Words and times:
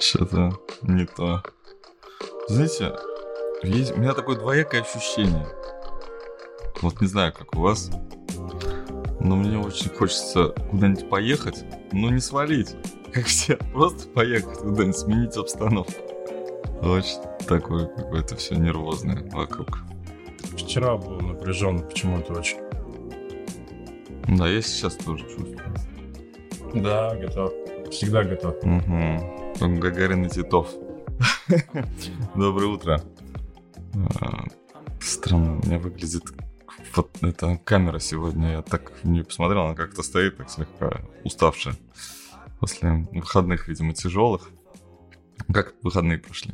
Что-то 0.00 0.58
не 0.82 1.04
то. 1.04 1.42
Знаете, 2.48 2.94
есть, 3.62 3.92
у 3.92 4.00
меня 4.00 4.14
такое 4.14 4.36
двоякое 4.36 4.80
ощущение. 4.80 5.46
Вот 6.80 7.02
не 7.02 7.06
знаю, 7.06 7.34
как 7.34 7.54
у 7.54 7.60
вас, 7.60 7.90
но 9.20 9.36
мне 9.36 9.58
очень 9.58 9.90
хочется 9.90 10.54
куда-нибудь 10.70 11.10
поехать, 11.10 11.64
но 11.92 12.08
не 12.08 12.20
свалить, 12.20 12.74
как 13.12 13.26
все, 13.26 13.58
просто 13.74 14.08
поехать 14.08 14.58
куда-нибудь, 14.58 14.96
сменить 14.96 15.36
обстановку. 15.36 15.92
Очень 16.82 17.20
такое 17.46 17.86
какое-то 17.86 18.36
все 18.36 18.54
нервозное 18.54 19.22
вокруг. 19.30 19.80
Вчера 20.56 20.96
был 20.96 21.20
напряжен 21.20 21.86
почему-то 21.86 22.32
очень. 22.32 22.58
Да, 24.34 24.48
я 24.48 24.62
сейчас 24.62 24.94
тоже 24.96 25.24
чувствую. 25.24 25.58
Да, 26.74 27.14
готов. 27.16 27.52
Всегда 27.90 28.24
готов. 28.24 28.56
Угу. 28.62 29.39
Гагарин 29.68 30.24
и 30.24 30.28
Титов. 30.30 30.70
Доброе 32.34 32.66
утро. 32.66 33.02
А, 34.20 34.44
Странно 35.00 35.58
у 35.58 35.66
меня 35.66 35.78
выглядит 35.78 36.24
вот 36.94 37.10
эта 37.22 37.58
камера 37.64 37.98
сегодня. 37.98 38.52
Я 38.52 38.62
так 38.62 38.92
не 39.04 39.22
посмотрел, 39.22 39.66
она 39.66 39.74
как-то 39.74 40.02
стоит 40.02 40.38
так 40.38 40.50
слегка 40.50 41.02
уставшая. 41.24 41.74
После 42.58 43.06
выходных, 43.12 43.68
видимо, 43.68 43.92
тяжелых. 43.92 44.50
Как 45.52 45.74
выходные 45.82 46.18
прошли? 46.18 46.52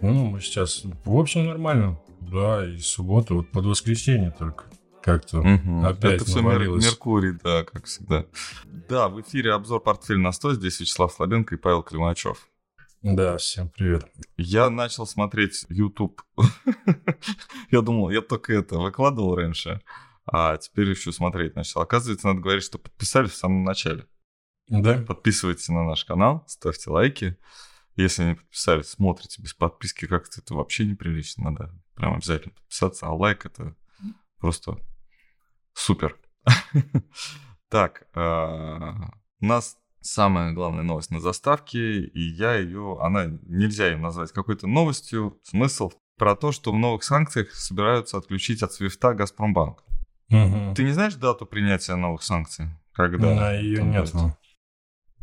Ну, 0.00 0.26
мы 0.26 0.40
сейчас, 0.40 0.84
в 1.04 1.16
общем, 1.16 1.46
нормально. 1.46 2.00
Да, 2.20 2.64
и 2.64 2.78
суббота, 2.78 3.34
вот 3.34 3.50
под 3.50 3.66
воскресенье 3.66 4.30
только 4.30 4.64
как-то 5.08 5.42
Мгм. 5.42 5.86
опять 5.86 6.14
Это 6.16 6.24
все. 6.26 6.40
Меркурий, 6.42 7.32
да, 7.42 7.64
как 7.64 7.86
всегда. 7.86 8.26
Да, 8.64 9.08
в 9.08 9.20
эфире 9.22 9.54
обзор 9.54 9.80
«Портфель 9.80 10.18
на 10.18 10.32
100». 10.32 10.54
Здесь 10.54 10.80
Вячеслав 10.80 11.12
Слабенко 11.12 11.54
и 11.54 11.58
Павел 11.58 11.82
Климачев. 11.82 12.46
Да, 13.00 13.38
всем 13.38 13.70
привет. 13.70 14.06
Я 14.36 14.68
начал 14.68 15.06
смотреть 15.06 15.64
YouTube. 15.70 16.20
Я 17.70 17.80
думал, 17.80 18.10
я 18.10 18.20
только 18.20 18.52
это 18.52 18.78
выкладывал 18.78 19.34
раньше, 19.36 19.80
а 20.26 20.56
теперь 20.56 20.90
еще 20.90 21.12
смотреть 21.12 21.54
начал. 21.54 21.80
Оказывается, 21.80 22.26
надо 22.26 22.40
говорить, 22.40 22.64
что 22.64 22.78
подписались 22.78 23.30
в 23.30 23.36
самом 23.36 23.64
начале. 23.64 24.04
Да? 24.68 24.98
Подписывайтесь 25.06 25.68
на 25.68 25.84
наш 25.84 26.04
канал, 26.04 26.44
ставьте 26.48 26.90
лайки. 26.90 27.36
Если 27.96 28.24
не 28.24 28.34
подписались, 28.34 28.90
смотрите 28.90 29.40
без 29.40 29.54
подписки, 29.54 30.06
как-то 30.06 30.40
это 30.40 30.54
вообще 30.54 30.84
неприлично. 30.84 31.50
Надо 31.50 31.74
прям 31.94 32.14
обязательно 32.14 32.52
подписаться, 32.52 33.06
а 33.06 33.14
лайк 33.14 33.46
это 33.46 33.74
просто 34.38 34.78
супер. 35.78 36.16
Так, 37.70 38.06
а, 38.14 39.10
у 39.42 39.44
нас 39.44 39.76
самая 40.00 40.52
главная 40.52 40.84
новость 40.84 41.10
на 41.10 41.20
заставке, 41.20 42.00
и 42.00 42.20
я 42.20 42.54
ее, 42.54 42.96
она 42.98 43.26
нельзя 43.42 43.88
ее 43.88 43.98
назвать 43.98 44.32
какой-то 44.32 44.66
новостью. 44.66 45.38
Смысл 45.42 45.92
про 46.16 46.34
то, 46.34 46.50
что 46.50 46.72
в 46.72 46.78
новых 46.78 47.04
санкциях 47.04 47.50
собираются 47.52 48.16
отключить 48.16 48.62
от 48.62 48.72
Свифта 48.72 49.12
Газпромбанк. 49.12 49.84
Ты 50.30 50.82
не 50.82 50.92
знаешь 50.92 51.14
дату 51.16 51.44
принятия 51.44 51.94
новых 51.96 52.22
санкций? 52.22 52.68
Когда? 52.92 53.34
На 53.34 53.52
ее 53.52 53.82
нет. 53.82 54.10
будет? 54.12 54.34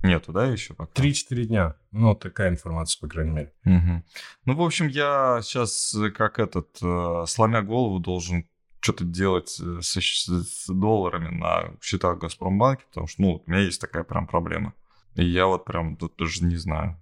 Нету, 0.04 0.32
да, 0.32 0.46
еще 0.46 0.76
пока? 0.76 1.02
3-4 1.02 1.46
дня. 1.46 1.76
Ну, 1.92 2.14
такая 2.14 2.50
информация, 2.50 3.00
по 3.02 3.08
крайней 3.08 3.32
мере. 3.32 3.54
Мгм. 3.64 4.04
Ну, 4.46 4.56
в 4.56 4.62
общем, 4.62 4.88
я 4.88 5.40
сейчас, 5.42 5.98
как 6.16 6.38
этот, 6.38 6.78
э, 6.84 7.24
сломя 7.28 7.64
голову, 7.64 8.00
должен 8.00 8.48
что-то 8.86 9.04
делать 9.04 9.60
э, 9.60 9.82
щ- 9.82 10.30
с 10.30 10.68
долларами 10.68 11.36
на 11.36 11.76
счетах 11.82 12.20
Газпромбанке, 12.20 12.86
потому 12.90 13.08
что, 13.08 13.22
ну, 13.22 13.44
у 13.46 13.52
меня 13.52 13.62
есть 13.62 13.82
такая 13.82 14.04
прям 14.04 14.28
проблема. 14.28 14.74
И 15.16 15.26
я 15.26 15.48
вот 15.48 15.66
прям 15.66 15.98
тут 15.98 16.16
даже 16.18 16.44
не 16.46 16.56
знаю. 16.56 17.00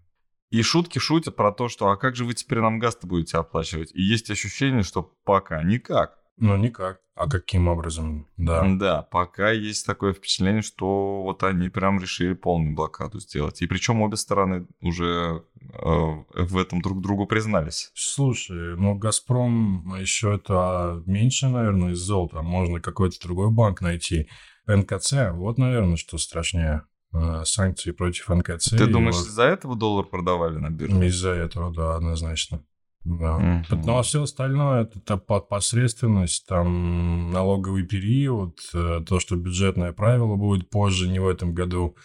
И 0.49 0.61
шутки 0.61 0.99
шутят 0.99 1.35
про 1.35 1.51
то, 1.51 1.67
что 1.67 1.89
а 1.89 1.97
как 1.97 2.15
же 2.15 2.25
вы 2.25 2.35
теперь 2.35 2.59
нам 2.59 2.79
газ-то 2.79 3.05
будете 3.05 3.37
оплачивать? 3.37 3.91
И 3.93 4.01
есть 4.01 4.29
ощущение, 4.31 4.83
что 4.83 5.03
пока 5.25 5.61
никак. 5.63 6.17
Ну, 6.37 6.57
никак. 6.57 6.99
А 7.15 7.29
каким 7.29 7.67
образом? 7.67 8.27
Да. 8.37 8.65
Да, 8.67 9.01
пока 9.03 9.51
есть 9.51 9.85
такое 9.85 10.13
впечатление, 10.13 10.63
что 10.63 11.21
вот 11.21 11.43
они 11.43 11.69
прям 11.69 11.99
решили 12.01 12.33
полную 12.33 12.75
блокаду 12.75 13.19
сделать. 13.19 13.61
И 13.61 13.67
причем 13.67 14.01
обе 14.01 14.17
стороны 14.17 14.67
уже 14.81 15.43
э, 15.61 16.23
в 16.33 16.57
этом 16.57 16.81
друг 16.81 17.01
другу 17.01 17.27
признались. 17.27 17.91
Слушай, 17.93 18.75
ну, 18.77 18.95
Газпром 18.95 19.95
еще 19.99 20.35
это 20.35 21.03
меньше, 21.05 21.49
наверное, 21.49 21.91
из 21.91 21.99
золота. 21.99 22.41
Можно 22.41 22.81
какой-то 22.81 23.21
другой 23.21 23.51
банк 23.51 23.81
найти. 23.81 24.27
НКЦ, 24.65 25.31
вот, 25.33 25.57
наверное, 25.59 25.97
что 25.97 26.17
страшнее. 26.17 26.83
Э, 27.13 27.43
Санкции 27.45 27.91
против 27.91 28.29
НКЦ. 28.29 28.71
Ты 28.71 28.87
думаешь, 28.87 29.15
вот 29.15 29.27
из-за 29.27 29.43
этого 29.43 29.75
доллар 29.75 30.05
продавали 30.05 30.57
на 30.57 30.71
бирже? 30.71 31.05
Из-за 31.05 31.29
этого, 31.29 31.71
да, 31.71 31.95
однозначно. 31.95 32.63
Да. 33.05 33.37
Мгм. 33.37 33.65
Ну, 33.85 33.97
а 33.97 34.01
все 34.03 34.23
остальное 34.23 34.83
это, 34.83 34.99
та 35.01 35.17
по- 35.17 35.41
посредственность, 35.41 36.47
там 36.47 37.31
налоговый 37.31 37.83
период, 37.83 38.59
э, 38.73 39.01
то, 39.05 39.19
что 39.19 39.35
бюджетное 39.35 39.91
правило 39.91 40.35
будет 40.35 40.69
позже, 40.69 41.09
не 41.09 41.19
в 41.19 41.27
этом 41.27 41.53
году. 41.53 41.95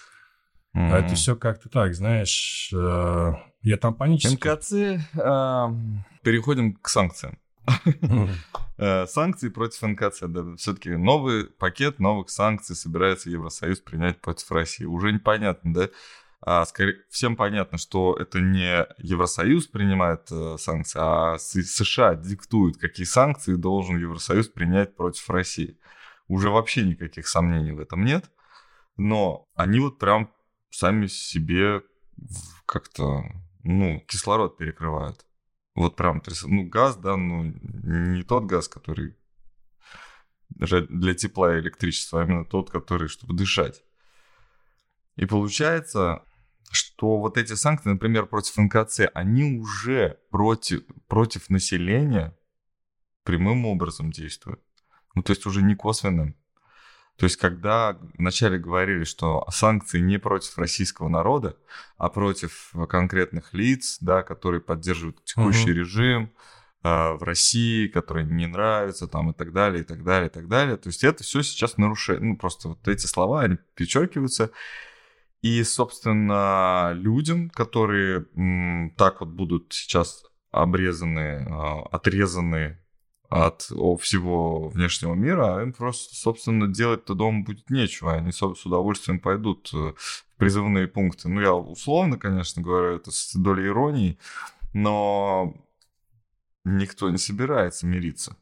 А 0.74 0.98
это 0.98 1.14
все 1.14 1.34
как-то 1.34 1.68
так, 1.68 1.94
знаешь, 1.94 2.70
э, 2.72 3.32
я 3.62 3.76
там 3.78 3.94
панически. 3.94 4.34
НКЦ. 4.36 5.02
а, 5.18 5.74
Переходим 6.22 6.74
к 6.74 6.88
санкциям. 6.88 7.38
Э, 8.80 9.06
Санкции 9.08 9.48
против 9.48 9.82
НКЦ. 9.82 10.20
Да, 10.28 10.54
все-таки 10.56 10.90
новый 10.90 11.46
пакет 11.46 11.98
новых 11.98 12.30
санкций 12.30 12.76
собирается 12.76 13.28
Евросоюз 13.28 13.80
принять 13.80 14.20
против 14.20 14.48
России. 14.52 14.84
Уже 14.84 15.10
непонятно, 15.12 15.74
да? 15.74 15.88
А, 16.40 16.64
скорее, 16.66 17.02
всем 17.10 17.36
понятно, 17.36 17.78
что 17.78 18.16
это 18.16 18.40
не 18.40 18.86
Евросоюз 18.98 19.66
принимает 19.66 20.30
э, 20.30 20.56
санкции, 20.58 20.98
а 21.02 21.36
США 21.38 22.14
диктуют, 22.14 22.76
какие 22.76 23.06
санкции 23.06 23.56
должен 23.56 23.98
Евросоюз 23.98 24.48
принять 24.48 24.94
против 24.94 25.28
России. 25.30 25.78
Уже 26.28 26.50
вообще 26.50 26.84
никаких 26.84 27.26
сомнений 27.26 27.72
в 27.72 27.80
этом 27.80 28.04
нет. 28.04 28.30
Но 28.96 29.48
они 29.54 29.80
вот 29.80 29.98
прям 29.98 30.32
сами 30.70 31.06
себе 31.06 31.82
как-то, 32.66 33.24
ну, 33.64 34.00
кислород 34.06 34.56
перекрывают. 34.58 35.24
Вот 35.74 35.96
прям, 35.96 36.22
ну, 36.44 36.68
газ, 36.68 36.96
да, 36.96 37.16
ну, 37.16 37.44
не 37.44 38.22
тот 38.22 38.44
газ, 38.44 38.68
который 38.68 39.16
для 40.50 41.14
тепла 41.14 41.56
и 41.56 41.60
электричества, 41.60 42.20
а 42.20 42.24
именно 42.24 42.44
тот, 42.44 42.70
который, 42.70 43.08
чтобы 43.08 43.34
дышать. 43.34 43.82
И 45.16 45.26
получается, 45.26 46.22
что 46.70 47.18
вот 47.18 47.38
эти 47.38 47.54
санкции, 47.54 47.90
например, 47.90 48.26
против 48.26 48.56
НКЦ, 48.56 49.02
они 49.14 49.58
уже 49.58 50.18
против, 50.30 50.82
против 51.06 51.50
населения 51.50 52.36
прямым 53.24 53.66
образом 53.66 54.10
действуют. 54.10 54.60
Ну, 55.14 55.22
то 55.22 55.32
есть 55.32 55.46
уже 55.46 55.62
не 55.62 55.74
косвенным. 55.74 56.34
То 57.18 57.24
есть, 57.24 57.36
когда 57.36 57.98
вначале 58.16 58.58
говорили, 58.58 59.02
что 59.02 59.44
санкции 59.50 59.98
не 59.98 60.18
против 60.18 60.56
российского 60.56 61.08
народа, 61.08 61.56
а 61.96 62.10
против 62.10 62.72
конкретных 62.88 63.52
лиц, 63.52 63.98
да, 64.00 64.22
которые 64.22 64.60
поддерживают 64.60 65.24
текущий 65.24 65.70
Мгм. 65.70 65.78
режим 65.78 66.32
а, 66.84 67.14
в 67.14 67.24
России, 67.24 67.88
которые 67.88 68.24
не 68.24 68.46
нравятся, 68.46 69.08
там, 69.08 69.30
и 69.30 69.34
так 69.34 69.52
далее, 69.52 69.82
и 69.82 69.84
так 69.84 70.04
далее, 70.04 70.28
и 70.28 70.32
так 70.32 70.46
далее. 70.46 70.76
То 70.76 70.90
есть, 70.90 71.02
это 71.02 71.24
все 71.24 71.42
сейчас 71.42 71.76
нарушение. 71.76 72.22
Ну, 72.22 72.36
просто 72.36 72.68
вот 72.68 72.86
эти 72.86 73.06
слова, 73.06 73.42
они 73.42 73.58
перечеркиваются. 73.74 74.52
И, 75.42 75.62
собственно, 75.62 76.92
людям, 76.94 77.50
которые 77.50 78.26
м, 78.34 78.92
так 78.96 79.20
вот 79.20 79.28
будут 79.30 79.72
сейчас 79.72 80.24
обрезаны, 80.50 81.46
а, 81.48 81.82
отрезаны 81.92 82.78
от 83.28 83.62
всего 84.00 84.68
внешнего 84.68 85.14
мира, 85.14 85.58
а 85.58 85.62
им 85.62 85.72
просто, 85.74 86.14
собственно, 86.14 86.66
делать-то 86.66 87.14
дома 87.14 87.44
будет 87.44 87.68
нечего. 87.70 88.14
Они 88.14 88.32
с 88.32 88.42
удовольствием 88.42 89.20
пойдут 89.20 89.70
э, 89.74 89.92
в 89.96 90.24
призывные 90.38 90.88
пункты. 90.88 91.28
Ну, 91.28 91.40
я 91.42 91.54
условно, 91.54 92.18
конечно, 92.18 92.62
говорю 92.62 92.96
это 92.96 93.10
с 93.10 93.34
долей 93.34 93.66
иронии, 93.66 94.18
но 94.72 95.54
никто 96.64 97.10
не 97.10 97.18
собирается 97.18 97.86
мириться. 97.86 98.36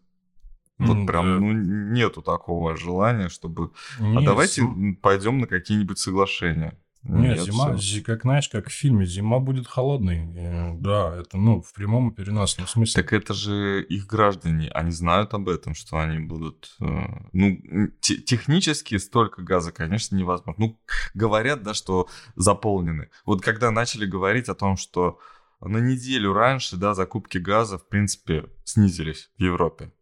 Вот 0.78 0.98
М, 0.98 1.06
прям, 1.06 1.24
да. 1.24 1.40
ну, 1.40 1.52
нету 1.52 2.22
такого 2.22 2.76
желания, 2.76 3.28
чтобы... 3.28 3.72
А 3.98 4.02
Нет, 4.02 4.24
давайте 4.24 4.62
зим- 4.62 4.94
пойдем 4.96 5.38
на 5.38 5.46
какие-нибудь 5.46 5.98
соглашения. 5.98 6.78
Нет, 7.08 7.36
Нет, 7.36 7.44
зима, 7.46 7.76
зи- 7.76 8.00
как 8.02 8.22
знаешь, 8.22 8.48
как 8.48 8.68
в 8.68 8.72
фильме, 8.72 9.06
зима 9.06 9.38
будет 9.38 9.66
холодной. 9.66 10.26
Э, 10.36 10.74
Да, 10.78 11.16
это, 11.20 11.36
ну, 11.36 11.62
в 11.62 11.72
прямом 11.72 12.10
и 12.10 12.14
переносном 12.14 12.66
смысле. 12.66 13.02
Так 13.02 13.12
это 13.12 13.32
же 13.34 13.82
их 13.82 14.06
граждане, 14.06 14.68
они 14.70 14.90
знают 14.90 15.32
об 15.34 15.48
этом, 15.48 15.74
что 15.74 15.98
они 15.98 16.18
будут... 16.18 16.76
э, 16.80 16.84
Ну, 17.32 17.58
те- 18.00 18.16
технически 18.18 18.98
столько 18.98 19.42
газа, 19.42 19.72
конечно, 19.72 20.16
невозможно. 20.16 20.54
Ну, 20.66 20.80
говорят, 21.14 21.62
да, 21.62 21.74
что 21.74 22.08
заполнены. 22.34 23.08
Вот 23.24 23.42
когда 23.42 23.70
начали 23.70 24.06
говорить 24.06 24.48
о 24.48 24.54
том, 24.54 24.76
что 24.76 25.18
на 25.60 25.78
неделю 25.78 26.32
раньше, 26.32 26.76
да, 26.76 26.94
закупки 26.94 27.38
газа, 27.38 27.78
в 27.78 27.88
принципе, 27.88 28.46
снизились 28.64 29.30
в 29.38 29.42
Европе. 29.42 29.92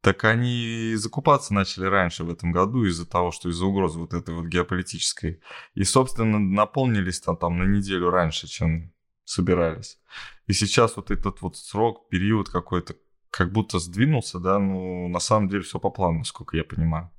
Так 0.00 0.24
они 0.24 0.94
закупаться 0.96 1.52
начали 1.52 1.86
раньше 1.86 2.24
в 2.24 2.30
этом 2.30 2.52
году 2.52 2.84
из-за 2.84 3.04
того, 3.04 3.32
что 3.32 3.48
из-за 3.48 3.66
угрозы 3.66 3.98
вот 3.98 4.14
этой 4.14 4.34
вот 4.34 4.46
геополитической. 4.46 5.40
И, 5.74 5.84
собственно, 5.84 6.38
наполнились 6.38 7.20
там, 7.20 7.36
там 7.36 7.58
на 7.58 7.64
неделю 7.64 8.10
раньше, 8.10 8.46
чем 8.46 8.92
собирались. 9.24 9.98
И 10.46 10.52
сейчас 10.52 10.96
вот 10.96 11.10
этот 11.10 11.42
вот 11.42 11.56
срок, 11.56 12.08
период 12.08 12.48
какой-то, 12.48 12.94
как 13.30 13.52
будто 13.52 13.78
сдвинулся, 13.78 14.38
да, 14.38 14.58
ну, 14.58 15.08
на 15.08 15.18
самом 15.18 15.48
деле 15.48 15.62
все 15.62 15.78
по 15.78 15.90
плану, 15.90 16.18
насколько 16.20 16.56
я 16.56 16.64
понимаю. 16.64 17.10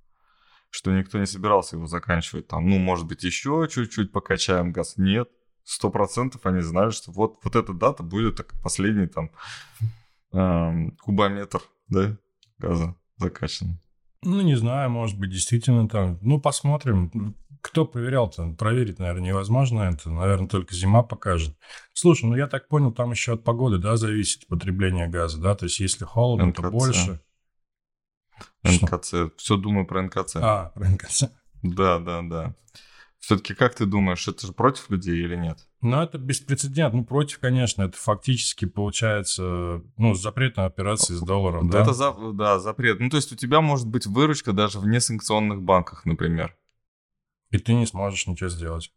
Что 0.71 0.91
никто 0.91 1.19
не 1.19 1.25
собирался 1.25 1.75
его 1.75 1.85
заканчивать 1.85 2.47
там, 2.47 2.67
ну, 2.67 2.79
может 2.79 3.05
быть, 3.05 3.23
еще 3.23 3.67
чуть-чуть 3.69 4.11
покачаем 4.11 4.71
газ. 4.71 4.97
Нет, 4.97 5.29
сто 5.63 5.89
процентов 5.89 6.45
они 6.45 6.61
знали, 6.61 6.91
что 6.91 7.11
вот, 7.11 7.39
вот 7.43 7.55
эта 7.55 7.73
дата 7.73 8.03
будет 8.03 8.37
так, 8.37 8.53
последний 8.63 9.07
там 9.07 9.31
эм, 10.31 10.91
кубометр, 10.97 11.61
да, 11.89 12.17
газа 12.59 12.95
закачан. 13.17 13.79
Ну, 14.21 14.41
не 14.41 14.55
знаю, 14.55 14.89
может 14.89 15.17
быть, 15.17 15.31
действительно 15.31 15.87
там. 15.87 16.19
Ну, 16.21 16.39
посмотрим. 16.39 17.35
Кто 17.61 17.85
проверял-то? 17.85 18.53
Проверить, 18.57 18.99
наверное, 18.99 19.27
невозможно 19.27 19.81
это. 19.81 20.09
Наверное, 20.09 20.47
только 20.47 20.73
зима 20.73 21.03
покажет. 21.03 21.57
Слушай, 21.93 22.25
ну 22.25 22.35
я 22.35 22.47
так 22.47 22.67
понял, 22.67 22.91
там 22.91 23.11
еще 23.11 23.33
от 23.33 23.43
погоды, 23.43 23.77
да, 23.77 23.97
зависит 23.97 24.47
потребление 24.47 25.07
газа, 25.07 25.39
да? 25.41 25.55
То 25.55 25.65
есть, 25.65 25.79
если 25.79 26.05
холодно, 26.05 26.47
НКЦ. 26.47 26.61
то 26.61 26.71
больше. 26.71 27.21
НКЦ. 28.63 29.07
Что? 29.07 29.31
Все 29.37 29.57
думаю 29.57 29.85
про 29.85 30.01
НКЦ. 30.03 30.37
А, 30.37 30.71
про 30.73 30.89
НКЦ. 30.89 31.23
Да, 31.63 31.99
да, 31.99 32.21
да. 32.21 32.55
Все-таки 33.19 33.53
как 33.53 33.75
ты 33.75 33.85
думаешь, 33.85 34.27
это 34.27 34.47
же 34.47 34.53
против 34.53 34.89
людей 34.89 35.21
или 35.21 35.35
нет? 35.35 35.67
Ну, 35.81 36.01
это 36.01 36.17
беспрецедентно. 36.17 36.99
Ну, 36.99 37.05
против, 37.05 37.39
конечно. 37.39 37.83
Это 37.83 37.97
фактически 37.97 38.65
получается, 38.65 39.83
ну, 39.97 40.13
запрет 40.13 40.57
на 40.57 40.65
операции 40.65 41.13
с 41.13 41.21
долларом, 41.21 41.69
да? 41.69 41.81
Это, 41.81 41.93
за, 41.93 42.13
да, 42.33 42.59
запрет. 42.59 42.99
Ну, 42.99 43.09
то 43.09 43.17
есть 43.17 43.31
у 43.31 43.35
тебя 43.35 43.61
может 43.61 43.87
быть 43.87 44.07
выручка 44.07 44.53
даже 44.53 44.79
в 44.79 44.87
несанкционных 44.87 45.61
банках, 45.61 46.05
например. 46.05 46.55
И 47.51 47.57
ты 47.57 47.73
не 47.73 47.85
сможешь 47.85 48.25
ничего 48.27 48.49
сделать. 48.49 48.91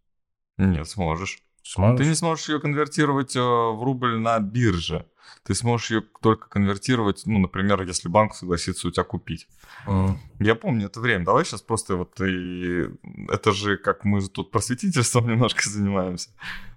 Нет, 0.57 0.89
сможешь. 0.89 1.43
Сможешь? 1.63 1.99
Ты 1.99 2.09
не 2.09 2.15
сможешь 2.15 2.49
ее 2.49 2.61
конвертировать 2.61 3.37
э, 3.37 3.41
в 3.41 3.83
рубль 3.83 4.19
на 4.19 4.39
бирже. 4.41 5.07
Ты 5.45 5.55
сможешь 5.55 5.91
ее 5.91 6.03
только 6.21 6.49
конвертировать, 6.49 7.23
ну, 7.27 7.39
например, 7.39 7.83
если 7.83 8.09
банк 8.09 8.35
согласится 8.35 8.87
у 8.87 8.91
тебя 8.91 9.05
купить. 9.05 9.49
Mm. 9.87 10.17
Я 10.41 10.55
помню 10.55 10.87
это 10.87 11.01
время. 11.01 11.25
Давай 11.25 11.45
сейчас 11.45 11.63
просто 11.63 11.97
вот 11.97 12.21
и... 12.21 12.89
Это 13.29 13.53
же 13.53 13.77
как 13.77 14.05
мы 14.05 14.21
тут 14.29 14.51
просветительством 14.51 15.27
немножко 15.31 15.69
занимаемся. 15.69 16.31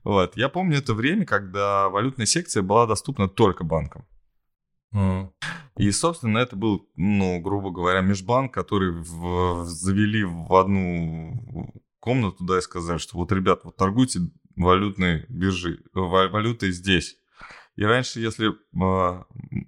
Вот. 0.03 0.35
Я 0.37 0.49
помню 0.49 0.77
это 0.77 0.93
время, 0.93 1.25
когда 1.25 1.89
валютная 1.89 2.25
секция 2.25 2.63
была 2.63 2.87
доступна 2.87 3.27
только 3.27 3.63
банкам. 3.63 4.05
Mm. 4.93 5.31
И, 5.77 5.91
собственно, 5.91 6.37
это 6.37 6.55
был, 6.55 6.89
ну, 6.95 7.39
грубо 7.41 7.69
говоря, 7.69 8.01
межбанк, 8.01 8.53
который 8.53 8.91
в, 8.91 9.65
завели 9.65 10.23
в 10.23 10.53
одну 10.55 11.73
комнату, 11.99 12.45
да, 12.45 12.59
и 12.59 12.61
сказали, 12.61 12.97
что 12.97 13.17
вот, 13.17 13.31
ребят, 13.31 13.61
вот 13.63 13.75
торгуйте 13.75 14.21
валютной 14.55 15.25
биржи, 15.29 15.83
валютой 15.93 16.71
здесь. 16.71 17.17
И 17.75 17.83
раньше, 17.83 18.19
если 18.19 18.49
э, 18.49 19.23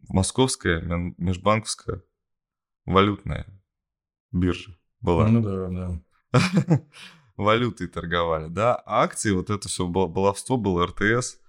московская, 0.07 0.81
межбанковская 1.17 2.03
валютная 2.85 3.45
биржа 4.31 4.77
была. 5.01 5.27
Ну 5.27 5.41
да, 5.41 6.01
да. 6.31 6.81
Валютой 7.35 7.87
торговали, 7.87 8.47
да. 8.47 8.75
А 8.75 9.03
акции, 9.03 9.31
вот 9.31 9.49
это 9.49 9.67
все 9.67 9.85
баловство 9.87 10.57
было 10.57 10.87
РТС, 10.87 11.39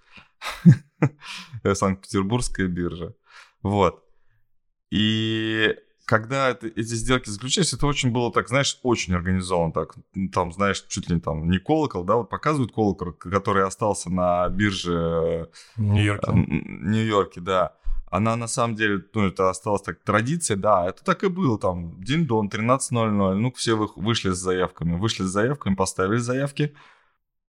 Санкт-Петербургская 1.75 2.67
биржа. 2.67 3.14
Вот. 3.62 4.05
И 4.91 5.75
когда 6.08 6.49
это, 6.49 6.66
эти 6.69 6.94
сделки 6.94 7.28
заключались, 7.28 7.75
это 7.75 7.87
очень 7.87 8.10
было 8.10 8.32
так, 8.32 8.49
знаешь, 8.49 8.78
очень 8.82 9.14
организовано 9.14 9.75
так. 9.75 9.94
Там, 10.32 10.52
знаешь, 10.52 10.82
чуть 10.88 11.10
ли 11.10 11.20
там 11.20 11.50
не 11.50 11.58
колокол, 11.58 12.02
да, 12.02 12.16
вот 12.16 12.31
показывают 12.31 12.72
колокол, 12.72 13.12
который 13.12 13.64
остался 13.64 14.08
на 14.08 14.49
бирже 14.49 15.50
Нью-Йорке. 15.76 16.32
Нью-Йорке, 16.32 17.40
да. 17.43 17.75
Она 18.10 18.37
на 18.37 18.49
самом 18.49 18.75
деле, 18.75 19.05
ну, 19.12 19.26
это 19.26 19.50
осталась 19.50 19.82
так 19.82 20.02
традиция, 20.02 20.56
да, 20.56 20.88
это 20.88 21.05
так 21.05 21.25
и 21.25 21.28
было, 21.28 21.58
там, 21.58 22.02
день-дон, 22.02 22.49
13.00, 22.49 23.34
ну, 23.34 23.52
все 23.52 23.76
вы, 23.76 23.88
вышли 23.96 24.31
с 24.31 24.38
заявками, 24.38 24.96
вышли 24.96 25.25
с 25.25 25.28
заявками, 25.28 25.75
поставили 25.75 26.16
заявки, 26.16 26.75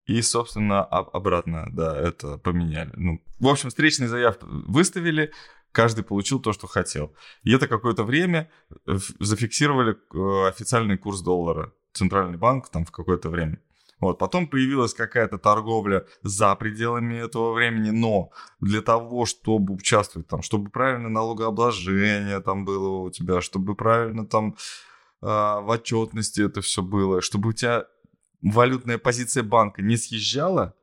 и, 0.04 0.20
собственно, 0.20 0.84
обратно, 0.84 1.66
да, 1.72 1.96
это 1.96 2.36
поменяли. 2.36 2.90
Ну, 2.94 3.22
в 3.38 3.48
общем, 3.48 3.70
встречные 3.70 4.08
заявки 4.08 4.44
выставили, 4.44 5.32
каждый 5.72 6.04
получил 6.04 6.40
то, 6.40 6.52
что 6.52 6.66
хотел. 6.66 7.14
И 7.42 7.52
это 7.52 7.68
какое-то 7.68 8.04
время 8.04 8.50
э, 8.86 8.98
зафиксировали 9.18 9.92
э, 9.92 10.48
официальный 10.48 10.98
курс 10.98 11.20
доллара. 11.20 11.72
Центральный 11.92 12.38
банк 12.38 12.68
там 12.68 12.84
в 12.84 12.92
какое-то 12.92 13.28
время. 13.30 13.60
Вот, 14.00 14.18
потом 14.18 14.46
появилась 14.46 14.94
какая-то 14.94 15.36
торговля 15.38 16.06
за 16.22 16.54
пределами 16.56 17.16
этого 17.16 17.52
времени, 17.52 17.90
но 17.90 18.30
для 18.58 18.80
того, 18.80 19.26
чтобы 19.26 19.74
участвовать 19.74 20.26
там, 20.26 20.40
чтобы 20.40 20.70
правильно 20.70 21.10
налогообложение 21.10 22.40
там 22.40 22.64
было 22.64 23.00
у 23.00 23.10
тебя, 23.10 23.42
чтобы 23.42 23.74
правильно 23.74 24.26
там 24.26 24.56
э, 25.20 25.26
в 25.26 25.66
отчетности 25.68 26.40
это 26.40 26.62
все 26.62 26.82
было, 26.82 27.20
чтобы 27.20 27.50
у 27.50 27.52
тебя 27.52 27.84
валютная 28.42 28.96
позиция 28.96 29.42
банка 29.42 29.82
не 29.82 29.98
съезжала, 29.98 30.74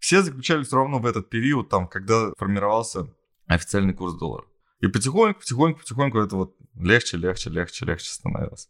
все 0.00 0.22
заключали 0.22 0.64
все 0.64 0.76
равно 0.76 0.98
в 0.98 1.06
этот 1.06 1.30
период, 1.30 1.68
там, 1.68 1.86
когда 1.86 2.32
формировался 2.36 3.06
официальный 3.46 3.94
курс 3.94 4.14
доллара. 4.14 4.44
И 4.80 4.86
потихоньку, 4.88 5.40
потихоньку, 5.40 5.80
потихоньку 5.80 6.18
это 6.18 6.36
вот 6.36 6.56
легче, 6.74 7.16
легче, 7.16 7.50
легче, 7.50 7.84
легче 7.86 8.10
становилось. 8.10 8.68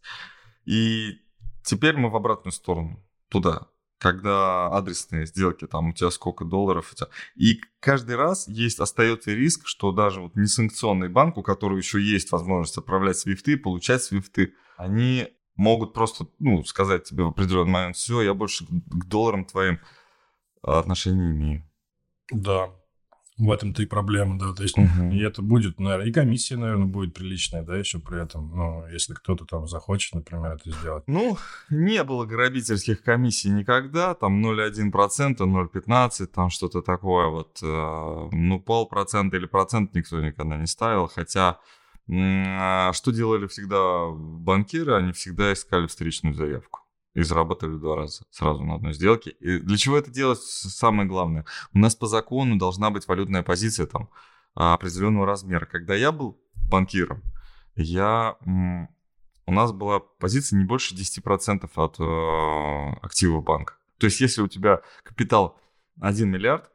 И 0.65 1.19
теперь 1.63 1.97
мы 1.97 2.09
в 2.09 2.15
обратную 2.15 2.53
сторону, 2.53 3.03
туда, 3.29 3.67
когда 3.97 4.67
адресные 4.67 5.25
сделки, 5.25 5.67
там 5.67 5.89
у 5.89 5.93
тебя 5.93 6.11
сколько 6.11 6.45
долларов. 6.45 6.91
У 6.91 6.95
тебя... 6.95 7.07
И 7.35 7.61
каждый 7.79 8.15
раз 8.15 8.47
есть, 8.47 8.79
остается 8.79 9.31
риск, 9.33 9.67
что 9.67 9.91
даже 9.91 10.21
вот 10.21 10.35
несанкционный 10.35 11.09
банк, 11.09 11.37
у 11.37 11.43
которого 11.43 11.77
еще 11.77 12.01
есть 12.01 12.31
возможность 12.31 12.77
отправлять 12.77 13.17
свифты, 13.17 13.57
получать 13.57 14.03
свифты, 14.03 14.53
они 14.77 15.27
могут 15.55 15.93
просто, 15.93 16.27
ну, 16.39 16.63
сказать 16.65 17.05
тебе 17.05 17.23
в 17.23 17.29
определенный 17.29 17.71
момент, 17.71 17.95
все, 17.95 18.21
я 18.21 18.33
больше 18.33 18.65
к 18.67 19.05
долларам 19.05 19.45
твоим 19.45 19.79
отношения 20.61 21.27
не 21.27 21.37
имею. 21.37 21.71
Да, 22.31 22.71
в 23.37 23.51
этом-то 23.51 23.83
и 23.83 23.85
проблема, 23.85 24.39
да. 24.39 24.53
То 24.53 24.63
есть, 24.63 24.77
угу. 24.77 25.09
и 25.11 25.19
это 25.19 25.41
будет, 25.41 25.79
наверное, 25.79 26.07
и 26.07 26.11
комиссия, 26.11 26.55
наверное, 26.55 26.87
будет 26.87 27.13
приличная, 27.13 27.63
да, 27.63 27.75
еще 27.75 27.99
при 27.99 28.21
этом. 28.21 28.51
Ну, 28.55 28.87
если 28.87 29.13
кто-то 29.13 29.45
там 29.45 29.67
захочет, 29.67 30.15
например, 30.15 30.53
это 30.53 30.71
сделать. 30.71 31.03
Ну, 31.07 31.37
не 31.69 32.03
было 32.03 32.25
грабительских 32.25 33.03
комиссий 33.03 33.49
никогда. 33.49 34.13
Там 34.13 34.43
0,1%, 34.45 35.37
0,15%, 35.37 36.25
там 36.27 36.49
что-то 36.49 36.81
такое 36.81 37.27
вот. 37.27 37.59
Э, 37.61 38.29
ну, 38.31 38.59
полпроцента 38.59 39.35
или 39.35 39.45
процент 39.45 39.93
никто 39.95 40.21
никогда 40.21 40.55
не 40.55 40.67
ставил. 40.67 41.07
Хотя, 41.07 41.59
а 42.09 42.93
что 42.93 43.11
делали 43.11 43.47
всегда 43.47 44.11
банкиры? 44.11 44.95
Они 44.95 45.11
всегда 45.11 45.51
искали 45.51 45.87
встречную 45.87 46.35
заявку 46.35 46.84
и 47.15 47.23
заработали 47.23 47.77
два 47.77 47.95
раза 47.95 48.25
сразу 48.29 48.63
на 48.63 48.75
одной 48.75 48.93
сделке. 48.93 49.31
И 49.31 49.59
для 49.59 49.77
чего 49.77 49.97
это 49.97 50.11
делать? 50.11 50.39
Самое 50.39 51.07
главное. 51.07 51.45
У 51.73 51.79
нас 51.79 51.95
по 51.95 52.07
закону 52.07 52.57
должна 52.57 52.91
быть 52.91 53.07
валютная 53.07 53.41
позиция 53.41 53.87
там 53.87 54.09
определенного 54.53 55.25
размера. 55.25 55.65
Когда 55.65 55.95
я 55.95 56.11
был 56.11 56.37
банкиром, 56.69 57.23
я, 57.75 58.35
у 58.45 59.51
нас 59.51 59.71
была 59.71 59.99
позиция 59.99 60.59
не 60.59 60.65
больше 60.65 60.93
10% 60.93 61.69
от 61.75 61.99
э, 61.99 62.99
активов 63.01 63.43
банка. 63.43 63.75
То 63.97 64.05
есть 64.05 64.19
если 64.19 64.41
у 64.41 64.47
тебя 64.47 64.81
капитал 65.03 65.57
1 66.01 66.29
миллиард, 66.29 66.69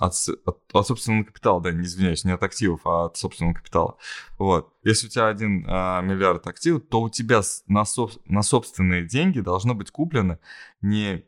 от, 0.00 0.14
от, 0.44 0.58
от 0.72 0.86
собственного 0.86 1.24
капитала, 1.24 1.60
да, 1.60 1.70
не 1.70 1.84
извиняюсь, 1.84 2.24
не 2.24 2.32
от 2.32 2.42
активов, 2.42 2.80
а 2.84 3.06
от 3.06 3.16
собственного 3.16 3.54
капитала. 3.54 3.96
Вот. 4.38 4.74
Если 4.82 5.06
у 5.06 5.10
тебя 5.10 5.28
один 5.28 5.64
а, 5.68 6.00
миллиард 6.00 6.46
активов, 6.46 6.82
то 6.90 7.00
у 7.00 7.08
тебя 7.08 7.42
на, 7.68 7.84
соб, 7.84 8.12
на 8.26 8.42
собственные 8.42 9.06
деньги 9.06 9.40
должно 9.40 9.74
быть 9.74 9.90
куплено 9.90 10.38
не 10.80 11.24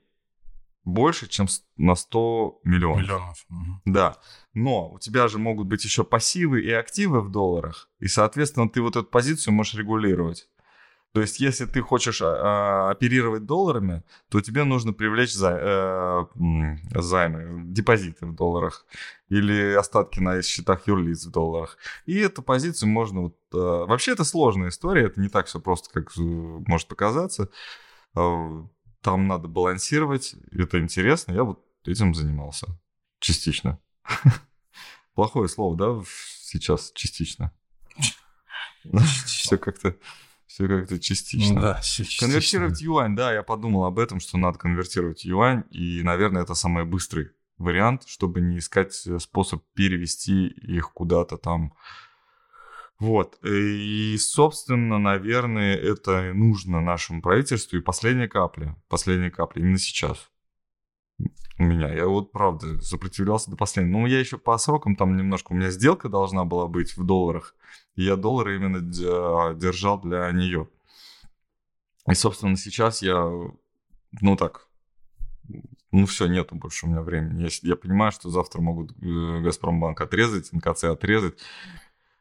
больше, 0.85 1.28
чем 1.28 1.47
на 1.76 1.94
100 1.94 2.61
миллионов. 2.64 3.02
Миллионов. 3.02 3.47
Да. 3.85 4.16
Но 4.52 4.90
у 4.90 4.99
тебя 4.99 5.28
же 5.28 5.38
могут 5.38 5.68
быть 5.68 5.85
еще 5.85 6.02
пассивы 6.02 6.61
и 6.62 6.71
активы 6.73 7.21
в 7.21 7.30
долларах. 7.30 7.88
И, 8.00 8.09
соответственно, 8.09 8.68
ты 8.68 8.82
вот 8.82 8.97
эту 8.97 9.06
позицию 9.06 9.54
можешь 9.54 9.75
регулировать. 9.75 10.49
То 11.12 11.21
есть, 11.21 11.40
если 11.40 11.66
ты 11.66 11.83
хочешь 11.83 12.23
а, 12.23 12.90
оперировать 12.90 13.45
долларами, 13.45 14.02
то 14.31 14.40
тебе 14.40 14.64
нужно 14.64 14.95
привлечь 14.95 15.35
за, 15.35 15.59
э, 15.61 16.26
займы, 16.95 17.64
депозиты 17.66 18.25
в 18.25 18.35
долларах 18.35 18.87
или 19.28 19.75
остатки 19.75 20.21
на 20.21 20.42
счетах 20.42 20.87
юрлиц 20.87 21.26
в 21.26 21.31
долларах. 21.31 21.76
И 22.07 22.19
эту 22.19 22.42
позицию 22.42 22.88
можно... 22.88 23.21
Вот, 23.21 23.37
э, 23.52 23.59
вообще, 23.59 24.12
это 24.12 24.25
сложная 24.25 24.71
история, 24.71 25.07
это 25.07 25.21
не 25.21 25.28
так 25.28 25.47
все 25.47 25.61
просто, 25.61 25.90
как 25.92 26.16
может 26.16 26.88
показаться. 26.88 27.50
Э, 28.16 28.62
там 29.02 29.26
надо 29.26 29.49
балансировать, 29.49 30.35
это 30.50 30.81
интересно. 30.81 31.33
Я 31.33 31.45
вот 31.45 31.62
этим 31.85 32.14
занимался 32.14 32.69
частично. 33.19 33.78
Плохое 35.14 35.49
слово, 35.49 35.76
да, 35.76 36.02
сейчас 36.07 36.90
частично. 36.95 37.52
Все 39.26 39.59
как-то 39.59 39.95
все 40.52 40.68
как-то 40.68 41.00
частично. 41.00 41.61
Да, 41.61 41.80
все 41.80 42.04
частично. 42.04 42.26
Конвертировать 42.26 42.82
юань, 42.82 43.16
да, 43.16 43.32
я 43.32 43.42
подумал 43.42 43.85
об 43.85 43.99
этом, 43.99 44.21
что 44.21 44.37
надо 44.37 44.59
конвертировать 44.59 45.25
юань, 45.25 45.64
и, 45.71 46.02
наверное, 46.02 46.42
это 46.42 46.54
самый 46.54 46.85
быстрый 46.85 47.30
вариант, 47.56 48.02
чтобы 48.06 48.42
не 48.42 48.59
искать 48.59 48.92
способ 48.92 49.64
перевести 49.73 50.49
их 50.49 50.92
куда-то 50.92 51.38
там. 51.38 51.73
Вот. 52.99 53.38
И, 53.42 54.16
собственно, 54.18 54.99
наверное, 54.99 55.75
это 55.75 56.35
нужно 56.35 56.82
нашему 56.82 57.23
правительству. 57.23 57.78
И 57.78 57.82
последняя 57.82 58.28
капля, 58.28 58.76
последняя 58.88 59.30
капля 59.30 59.62
именно 59.62 59.78
сейчас 59.78 60.28
у 61.62 61.66
меня. 61.66 61.92
Я 61.92 62.07
вот, 62.07 62.33
правда, 62.33 62.81
сопротивлялся 62.81 63.50
до 63.50 63.57
последнего. 63.57 64.00
Ну, 64.00 64.07
я 64.07 64.19
еще 64.19 64.38
по 64.38 64.59
срокам 64.59 64.97
там 64.97 65.16
немножко... 65.16 65.52
У 65.52 65.54
меня 65.54 65.71
сделка 65.71 66.09
должна 66.09 66.45
была 66.45 66.66
быть 66.66 66.97
в 66.97 67.04
долларах. 67.04 67.54
И 67.95 68.02
я 68.02 68.16
доллары 68.16 68.57
именно 68.57 68.81
держал 69.54 70.00
для 70.00 70.31
нее. 70.33 70.69
И, 72.09 72.14
собственно, 72.14 72.57
сейчас 72.57 73.02
я, 73.02 73.31
ну 74.21 74.37
так, 74.37 74.69
ну 75.92 76.07
все, 76.07 76.26
нету 76.26 76.54
больше 76.57 76.87
у 76.87 76.88
меня 76.88 77.02
времени. 77.02 77.42
Я, 77.42 77.49
я 77.62 77.76
понимаю, 77.76 78.12
что 78.12 78.31
завтра 78.31 78.61
могут 78.61 78.92
э, 78.92 79.40
Газпромбанк 79.40 80.00
отрезать, 80.00 80.52
НКЦ 80.52 80.85
отрезать. 80.85 81.38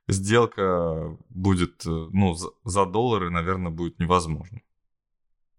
Сделка 0.08 1.18
будет, 1.30 1.86
э, 1.86 1.90
ну, 2.12 2.34
за, 2.34 2.50
за 2.64 2.86
доллары, 2.86 3.30
наверное, 3.30 3.72
будет 3.72 3.98
невозможно. 3.98 4.62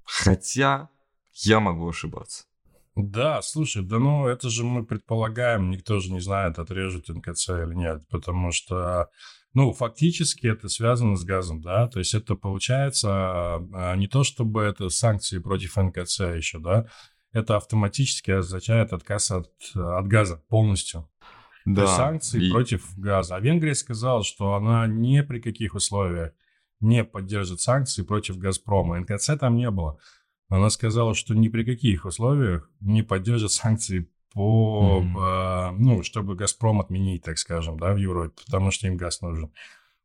Хотя 0.05 0.91
я 1.33 1.59
могу 1.59 1.89
ошибаться. 1.89 2.45
Да, 2.95 3.41
слушай, 3.41 3.83
да 3.83 3.99
ну 3.99 4.27
это 4.27 4.51
же 4.51 4.65
мы 4.65 4.85
предполагаем, 4.85 5.71
никто 5.71 5.99
же 5.99 6.13
не 6.13 6.21
знает, 6.21 6.59
отрежут 6.59 7.09
НКЦ 7.09 7.49
или 7.51 7.75
нет, 7.75 8.03
потому 8.11 8.53
что 8.53 9.09
ну, 9.55 9.73
фактически 9.73 10.47
это 10.47 10.69
связано 10.69 11.17
с 11.17 11.25
газом, 11.25 11.61
да, 11.61 11.89
то 11.89 11.99
есть 11.99 12.15
это 12.15 12.35
получается 12.35 13.09
а, 13.11 13.97
не 13.97 14.09
то, 14.09 14.25
чтобы 14.25 14.63
это 14.63 14.89
санкции 14.91 15.39
против 15.39 15.77
НКЦ 15.77 16.21
еще, 16.37 16.59
да, 16.59 16.87
это 17.33 17.57
автоматически 17.57 18.31
означает 18.31 18.93
отказ 18.93 19.31
от, 19.31 19.51
от 19.75 20.07
газа 20.07 20.43
полностью. 20.49 21.09
Да. 21.65 21.75
То 21.75 21.83
есть 21.83 21.97
санкции 21.97 22.49
и... 22.49 22.51
против 22.51 22.99
газа. 22.99 23.37
А 23.37 23.41
Венгрия 23.41 23.75
сказала, 23.75 24.25
что 24.25 24.55
она 24.55 24.87
ни 24.87 25.21
при 25.21 25.41
каких 25.41 25.75
условиях 25.75 26.33
не 26.81 27.05
поддержит 27.05 27.61
санкции 27.61 28.03
против 28.03 28.39
Газпрома. 28.39 28.99
НКЦ 29.01 29.33
там 29.39 29.57
не 29.57 29.71
было. 29.71 29.99
Она 30.53 30.69
сказала, 30.69 31.15
что 31.15 31.35
ни 31.35 31.49
при 31.49 31.65
каких 31.65 32.05
условиях 32.05 32.71
не 32.81 33.03
поддержит 33.03 33.53
санкции 33.53 34.11
по, 34.35 35.03
mm-hmm. 35.03 35.77
ну, 35.79 36.03
чтобы 36.03 36.35
«Газпром» 36.35 36.79
отменить, 36.79 37.23
так 37.23 37.39
скажем, 37.39 37.79
да, 37.79 37.95
в 37.95 37.97
Европе, 37.97 38.35
потому 38.45 38.71
что 38.71 38.87
им 38.87 38.99
газ 38.99 39.23
нужен. 39.23 39.51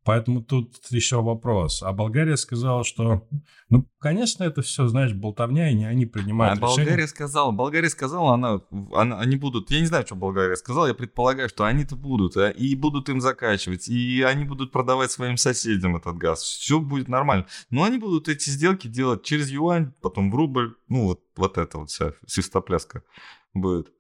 Поэтому 0.07 0.41
тут 0.41 0.73
еще 0.89 1.21
вопрос. 1.21 1.83
А 1.83 1.91
Болгария 1.91 2.37
сказала, 2.37 2.85
что, 2.85 3.27
ну, 3.69 3.85
конечно, 3.99 4.45
это 4.45 4.61
все, 4.61 4.87
знаешь, 4.87 5.11
болтовня, 5.11 5.69
и 5.69 5.73
не 5.73 5.83
они 5.83 6.05
принимают 6.05 6.59
а 6.59 6.61
решение. 6.61 6.85
Болгария 6.85 7.07
сказала, 7.09 7.51
Болгария 7.51 7.89
сказала, 7.89 8.33
она, 8.35 8.61
она, 8.93 9.19
они 9.19 9.35
будут, 9.35 9.69
я 9.69 9.81
не 9.81 9.85
знаю, 9.85 10.05
что 10.05 10.15
Болгария 10.15 10.55
сказала, 10.55 10.87
я 10.87 10.93
предполагаю, 10.93 11.49
что 11.49 11.65
они-то 11.65 11.97
будут, 11.97 12.37
а, 12.37 12.51
и 12.51 12.73
будут 12.75 13.09
им 13.09 13.19
закачивать, 13.19 13.89
и 13.89 14.21
они 14.21 14.45
будут 14.45 14.71
продавать 14.71 15.11
своим 15.11 15.35
соседям 15.35 15.97
этот 15.97 16.15
газ. 16.15 16.41
Все 16.41 16.79
будет 16.79 17.09
нормально. 17.09 17.45
Но 17.69 17.83
они 17.83 17.97
будут 17.97 18.29
эти 18.29 18.49
сделки 18.49 18.87
делать 18.87 19.23
через 19.23 19.49
юань, 19.49 19.91
потом 20.01 20.31
в 20.31 20.35
рубль, 20.35 20.77
ну, 20.87 21.03
вот, 21.03 21.19
вот 21.35 21.57
это 21.57 21.79
вот 21.79 21.89
вся 21.89 22.13
свистопляска 22.25 23.03
будет 23.53 23.91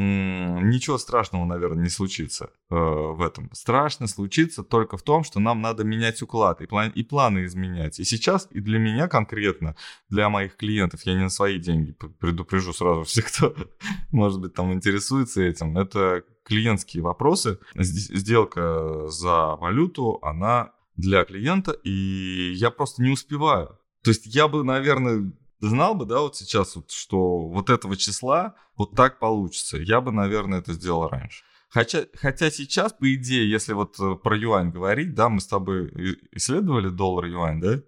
ничего 0.00 0.96
страшного, 0.96 1.44
наверное, 1.44 1.82
не 1.82 1.90
случится 1.90 2.50
э, 2.70 2.74
в 2.76 3.20
этом. 3.20 3.50
Страшно 3.52 4.06
случится 4.06 4.62
только 4.62 4.96
в 4.96 5.02
том, 5.02 5.24
что 5.24 5.40
нам 5.40 5.60
надо 5.60 5.82
менять 5.82 6.22
уклад 6.22 6.60
и, 6.60 6.66
план, 6.66 6.90
и 6.90 7.02
планы 7.02 7.44
изменять. 7.46 7.98
И 7.98 8.04
сейчас, 8.04 8.46
и 8.52 8.60
для 8.60 8.78
меня 8.78 9.08
конкретно, 9.08 9.74
для 10.08 10.28
моих 10.28 10.56
клиентов, 10.56 11.00
я 11.04 11.14
не 11.14 11.22
на 11.22 11.30
свои 11.30 11.58
деньги 11.58 11.96
предупрежу 12.20 12.72
сразу 12.72 13.02
всех, 13.02 13.26
кто, 13.26 13.54
может 14.12 14.40
быть, 14.40 14.54
там 14.54 14.72
интересуется 14.72 15.42
этим, 15.42 15.76
это 15.76 16.22
клиентские 16.44 17.02
вопросы. 17.02 17.58
Сделка 17.74 19.08
за 19.08 19.56
валюту, 19.56 20.20
она 20.22 20.72
для 20.96 21.24
клиента, 21.24 21.72
и 21.72 22.52
я 22.54 22.70
просто 22.70 23.02
не 23.02 23.10
успеваю. 23.10 23.78
То 24.04 24.10
есть 24.10 24.26
я 24.26 24.46
бы, 24.46 24.62
наверное, 24.62 25.32
знал 25.60 25.94
бы, 25.94 26.04
да, 26.04 26.20
вот 26.20 26.36
сейчас, 26.36 26.76
вот, 26.76 26.90
что 26.90 27.48
вот 27.48 27.70
этого 27.70 27.96
числа 27.96 28.54
вот 28.76 28.94
так 28.94 29.18
получится, 29.18 29.76
я 29.78 30.00
бы, 30.00 30.12
наверное, 30.12 30.60
это 30.60 30.72
сделал 30.72 31.08
раньше. 31.08 31.44
Хотя, 31.68 32.06
хотя 32.14 32.50
сейчас, 32.50 32.92
по 32.92 33.12
идее, 33.14 33.48
если 33.50 33.74
вот 33.74 33.98
э, 34.00 34.14
про 34.14 34.36
юань 34.36 34.70
говорить, 34.70 35.14
да, 35.14 35.28
мы 35.28 35.40
с 35.40 35.46
тобой 35.46 35.90
исследовали 36.32 36.88
доллар-юань, 36.88 37.60
да? 37.60 37.82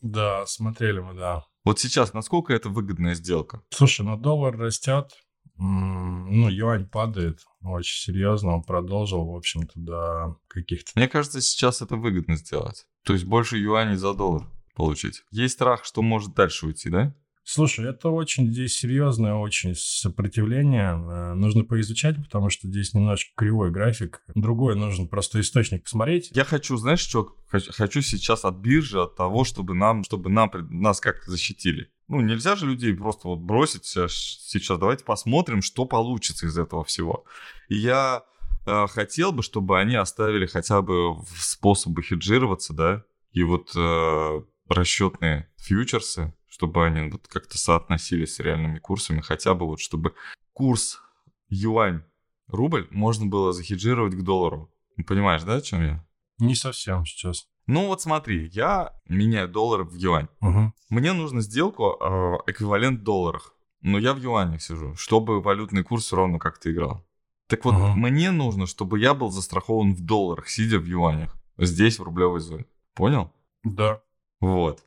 Да, 0.00 0.46
смотрели 0.46 1.00
мы, 1.00 1.14
да. 1.14 1.44
Вот 1.64 1.78
сейчас, 1.78 2.14
насколько 2.14 2.54
это 2.54 2.70
выгодная 2.70 3.14
сделка? 3.14 3.62
Слушай, 3.70 4.06
ну 4.06 4.16
доллар 4.16 4.56
растет, 4.56 5.12
ну, 5.58 6.48
юань 6.48 6.86
падает 6.86 7.40
очень 7.62 8.12
серьезно, 8.12 8.54
он 8.56 8.62
продолжил, 8.62 9.26
в 9.26 9.36
общем-то, 9.36 9.72
до 9.74 10.36
каких-то... 10.48 10.92
Мне 10.94 11.08
кажется, 11.08 11.40
сейчас 11.40 11.82
это 11.82 11.96
выгодно 11.96 12.36
сделать. 12.36 12.86
То 13.04 13.12
есть 13.12 13.24
больше 13.24 13.58
юаней 13.58 13.96
за 13.96 14.14
доллар 14.14 14.46
получить. 14.76 15.24
Есть 15.30 15.54
страх, 15.54 15.84
что 15.84 16.02
может 16.02 16.34
дальше 16.34 16.66
уйти, 16.66 16.90
да? 16.90 17.14
Слушай, 17.48 17.90
это 17.90 18.08
очень 18.08 18.52
здесь 18.52 18.76
серьезное 18.76 19.34
очень 19.34 19.76
сопротивление. 19.76 20.94
Э, 20.94 21.34
нужно 21.34 21.62
поизучать, 21.62 22.16
потому 22.16 22.50
что 22.50 22.66
здесь 22.66 22.92
немножко 22.92 23.30
кривой 23.36 23.70
график. 23.70 24.20
Другой 24.34 24.74
нужен 24.74 25.06
просто 25.06 25.40
источник 25.40 25.84
посмотреть. 25.84 26.32
Я 26.34 26.42
хочу, 26.42 26.76
знаешь, 26.76 26.98
что? 26.98 27.36
Хочу 27.48 28.02
сейчас 28.02 28.44
от 28.44 28.56
биржи, 28.56 29.00
от 29.00 29.14
того, 29.14 29.44
чтобы 29.44 29.74
нам, 29.74 30.02
чтобы 30.02 30.28
нам, 30.28 30.50
нас 30.70 30.98
как-то 30.98 31.30
защитили. 31.30 31.88
Ну, 32.08 32.20
нельзя 32.20 32.56
же 32.56 32.66
людей 32.66 32.92
просто 32.94 33.28
вот 33.28 33.38
бросить 33.38 33.84
сейчас. 33.84 34.78
Давайте 34.80 35.04
посмотрим, 35.04 35.62
что 35.62 35.84
получится 35.84 36.46
из 36.46 36.58
этого 36.58 36.82
всего. 36.82 37.26
И 37.68 37.76
я 37.76 38.24
э, 38.66 38.86
хотел 38.88 39.30
бы, 39.30 39.44
чтобы 39.44 39.78
они 39.78 39.94
оставили 39.94 40.46
хотя 40.46 40.82
бы 40.82 41.14
способы 41.38 42.02
хеджироваться, 42.02 42.74
да, 42.74 43.04
и 43.30 43.44
вот 43.44 43.70
э, 43.76 44.42
расчетные 44.68 45.50
фьючерсы, 45.56 46.34
чтобы 46.48 46.86
они 46.86 47.10
вот 47.10 47.28
как-то 47.28 47.58
соотносились 47.58 48.34
с 48.34 48.40
реальными 48.40 48.78
курсами, 48.78 49.20
хотя 49.20 49.54
бы 49.54 49.66
вот 49.66 49.80
чтобы 49.80 50.14
курс 50.52 51.00
юань-рубль 51.48 52.88
можно 52.90 53.26
было 53.26 53.52
захеджировать 53.52 54.14
к 54.14 54.22
доллару. 54.22 54.72
Понимаешь, 55.06 55.42
да, 55.42 55.56
о 55.56 55.60
чем 55.60 55.82
я? 55.82 56.06
Не 56.38 56.54
совсем 56.54 57.04
сейчас. 57.04 57.48
Ну 57.66 57.88
вот 57.88 58.00
смотри, 58.00 58.48
я 58.52 58.92
меняю 59.08 59.48
доллар 59.48 59.82
в 59.82 59.94
юань. 59.94 60.28
Угу. 60.40 60.72
Мне 60.90 61.12
нужно 61.12 61.40
сделку 61.40 61.96
э, 62.00 62.50
эквивалент 62.50 63.00
в 63.00 63.02
долларах. 63.02 63.54
Но 63.82 63.98
я 63.98 64.14
в 64.14 64.18
юанях 64.18 64.62
сижу, 64.62 64.94
чтобы 64.96 65.40
валютный 65.40 65.82
курс 65.82 66.04
все 66.04 66.16
равно 66.16 66.38
как-то 66.38 66.72
играл. 66.72 67.04
Так 67.48 67.64
вот, 67.64 67.74
угу. 67.74 67.86
мне 67.96 68.30
нужно, 68.30 68.66
чтобы 68.66 68.98
я 68.98 69.14
был 69.14 69.30
застрахован 69.30 69.94
в 69.94 70.00
долларах, 70.00 70.48
сидя 70.48 70.78
в 70.78 70.84
юанях. 70.86 71.36
Здесь, 71.58 71.98
в 71.98 72.02
рублевой 72.02 72.40
зоне. 72.40 72.66
Понял? 72.94 73.32
Да. 73.62 74.00
Вот. 74.40 74.84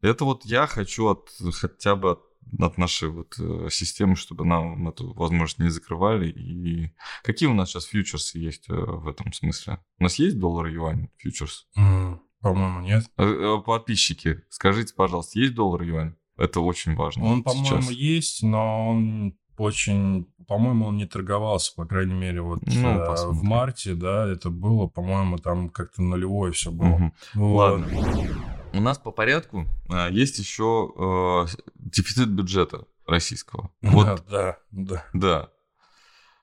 Это 0.00 0.24
вот 0.24 0.44
я 0.44 0.66
хочу 0.66 1.08
от, 1.08 1.30
хотя 1.54 1.96
бы 1.96 2.12
от, 2.12 2.22
от 2.60 2.78
нашей 2.78 3.08
вот 3.08 3.34
э, 3.38 3.68
системы, 3.70 4.16
чтобы 4.16 4.44
нам 4.44 4.86
эту 4.88 5.14
возможность 5.14 5.58
не 5.58 5.70
закрывали. 5.70 6.28
И 6.28 6.94
какие 7.22 7.48
у 7.48 7.54
нас 7.54 7.70
сейчас 7.70 7.86
фьючерсы 7.86 8.38
есть 8.38 8.68
э, 8.68 8.74
в 8.74 9.08
этом 9.08 9.32
смысле? 9.32 9.78
У 9.98 10.02
нас 10.02 10.16
есть 10.16 10.38
доллар 10.38 10.66
юань 10.66 11.08
фьючерс? 11.16 11.66
Mm, 11.78 12.18
по-моему, 12.40 12.80
нет. 12.80 13.04
Э, 13.16 13.56
подписчики, 13.64 14.42
скажите, 14.50 14.94
пожалуйста, 14.94 15.38
есть 15.38 15.54
доллар 15.54 15.82
юань? 15.82 16.14
Это 16.36 16.60
очень 16.60 16.94
важно. 16.96 17.24
Он, 17.24 17.42
по-моему, 17.42 17.90
есть, 17.90 18.42
но 18.42 18.90
он 18.90 19.38
очень, 19.56 20.26
по-моему, 20.46 20.86
он 20.86 20.96
не 20.96 21.06
торговался, 21.06 21.72
по 21.74 21.86
крайней 21.86 22.14
мере, 22.14 22.42
вот 22.42 22.60
ну, 22.66 22.88
э, 22.88 23.26
в 23.28 23.42
марте, 23.42 23.94
да, 23.94 24.30
это 24.30 24.50
было, 24.50 24.86
по-моему, 24.86 25.38
там 25.38 25.70
как-то 25.70 26.02
нулевое 26.02 26.52
все 26.52 26.70
было. 26.70 26.94
Угу. 26.94 27.12
Вот. 27.34 27.56
Ладно. 27.56 28.53
У 28.74 28.80
нас 28.80 28.98
по 28.98 29.12
порядку 29.12 29.66
а, 29.88 30.08
есть 30.08 30.38
еще 30.38 30.92
э, 30.96 31.46
дефицит 31.76 32.28
бюджета 32.28 32.86
российского. 33.06 33.70
Вот, 33.82 34.24
да, 34.28 34.58
да. 34.72 35.06
Да. 35.12 35.50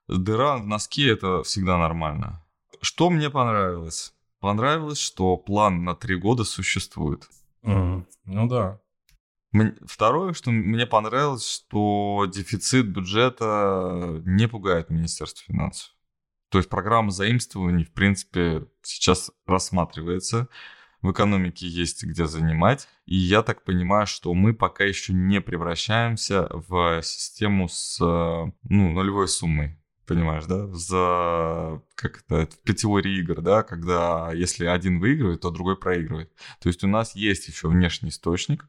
Дыра 0.08 0.58
в 0.58 0.66
носке 0.66 1.10
это 1.10 1.44
всегда 1.44 1.78
нормально. 1.78 2.44
Что 2.82 3.10
мне 3.10 3.30
понравилось? 3.30 4.14
Понравилось, 4.40 5.00
что 5.00 5.36
план 5.36 5.84
на 5.84 5.94
три 5.94 6.16
года 6.16 6.46
существует. 6.46 7.28
Mm, 7.64 8.06
ну 8.26 8.48
да. 8.48 8.80
Второе, 9.86 10.34
что 10.34 10.52
мне 10.52 10.86
понравилось, 10.86 11.46
что 11.46 12.26
дефицит 12.34 12.88
бюджета 12.88 14.22
не 14.26 14.48
пугает 14.48 14.90
Министерство 14.90 15.44
финансов. 15.46 15.92
То 16.50 16.58
есть 16.58 16.70
программа 16.70 17.12
заимствований, 17.12 17.84
в 17.84 17.92
принципе, 17.92 18.68
сейчас 18.82 19.32
рассматривается 19.46 20.48
в 21.02 21.12
экономике 21.12 21.68
есть 21.68 22.04
где 22.04 22.26
занимать. 22.26 22.88
И 23.06 23.16
я 23.16 23.42
так 23.42 23.64
понимаю, 23.64 24.08
что 24.08 24.34
мы 24.34 24.54
пока 24.54 24.84
еще 24.84 25.14
не 25.14 25.42
превращаемся 25.42 26.48
в 26.52 27.02
систему 27.02 27.68
с 27.68 28.00
ну, 28.00 28.54
нулевой 28.64 29.28
суммой 29.28 29.78
понимаешь, 30.08 30.44
да, 30.46 30.68
за, 30.68 31.82
как 31.96 32.24
это, 32.28 32.50
в 32.66 32.74
теории 32.74 33.20
игр, 33.20 33.40
да, 33.40 33.64
когда 33.64 34.34
если 34.34 34.66
один 34.66 35.00
выигрывает, 35.00 35.40
то 35.40 35.52
другой 35.52 35.78
проигрывает. 35.78 36.30
То 36.60 36.68
есть 36.68 36.84
у 36.84 36.88
нас 36.88 37.16
есть 37.16 37.48
еще 37.48 37.70
внешний 37.70 38.10
источник, 38.10 38.66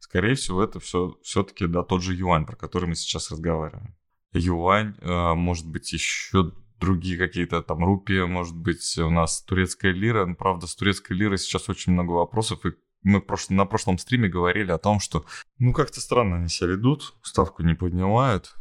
скорее 0.00 0.34
всего, 0.34 0.62
это 0.62 0.78
все 0.78 1.16
все-таки, 1.22 1.66
да, 1.66 1.82
тот 1.82 2.02
же 2.02 2.14
юань, 2.14 2.44
про 2.44 2.56
который 2.56 2.90
мы 2.90 2.94
сейчас 2.94 3.30
разговариваем. 3.30 3.96
Юань, 4.34 4.94
э, 5.00 5.34
может 5.34 5.66
быть, 5.66 5.90
еще 5.94 6.52
другие 6.80 7.18
какие-то 7.18 7.62
там 7.62 7.84
рупии, 7.84 8.24
может 8.24 8.56
быть, 8.56 8.98
у 8.98 9.10
нас 9.10 9.42
турецкая 9.42 9.92
лира. 9.92 10.26
Правда, 10.34 10.66
с 10.66 10.74
турецкой 10.74 11.14
лирой 11.14 11.38
сейчас 11.38 11.68
очень 11.68 11.92
много 11.92 12.12
вопросов, 12.12 12.64
и 12.66 12.70
мы 13.02 13.24
на 13.50 13.66
прошлом 13.66 13.98
стриме 13.98 14.28
говорили 14.28 14.72
о 14.72 14.78
том, 14.78 15.00
что 15.00 15.24
ну 15.58 15.72
как-то 15.72 16.00
странно 16.00 16.36
они 16.36 16.48
себя 16.48 16.70
ведут, 16.70 17.14
ставку 17.22 17.62
не 17.62 17.74
поднимают 17.74 18.56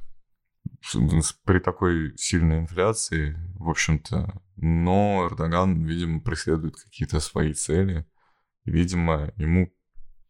при 1.44 1.60
такой 1.60 2.14
сильной 2.18 2.60
инфляции, 2.60 3.38
в 3.56 3.70
общем-то. 3.70 4.42
Но 4.58 5.28
Эрдоган, 5.28 5.84
видимо, 5.84 6.22
преследует 6.22 6.76
какие-то 6.76 7.20
свои 7.20 7.54
цели. 7.54 8.06
Видимо, 8.66 9.34
ему 9.38 9.74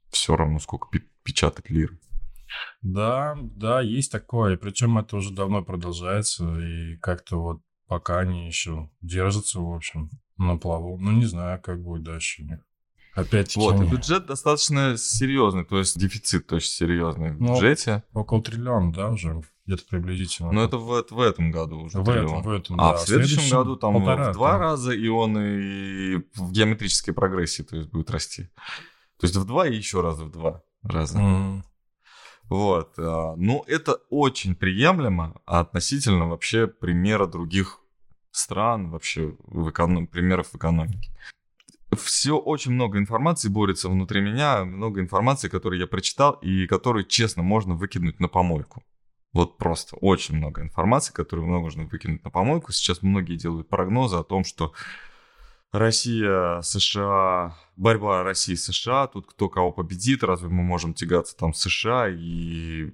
все 0.10 0.36
равно, 0.36 0.60
сколько 0.60 0.88
печатать 1.24 1.70
лир. 1.70 1.98
Да, 2.82 3.36
да, 3.42 3.82
есть 3.82 4.12
такое. 4.12 4.58
Причем 4.58 4.98
это 4.98 5.18
уже 5.18 5.34
давно 5.34 5.64
продолжается. 5.64 6.60
И 6.60 6.98
как-то 6.98 7.42
вот 7.42 7.62
пока 7.88 8.20
они 8.20 8.48
еще 8.48 8.90
держатся, 9.02 9.60
в 9.60 9.74
общем, 9.74 10.10
на 10.38 10.58
плаву. 10.58 10.98
Ну, 10.98 11.12
не 11.12 11.26
знаю, 11.26 11.62
как 11.62 11.82
будет 11.82 12.04
дальше 12.04 12.44
у 12.44 12.46
них. 12.46 12.60
Опять 13.14 13.56
Вот, 13.56 13.82
и 13.82 13.86
бюджет 13.86 14.26
достаточно 14.26 14.98
серьезный, 14.98 15.64
то 15.64 15.80
есть 15.80 15.98
дефицит 15.98 16.52
очень 16.52 16.70
серьезный 16.70 17.32
в 17.32 17.42
ну, 17.42 17.54
бюджете. 17.54 18.04
Около 18.14 18.44
триллиона, 18.44 18.92
да, 18.92 19.10
уже 19.10 19.42
где-то 19.66 19.84
приблизительно. 19.90 20.52
Но 20.52 20.66
это 20.66 20.78
в, 20.78 21.06
в 21.10 21.20
этом 21.22 21.50
году 21.50 21.80
уже. 21.80 22.00
В 22.00 22.04
триллион. 22.04 22.26
этом, 22.26 22.42
в 22.42 22.50
этом, 22.50 22.82
А 22.82 22.92
да. 22.92 22.98
в 22.98 23.02
следующем, 23.02 23.36
следующем 23.36 23.58
году 23.58 23.76
там 23.78 23.94
полтора, 23.94 24.32
в 24.32 24.34
два 24.34 24.52
там. 24.52 24.62
раза, 24.62 24.92
и 24.92 25.08
он 25.08 25.38
и 25.40 26.18
в 26.36 26.52
геометрической 26.52 27.14
прогрессии 27.14 27.64
то 27.64 27.78
есть, 27.78 27.90
будет 27.90 28.12
расти. 28.12 28.50
То 29.18 29.28
есть 29.28 29.36
в 29.38 29.46
два 29.46 29.66
и 29.66 29.76
еще 29.76 30.02
раз 30.02 30.18
в 30.18 30.30
два 30.30 30.62
раза. 30.84 31.18
Mm. 31.18 31.64
Вот. 32.50 32.94
А, 32.98 33.36
ну, 33.36 33.64
это 33.68 34.00
очень 34.10 34.56
приемлемо 34.56 35.42
относительно 35.46 36.28
вообще 36.28 36.68
примера 36.68 37.26
других 37.26 37.80
стран, 38.32 38.90
вообще 38.90 39.36
в 39.40 39.70
эконом... 39.70 40.08
примеров 40.08 40.48
в 40.50 40.56
экономике 40.56 41.12
все 41.96 42.38
очень 42.38 42.72
много 42.72 42.98
информации 42.98 43.50
борется 43.50 43.90
внутри 43.90 44.22
меня, 44.22 44.66
много 44.66 45.02
информации, 45.02 45.50
которую 45.50 45.80
я 45.80 45.88
прочитал 45.88 46.34
и 46.42 46.68
которую, 46.68 47.06
честно, 47.06 47.44
можно 47.44 47.76
выкинуть 47.76 48.20
на 48.20 48.28
помойку. 48.28 48.84
Вот 49.34 49.58
просто 49.58 49.98
очень 49.98 50.38
много 50.38 50.62
информации, 50.62 51.14
которую 51.14 51.48
можно 51.48 51.84
выкинуть 51.86 52.24
на 52.24 52.30
помойку. 52.30 52.72
Сейчас 52.72 53.02
многие 53.02 53.36
делают 53.36 53.68
прогнозы 53.68 54.16
о 54.16 54.24
том, 54.24 54.46
что 54.46 54.74
Россия, 55.78 56.62
США, 56.62 57.58
борьба 57.76 58.24
России 58.24 58.56
США, 58.56 59.08
тут 59.08 59.28
кто 59.28 59.50
кого 59.50 59.72
победит, 59.72 60.24
разве 60.24 60.50
мы 60.50 60.64
можем 60.64 60.94
тягаться 60.94 61.36
там 61.36 61.54
США 61.54 62.08
и 62.10 62.92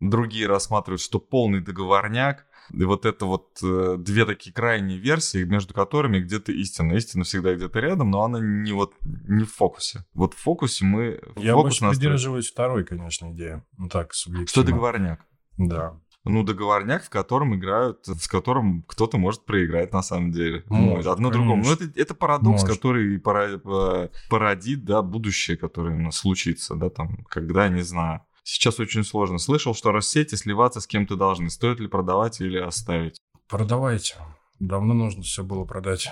другие 0.00 0.46
рассматривают, 0.46 1.00
что 1.00 1.18
полный 1.18 1.60
договорняк, 1.60 2.46
и 2.72 2.84
вот 2.84 3.06
это 3.06 3.24
вот 3.24 3.58
э, 3.62 3.96
две 3.98 4.26
такие 4.26 4.52
крайние 4.52 4.98
версии, 4.98 5.44
между 5.44 5.72
которыми 5.72 6.20
где-то 6.20 6.52
истина. 6.52 6.92
Истина 6.92 7.24
всегда 7.24 7.54
где-то 7.54 7.80
рядом, 7.80 8.10
но 8.10 8.22
она 8.22 8.40
не 8.40 8.72
вот 8.72 8.94
не 9.02 9.44
в 9.44 9.52
фокусе. 9.52 10.04
Вот 10.12 10.34
в 10.34 10.38
фокусе 10.38 10.84
мы... 10.84 11.20
Я 11.36 11.54
фокус 11.54 11.80
больше 11.80 11.96
придерживаюсь 11.96 12.50
второй, 12.50 12.84
конечно, 12.84 13.32
идеи. 13.32 13.62
Ну 13.78 13.88
так, 13.88 14.12
субъективно. 14.12 14.48
Что 14.48 14.62
договорняк? 14.64 15.24
Да. 15.56 15.98
Ну, 16.24 16.42
договорняк, 16.42 17.04
в 17.04 17.10
котором 17.10 17.54
играют, 17.54 18.04
с 18.06 18.28
которым 18.28 18.82
кто-то 18.86 19.18
может 19.18 19.44
проиграть 19.44 19.92
на 19.92 20.02
самом 20.02 20.30
деле. 20.30 20.64
Может, 20.66 21.06
Одно 21.06 21.30
другому. 21.30 21.64
Ну, 21.64 21.72
это, 21.72 21.84
это 21.94 22.14
парадокс, 22.14 22.62
может. 22.62 22.76
который 22.76 23.18
пора, 23.18 23.58
породит, 24.28 24.84
да, 24.84 25.02
будущее, 25.02 25.56
которое 25.56 25.96
у 25.96 26.00
нас 26.00 26.16
случится, 26.16 26.74
да, 26.74 26.90
там, 26.90 27.24
когда, 27.28 27.68
не 27.68 27.82
знаю. 27.82 28.22
Сейчас 28.42 28.80
очень 28.80 29.04
сложно. 29.04 29.38
Слышал, 29.38 29.74
что 29.74 29.92
Россети 29.92 30.34
сливаться 30.34 30.80
с 30.80 30.86
кем-то 30.86 31.16
должны. 31.16 31.50
Стоит 31.50 31.80
ли 31.80 31.86
продавать 31.86 32.40
или 32.40 32.58
оставить? 32.58 33.18
Продавайте. 33.46 34.16
Давно 34.58 34.94
нужно 34.94 35.22
все 35.22 35.44
было 35.44 35.64
продать. 35.64 36.10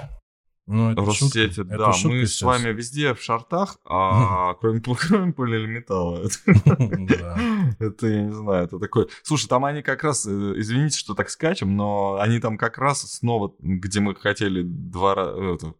Ну, 0.66 0.90
это 0.90 1.02
Россети, 1.02 1.52
шутка. 1.52 1.64
да, 1.64 1.90
это 1.90 2.08
мы 2.08 2.26
сейчас. 2.26 2.32
с 2.32 2.42
вами 2.42 2.72
везде 2.72 3.14
в 3.14 3.22
шартах, 3.22 3.78
а 3.84 4.54
кроме, 4.54 4.80
кроме 4.80 5.32
полиэлементала. 5.32 6.22
Это, 7.78 8.06
я 8.06 8.22
не 8.22 8.32
знаю, 8.32 8.64
это 8.64 8.78
такой... 8.78 9.08
Слушай, 9.22 9.48
там 9.48 9.64
они 9.64 9.82
как 9.82 10.02
раз, 10.02 10.26
э, 10.26 10.54
извините, 10.56 10.98
что 10.98 11.14
так 11.14 11.30
скачем, 11.30 11.76
но 11.76 12.18
они 12.20 12.40
там 12.40 12.58
как 12.58 12.78
раз 12.78 13.02
снова, 13.02 13.54
где 13.58 14.00
мы 14.00 14.14
хотели 14.14 14.62
два 14.62 15.14
раза 15.14 15.74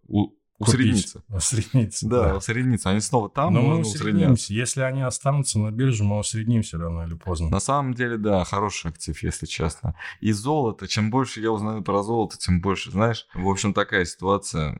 Усредниться. 0.59 1.23
Усредниться. 1.29 2.09
Да, 2.09 2.23
да, 2.23 2.37
усредниться. 2.37 2.91
Они 2.91 3.01
снова 3.01 3.29
там, 3.29 3.53
но 3.53 3.63
мы 3.63 3.81
усреднимся. 3.81 4.55
Если 4.55 4.81
они 4.81 5.03
останутся 5.03 5.59
на 5.59 5.71
бирже, 5.71 6.05
мы 6.05 6.19
усреднимся 6.19 6.79
рано 6.79 7.03
или 7.07 7.15
поздно. 7.15 7.51
На 7.51 7.61
самом 7.61 7.95
деле, 7.95 8.17
да, 8.17 8.45
хороший 8.45 8.91
актив, 8.91 9.23
если 9.23 9.47
честно. 9.47 9.95
И 10.21 10.33
золото, 10.33 10.89
чем 10.89 11.11
больше 11.11 11.41
я 11.41 11.53
узнаю 11.53 11.83
про 11.83 12.03
золото, 12.03 12.39
тем 12.39 12.61
больше, 12.61 12.91
знаешь, 12.91 13.27
в 13.35 13.49
общем, 13.49 13.75
такая 13.75 14.05
ситуация. 14.05 14.79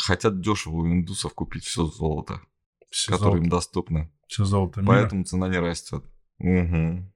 Хотят 0.00 0.40
дешево 0.40 0.76
у 0.76 0.86
индусов 0.86 1.34
купить 1.34 1.64
все 1.64 1.86
золото, 1.86 2.40
все 2.90 3.12
которое 3.12 3.32
золото. 3.32 3.44
им 3.44 3.50
доступно. 3.50 4.10
Все 4.28 4.44
золото 4.44 4.80
мира. 4.80 4.92
Поэтому 4.92 5.24
цена 5.24 5.48
не 5.48 5.58
растет. 5.58 6.04
Угу. 6.38 7.12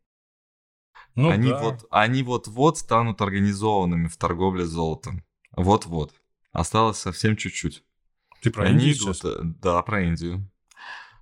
Ну, 1.16 1.28
они, 1.28 1.50
да. 1.50 1.60
вот, 1.60 1.86
они 1.90 2.22
вот-вот 2.22 2.78
станут 2.78 3.20
организованными 3.20 4.08
в 4.08 4.16
торговле 4.16 4.64
золотом. 4.64 5.24
Вот-вот. 5.56 6.14
Осталось 6.52 6.98
совсем 6.98 7.36
чуть-чуть. 7.36 7.84
Ты 8.40 8.50
про 8.50 8.64
Они 8.64 8.86
Индию 8.86 8.94
идут, 8.94 9.16
сейчас? 9.16 9.24
Э, 9.24 9.40
да, 9.42 9.82
про 9.82 10.02
Индию. 10.02 10.50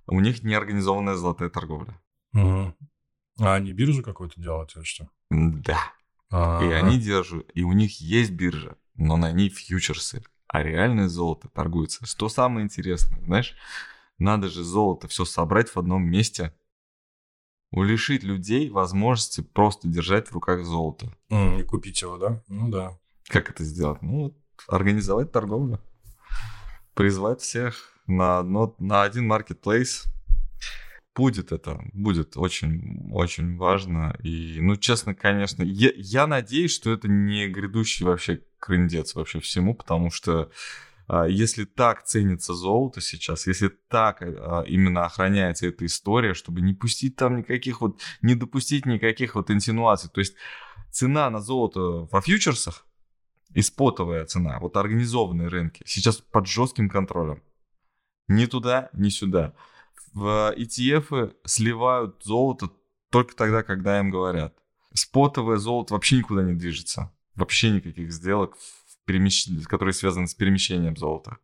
У 0.07 0.19
них 0.19 0.43
неорганизованная 0.43 1.15
золотая 1.15 1.49
торговля. 1.49 1.99
Угу. 2.33 2.75
А 3.41 3.55
они 3.55 3.71
биржу 3.73 4.03
какую-то 4.03 4.39
делают 4.39 4.75
или 4.75 4.83
что? 4.83 5.09
Да. 5.29 5.79
А-а-а. 6.31 6.63
И 6.65 6.71
они 6.71 6.99
держат, 6.99 7.49
и 7.53 7.63
у 7.63 7.71
них 7.71 8.01
есть 8.01 8.31
биржа, 8.31 8.77
но 8.95 9.17
на 9.17 9.31
ней 9.31 9.49
фьючерсы, 9.49 10.23
а 10.47 10.61
реальное 10.63 11.07
золото 11.07 11.47
торгуется. 11.49 12.05
Что 12.05 12.29
самое 12.29 12.65
интересное, 12.65 13.19
знаешь, 13.21 13.55
надо 14.17 14.47
же 14.49 14.63
золото 14.63 15.07
все 15.07 15.25
собрать 15.25 15.69
в 15.69 15.77
одном 15.77 16.03
месте, 16.03 16.53
улишить 17.71 18.23
людей 18.23 18.69
возможности 18.69 19.41
просто 19.41 19.87
держать 19.87 20.27
в 20.27 20.33
руках 20.33 20.65
золото. 20.65 21.15
И 21.29 21.63
купить 21.63 22.01
его, 22.01 22.17
да? 22.17 22.43
Ну 22.47 22.69
да. 22.69 22.97
Как 23.27 23.49
это 23.49 23.63
сделать? 23.63 24.01
Ну, 24.01 24.35
организовать 24.67 25.31
торговлю 25.31 25.79
призвать 26.99 27.39
всех 27.39 27.93
на, 28.07 28.39
одно, 28.39 28.75
на 28.77 29.03
один 29.03 29.25
маркетплейс. 29.25 30.03
Будет 31.15 31.53
это, 31.53 31.79
будет 31.93 32.35
очень, 32.35 33.09
очень 33.13 33.55
важно. 33.55 34.17
И, 34.21 34.57
ну, 34.59 34.75
честно, 34.75 35.15
конечно, 35.15 35.63
я, 35.63 35.91
я 35.95 36.27
надеюсь, 36.27 36.75
что 36.75 36.91
это 36.91 37.07
не 37.07 37.47
грядущий 37.47 38.05
вообще 38.05 38.41
крындец 38.59 39.15
вообще 39.15 39.39
всему, 39.39 39.75
потому 39.75 40.11
что 40.11 40.51
а, 41.07 41.25
если 41.25 41.63
так 41.63 42.03
ценится 42.03 42.53
золото 42.53 42.99
сейчас, 42.99 43.47
если 43.47 43.69
так 43.87 44.21
а, 44.21 44.65
именно 44.67 45.05
охраняется 45.05 45.67
эта 45.67 45.85
история, 45.85 46.33
чтобы 46.33 46.59
не 46.59 46.73
пустить 46.73 47.15
там 47.15 47.37
никаких 47.37 47.79
вот, 47.79 48.01
не 48.21 48.35
допустить 48.35 48.85
никаких 48.85 49.35
вот 49.35 49.51
инсинуаций, 49.51 50.09
то 50.13 50.19
есть 50.19 50.35
цена 50.91 51.29
на 51.29 51.39
золото 51.39 52.09
во 52.11 52.19
фьючерсах 52.19 52.85
и 53.53 53.61
спотовая 53.61 54.25
цена, 54.25 54.59
вот 54.59 54.77
организованные 54.77 55.47
рынки, 55.47 55.81
сейчас 55.85 56.17
под 56.17 56.47
жестким 56.47 56.89
контролем. 56.89 57.41
Ни 58.27 58.45
туда, 58.45 58.89
ни 58.93 59.09
сюда. 59.09 59.53
В 60.13 60.53
ETF 60.55 61.35
сливают 61.45 62.23
золото 62.23 62.69
только 63.09 63.35
тогда, 63.35 63.63
когда 63.63 63.99
им 63.99 64.11
говорят. 64.11 64.55
Спотовое 64.93 65.57
золото 65.57 65.93
вообще 65.93 66.17
никуда 66.17 66.43
не 66.43 66.53
движется. 66.53 67.11
Вообще 67.35 67.71
никаких 67.71 68.11
сделок, 68.11 68.55
перемещ... 69.05 69.47
которые 69.65 69.93
связаны 69.93 70.27
с 70.27 70.35
перемещением 70.35 70.95
золота. 70.95 71.37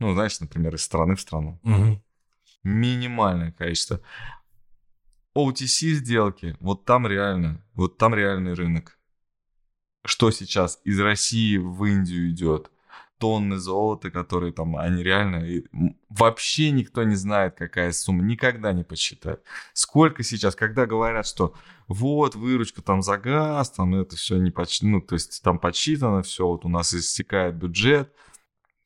Ну, 0.00 0.12
знаешь, 0.12 0.40
например, 0.40 0.74
из 0.74 0.82
страны 0.82 1.14
в 1.14 1.20
страну. 1.20 1.60
Угу. 1.62 2.02
Минимальное 2.64 3.52
количество. 3.52 4.00
OTC 5.36 5.90
сделки, 5.92 6.56
вот 6.58 6.84
там 6.84 7.06
реально, 7.06 7.64
вот 7.74 7.96
там 7.96 8.14
реальный 8.14 8.54
рынок 8.54 8.97
что 10.04 10.30
сейчас 10.30 10.80
из 10.84 10.98
России 11.00 11.56
в 11.56 11.84
Индию 11.84 12.30
идет, 12.30 12.70
тонны 13.18 13.58
золота, 13.58 14.10
которые 14.10 14.52
там, 14.52 14.76
они 14.76 15.02
реально... 15.02 15.44
Вообще 16.08 16.70
никто 16.70 17.02
не 17.02 17.16
знает, 17.16 17.56
какая 17.56 17.92
сумма, 17.92 18.22
никогда 18.22 18.72
не 18.72 18.84
посчитает. 18.84 19.42
Сколько 19.72 20.22
сейчас, 20.22 20.54
когда 20.54 20.86
говорят, 20.86 21.26
что 21.26 21.54
вот, 21.88 22.36
выручка 22.36 22.80
там 22.80 23.02
за 23.02 23.18
газ, 23.18 23.70
там 23.72 23.94
это 23.96 24.16
все 24.16 24.38
не 24.38 24.50
подсчитано, 24.50 24.92
ну, 24.92 25.00
то 25.00 25.14
есть 25.14 25.42
там 25.42 25.58
подсчитано 25.58 26.22
все, 26.22 26.46
вот 26.46 26.64
у 26.64 26.68
нас 26.68 26.94
истекает 26.94 27.56
бюджет, 27.56 28.12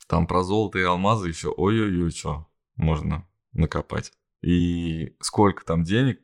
там 0.06 0.26
про 0.26 0.42
золото 0.42 0.78
и 0.78 0.82
алмазы 0.82 1.28
еще, 1.28 1.48
ой-ой-ой, 1.48 2.10
что 2.10 2.46
можно 2.76 3.26
накопать. 3.52 4.12
И 4.42 5.14
сколько 5.20 5.64
там 5.64 5.84
денег 5.84 6.20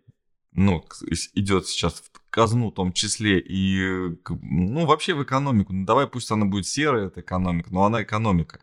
ну, 0.59 0.85
идет 1.35 1.69
сейчас 1.69 2.03
в 2.13 2.31
казну 2.31 2.71
в 2.71 2.75
том 2.75 2.93
числе, 2.93 3.39
и, 3.39 4.19
ну, 4.41 4.87
вообще 4.87 5.15
в 5.15 5.23
экономику. 5.23 5.73
Ну, 5.73 5.87
давай 5.87 6.09
пусть 6.09 6.31
она 6.33 6.47
будет 6.47 6.67
серая, 6.67 7.07
эта 7.07 7.21
экономика, 7.21 7.73
но 7.73 7.85
она 7.85 8.03
экономика 8.03 8.61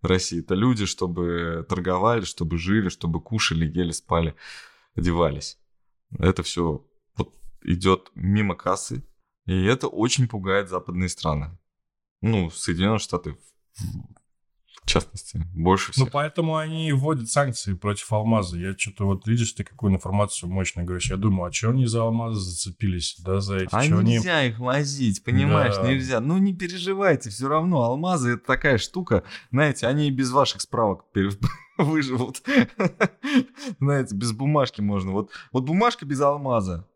России. 0.00 0.40
Это 0.40 0.54
люди, 0.54 0.86
чтобы 0.86 1.66
торговали, 1.68 2.24
чтобы 2.24 2.56
жили, 2.56 2.88
чтобы 2.88 3.20
кушали, 3.20 3.66
ели, 3.66 3.92
спали, 3.92 4.34
одевались. 4.94 5.58
Это 6.18 6.42
все 6.42 6.86
вот 7.16 7.34
идет 7.62 8.10
мимо 8.14 8.54
кассы, 8.54 9.04
и 9.44 9.64
это 9.64 9.88
очень 9.88 10.28
пугает 10.28 10.70
западные 10.70 11.10
страны. 11.10 11.58
Ну, 12.22 12.48
Соединенные 12.48 12.98
Штаты 12.98 13.36
в 14.84 14.86
частности, 14.86 15.40
больше 15.54 15.92
всего. 15.92 16.04
Ну, 16.04 16.10
поэтому 16.12 16.56
они 16.56 16.92
вводят 16.92 17.30
санкции 17.30 17.72
против 17.72 18.12
алмаза. 18.12 18.58
Я 18.58 18.76
что-то 18.76 19.06
вот, 19.06 19.26
видишь, 19.26 19.52
ты 19.52 19.64
какую 19.64 19.94
информацию 19.94 20.50
мощную 20.50 20.86
говоришь. 20.86 21.10
Я 21.10 21.16
думаю, 21.16 21.48
а 21.48 21.52
что 21.52 21.70
они 21.70 21.86
за 21.86 22.02
алмазы 22.02 22.38
зацепились, 22.38 23.16
да, 23.20 23.40
за 23.40 23.56
эти? 23.56 23.68
А 23.72 23.86
нельзя 23.86 24.38
они... 24.38 24.50
их 24.50 24.58
возить, 24.58 25.24
понимаешь, 25.24 25.76
да. 25.76 25.88
нельзя. 25.88 26.20
Ну, 26.20 26.36
не 26.36 26.54
переживайте, 26.54 27.30
все 27.30 27.48
равно 27.48 27.82
алмазы 27.82 28.34
это 28.34 28.44
такая 28.46 28.76
штука, 28.76 29.24
знаете, 29.50 29.86
они 29.86 30.08
и 30.08 30.10
без 30.10 30.30
ваших 30.30 30.60
справок 30.60 31.06
выживут. 31.78 32.42
Знаете, 33.80 34.14
без 34.14 34.32
бумажки 34.32 34.82
можно. 34.82 35.12
Вот, 35.12 35.30
вот 35.50 35.64
бумажка 35.64 36.04
без 36.04 36.20
алмаза, 36.20 36.86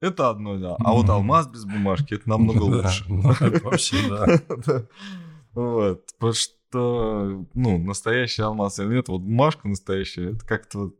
это 0.00 0.30
одно, 0.30 0.56
да. 0.56 0.76
А 0.78 0.92
вот 0.92 1.10
алмаз 1.10 1.48
без 1.48 1.66
бумажки, 1.66 2.14
это 2.14 2.26
намного 2.30 2.62
лучше. 2.62 3.04
Ну, 3.08 3.34
вообще, 3.62 3.96
да. 4.08 4.86
Вот, 5.52 6.04
что 6.70 7.46
ну, 7.54 7.78
настоящий 7.78 8.42
алмаз 8.42 8.78
или 8.78 8.94
нет, 8.94 9.08
вот 9.08 9.22
бумажка 9.22 9.68
настоящая, 9.68 10.30
это 10.30 10.46
как-то 10.46 10.78
вот 10.78 10.96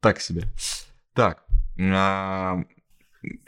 так 0.00 0.20
себе. 0.20 0.44
Так, 1.14 1.44
а, 1.78 2.64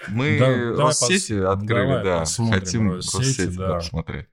мы 0.08 0.38
да, 0.38 0.84
Россети 0.84 1.40
пос... 1.40 1.54
открыли, 1.54 2.04
да, 2.04 2.24
хотим 2.24 2.92
Россети, 2.92 3.46
да. 3.56 3.74
посмотреть. 3.76 4.26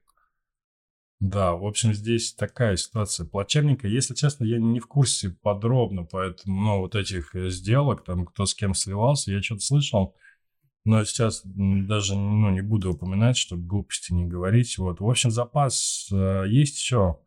Да, 1.18 1.54
в 1.54 1.64
общем, 1.64 1.94
здесь 1.94 2.34
такая 2.34 2.76
ситуация 2.76 3.26
плачевненькая. 3.26 3.90
Если 3.90 4.14
честно, 4.14 4.44
я 4.44 4.58
не 4.58 4.80
в 4.80 4.88
курсе 4.88 5.30
подробно, 5.30 6.04
поэтому, 6.04 6.60
ну, 6.60 6.78
вот 6.80 6.96
этих 6.96 7.30
сделок, 7.34 8.04
там, 8.04 8.26
кто 8.26 8.44
с 8.44 8.54
кем 8.54 8.74
сливался, 8.74 9.30
я 9.30 9.40
что-то 9.40 9.60
слышал. 9.60 10.16
Но 10.84 11.04
сейчас 11.04 11.42
даже 11.44 12.16
ну, 12.16 12.50
не 12.50 12.60
буду 12.60 12.92
упоминать, 12.92 13.36
чтобы 13.36 13.64
глупости 13.64 14.12
не 14.12 14.26
говорить. 14.26 14.78
Вот. 14.78 15.00
В 15.00 15.08
общем, 15.08 15.30
запас 15.30 16.08
э, 16.12 16.44
есть 16.48 16.76
еще. 16.76 17.18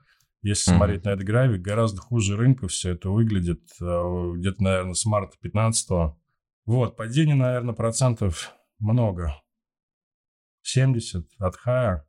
Если 0.42 0.72
mm-hmm. 0.72 0.78
смотреть 0.78 1.06
на 1.06 1.10
этот 1.10 1.26
график, 1.26 1.62
гораздо 1.62 2.02
хуже 2.02 2.36
рынка 2.36 2.68
все 2.68 2.92
это 2.92 3.10
выглядит. 3.10 3.62
Э, 3.82 4.34
где-то, 4.36 4.62
наверное, 4.62 4.94
с 4.94 5.06
марта 5.06 5.38
15 5.40 5.90
-го. 5.90 6.16
Вот, 6.66 6.98
падение, 6.98 7.36
наверное, 7.36 7.74
процентов 7.74 8.52
много. 8.80 9.42
70 10.64 11.26
от 11.40 11.56
хая. 11.56 12.06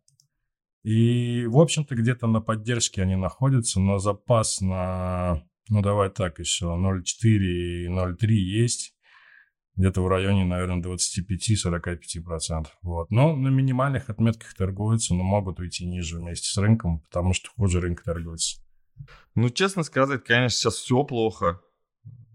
И, 0.82 1.46
в 1.46 1.58
общем-то, 1.58 1.94
где-то 1.94 2.26
на 2.26 2.40
поддержке 2.40 3.02
они 3.02 3.16
находятся, 3.16 3.80
но 3.80 3.98
запас 3.98 4.60
на, 4.60 5.44
ну, 5.68 5.82
давай 5.82 6.10
так 6.10 6.38
еще, 6.38 6.66
0,4 6.66 7.24
и 7.24 7.88
0,3 7.88 8.26
есть 8.32 8.95
где-то 9.76 10.02
в 10.02 10.08
районе, 10.08 10.44
наверное, 10.44 10.82
25-45%. 10.82 12.66
Вот. 12.82 13.10
Но 13.10 13.36
на 13.36 13.48
минимальных 13.48 14.10
отметках 14.10 14.54
торгуются, 14.54 15.14
но 15.14 15.22
могут 15.22 15.60
уйти 15.60 15.86
ниже 15.86 16.18
вместе 16.18 16.48
с 16.48 16.56
рынком, 16.56 17.00
потому 17.00 17.32
что 17.32 17.50
хуже 17.50 17.80
рынок 17.80 18.02
торгуется. 18.02 18.60
Ну, 19.34 19.50
честно 19.50 19.82
сказать, 19.82 20.24
конечно, 20.24 20.58
сейчас 20.58 20.76
все 20.76 21.04
плохо. 21.04 21.60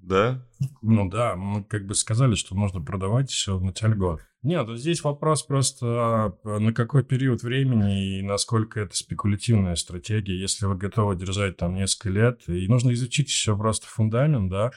Да? 0.02 0.46
Ну 0.82 1.10
да, 1.10 1.36
мы 1.36 1.64
как 1.64 1.86
бы 1.86 1.96
сказали, 1.96 2.36
что 2.36 2.56
нужно 2.56 2.82
продавать 2.82 3.30
все 3.30 3.58
в 3.58 3.64
начале 3.64 3.96
года. 3.96 4.22
Нет, 4.44 4.68
вот 4.68 4.80
здесь 4.80 5.04
вопрос 5.04 5.44
просто 5.44 5.86
а, 5.86 6.60
на 6.60 6.74
какой 6.74 7.04
период 7.04 7.44
времени 7.44 8.18
и 8.18 8.22
насколько 8.24 8.80
это 8.80 8.96
спекулятивная 8.96 9.76
стратегия. 9.76 10.40
Если 10.40 10.66
вы 10.66 10.76
готовы 10.76 11.16
держать 11.16 11.58
там 11.58 11.76
несколько 11.76 12.10
лет, 12.10 12.42
и 12.48 12.68
нужно 12.68 12.92
изучить 12.94 13.28
еще 13.28 13.56
просто 13.56 13.86
фундамент, 13.86 14.50
да, 14.50 14.72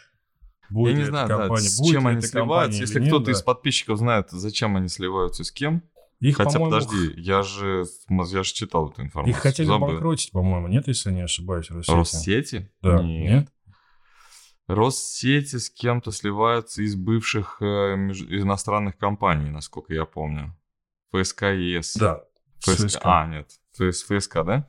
Будет 0.75 0.95
Я 0.95 0.99
не 0.99 1.05
знаю, 1.05 1.29
компания, 1.29 1.63
да, 1.63 1.71
с 1.71 1.79
будет 1.79 1.93
чем 1.93 2.07
они 2.09 2.21
сливаются. 2.21 2.81
Если 2.81 2.99
нет, 2.99 3.09
кто-то 3.09 3.27
да. 3.27 3.31
из 3.31 3.43
подписчиков 3.43 3.99
знает, 3.99 4.31
зачем 4.33 4.77
они 4.77 4.89
сливаются 4.89 5.45
с 5.45 5.53
кем. 5.53 5.85
Их, 6.19 6.37
Хотя, 6.37 6.59
подожди, 6.59 7.13
я 7.17 7.43
же, 7.43 7.85
я 8.09 8.43
же 8.43 8.53
читал 8.53 8.91
эту 8.91 9.03
информацию. 9.03 9.37
Их 9.37 9.41
хотели 9.41 9.69
Забыл. 9.69 10.17
по-моему, 10.33 10.67
нет, 10.67 10.89
если 10.89 11.11
я 11.11 11.15
не 11.15 11.23
ошибаюсь, 11.23 11.71
Россети? 11.71 11.97
Россети? 11.97 12.73
Да. 12.83 13.01
Нет. 13.01 13.31
нет? 13.31 13.49
Россети 14.67 15.59
с 15.59 15.71
кем-то 15.71 16.11
сливаются 16.11 16.83
из 16.83 16.97
бывших 16.97 17.59
э, 17.61 17.95
меж... 17.95 18.23
иностранных 18.23 18.97
компаний, 18.97 19.51
насколько 19.51 19.95
я 19.95 20.07
помню. 20.07 20.57
ФСК 21.13 21.43
ЕС. 21.53 21.95
Да. 21.95 22.25
ФСК. 22.59 22.87
ФСК. 22.87 23.01
А, 23.05 23.27
нет. 23.29 23.49
То 23.77 23.85
есть 23.85 24.03
ФСК, 24.03 24.43
да? 24.45 24.69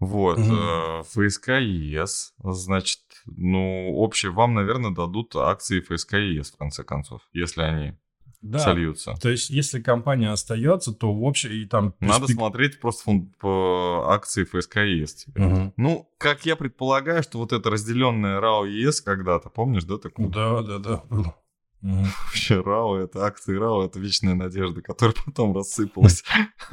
Вот. 0.00 0.38
Э, 0.38 1.02
ФСК 1.02 1.48
ЕС, 1.60 2.34
значит, 2.42 3.00
ну, 3.26 3.92
общее 3.94 4.30
вам, 4.30 4.54
наверное, 4.54 4.92
дадут 4.92 5.34
акции 5.36 5.80
ФСК 5.80 6.14
ЕС, 6.14 6.52
в 6.52 6.56
конце 6.56 6.84
концов, 6.84 7.22
если 7.32 7.62
они 7.62 7.94
да. 8.40 8.58
сольются. 8.58 9.14
То 9.20 9.28
есть, 9.28 9.50
если 9.50 9.80
компания 9.80 10.30
остается, 10.30 10.92
то 10.92 11.12
в 11.12 11.24
общем 11.24 11.50
и 11.50 11.64
там... 11.64 11.94
Надо 12.00 12.20
перспек... 12.20 12.36
смотреть 12.36 12.80
просто 12.80 13.02
фонд 13.04 13.36
по 13.38 14.06
акции 14.10 14.44
ФСК 14.44 14.76
ЕС 14.76 15.14
теперь. 15.14 15.44
Угу. 15.44 15.72
Ну, 15.76 16.10
как 16.18 16.46
я 16.46 16.56
предполагаю, 16.56 17.22
что 17.22 17.38
вот 17.38 17.52
это 17.52 17.68
разделенное 17.70 18.40
РАО 18.40 18.66
ЕС 18.66 19.00
когда-то, 19.00 19.48
помнишь, 19.48 19.84
да, 19.84 19.98
такое? 19.98 20.28
Да, 20.28 20.62
да, 20.62 20.78
да, 20.78 21.02
было. 21.10 21.34
Угу. 21.82 21.90
Вообще 22.26 22.60
РАО, 22.60 22.98
это 22.98 23.24
акции 23.24 23.56
РАО, 23.56 23.84
это 23.84 24.00
вечная 24.00 24.34
надежда, 24.34 24.82
которая 24.82 25.14
потом 25.24 25.54
рассыпалась. 25.54 26.24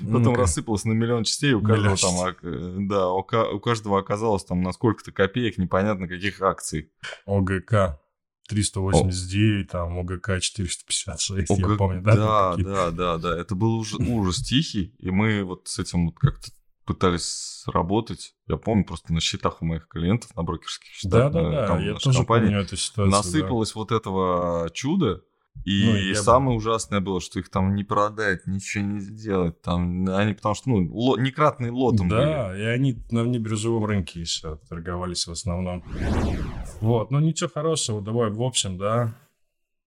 Потом 0.00 0.36
рассыпалась 0.36 0.84
на 0.84 0.92
миллион 0.92 1.24
частей, 1.24 1.54
у 1.54 1.62
каждого 1.62 1.96
там, 1.96 2.88
да, 2.88 3.10
у 3.10 3.22
каждого 3.60 3.98
оказалось 3.98 4.44
там 4.44 4.62
на 4.62 4.72
сколько-то 4.72 5.12
копеек, 5.12 5.58
непонятно 5.58 6.08
каких 6.08 6.40
акций. 6.42 6.92
ОГК 7.26 8.00
389, 8.48 9.68
там 9.68 9.98
ОГК 9.98 10.40
456, 10.40 11.58
я 11.58 11.76
помню, 11.76 12.02
да? 12.02 12.14
Да, 12.14 12.56
да, 12.56 12.90
да, 12.90 13.18
да, 13.18 13.38
это 13.38 13.54
был 13.54 13.78
ужас 13.78 14.38
тихий, 14.42 14.94
и 14.98 15.10
мы 15.10 15.44
вот 15.44 15.68
с 15.68 15.78
этим 15.78 16.06
вот 16.06 16.18
как-то 16.18 16.50
пытались 16.84 17.64
работать. 17.66 18.34
Я 18.46 18.56
помню 18.56 18.84
просто 18.84 19.12
на 19.12 19.20
счетах 19.20 19.62
у 19.62 19.64
моих 19.64 19.88
клиентов, 19.88 20.34
на 20.36 20.42
брокерских 20.42 20.92
счетах. 20.92 21.32
Да, 21.32 21.42
да, 21.42 21.66
да, 21.68 21.80
я 21.80 21.94
тоже 21.94 22.18
компании, 22.18 22.46
помню 22.46 22.60
эту 22.60 22.76
ситуацию. 22.76 23.10
Насыпалось 23.10 23.72
да. 23.72 23.80
вот 23.80 23.92
этого 23.92 24.70
чуда, 24.72 25.22
и, 25.64 25.84
ну, 25.86 25.96
и 25.96 26.14
самое 26.14 26.50
бы... 26.50 26.56
ужасное 26.56 27.00
было, 27.00 27.20
что 27.20 27.38
их 27.38 27.48
там 27.48 27.74
не 27.74 27.84
продать, 27.84 28.46
ничего 28.46 28.84
не 28.84 29.00
сделать. 29.00 29.62
Там 29.62 30.06
они, 30.08 30.34
потому 30.34 30.54
что, 30.54 30.68
ну, 30.68 30.88
ло, 30.92 31.16
некратные 31.16 31.70
лотом 31.70 32.08
Да, 32.08 32.48
были. 32.48 32.60
и 32.60 32.64
они 32.66 33.02
на 33.10 33.22
внебиржевом 33.22 33.84
рынке 33.86 34.20
еще 34.20 34.56
торговались 34.68 35.26
в 35.26 35.30
основном. 35.30 35.82
Вот, 36.80 37.10
ну 37.10 37.18
ничего 37.20 37.48
хорошего, 37.48 38.02
давай 38.02 38.30
в 38.30 38.42
общем, 38.42 38.76
да. 38.76 39.14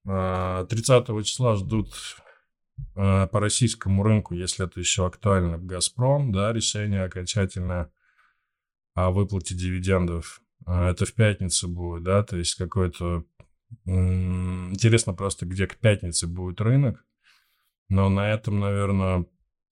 30 0.05 1.09
а, 1.09 1.23
числа 1.23 1.55
ждут 1.55 1.93
по 2.93 3.39
российскому 3.39 4.03
рынку, 4.03 4.33
если 4.33 4.65
это 4.65 4.79
еще 4.79 5.05
актуально, 5.05 5.57
Газпром, 5.57 6.31
да, 6.31 6.51
решение 6.51 7.03
окончательное 7.03 7.91
о 8.97 9.11
выплате 9.11 9.53
дивидендов. 9.53 10.41
Э, 10.65 10.89
это 10.89 11.05
в 11.05 11.13
пятницу 11.13 11.69
будет, 11.69 12.03
да, 12.03 12.23
то 12.23 12.37
есть 12.37 12.55
какой-то... 12.55 13.23
Интересно 13.85 15.13
просто, 15.13 15.45
где 15.45 15.67
к 15.67 15.75
пятнице 15.75 16.25
будет 16.25 16.61
рынок, 16.61 17.05
но 17.89 18.09
на 18.09 18.31
этом, 18.31 18.61
наверное, 18.61 19.25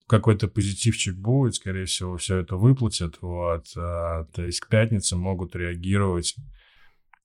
какой-то 0.06 0.48
позитивчик 0.48 1.16
будет, 1.16 1.54
скорее 1.54 1.86
всего, 1.86 2.18
все 2.18 2.36
это 2.36 2.56
выплатят, 2.56 3.22
вот, 3.22 3.66
а, 3.74 4.24
то 4.34 4.44
есть 4.44 4.60
к 4.60 4.68
пятнице 4.68 5.16
могут 5.16 5.56
реагировать 5.56 6.36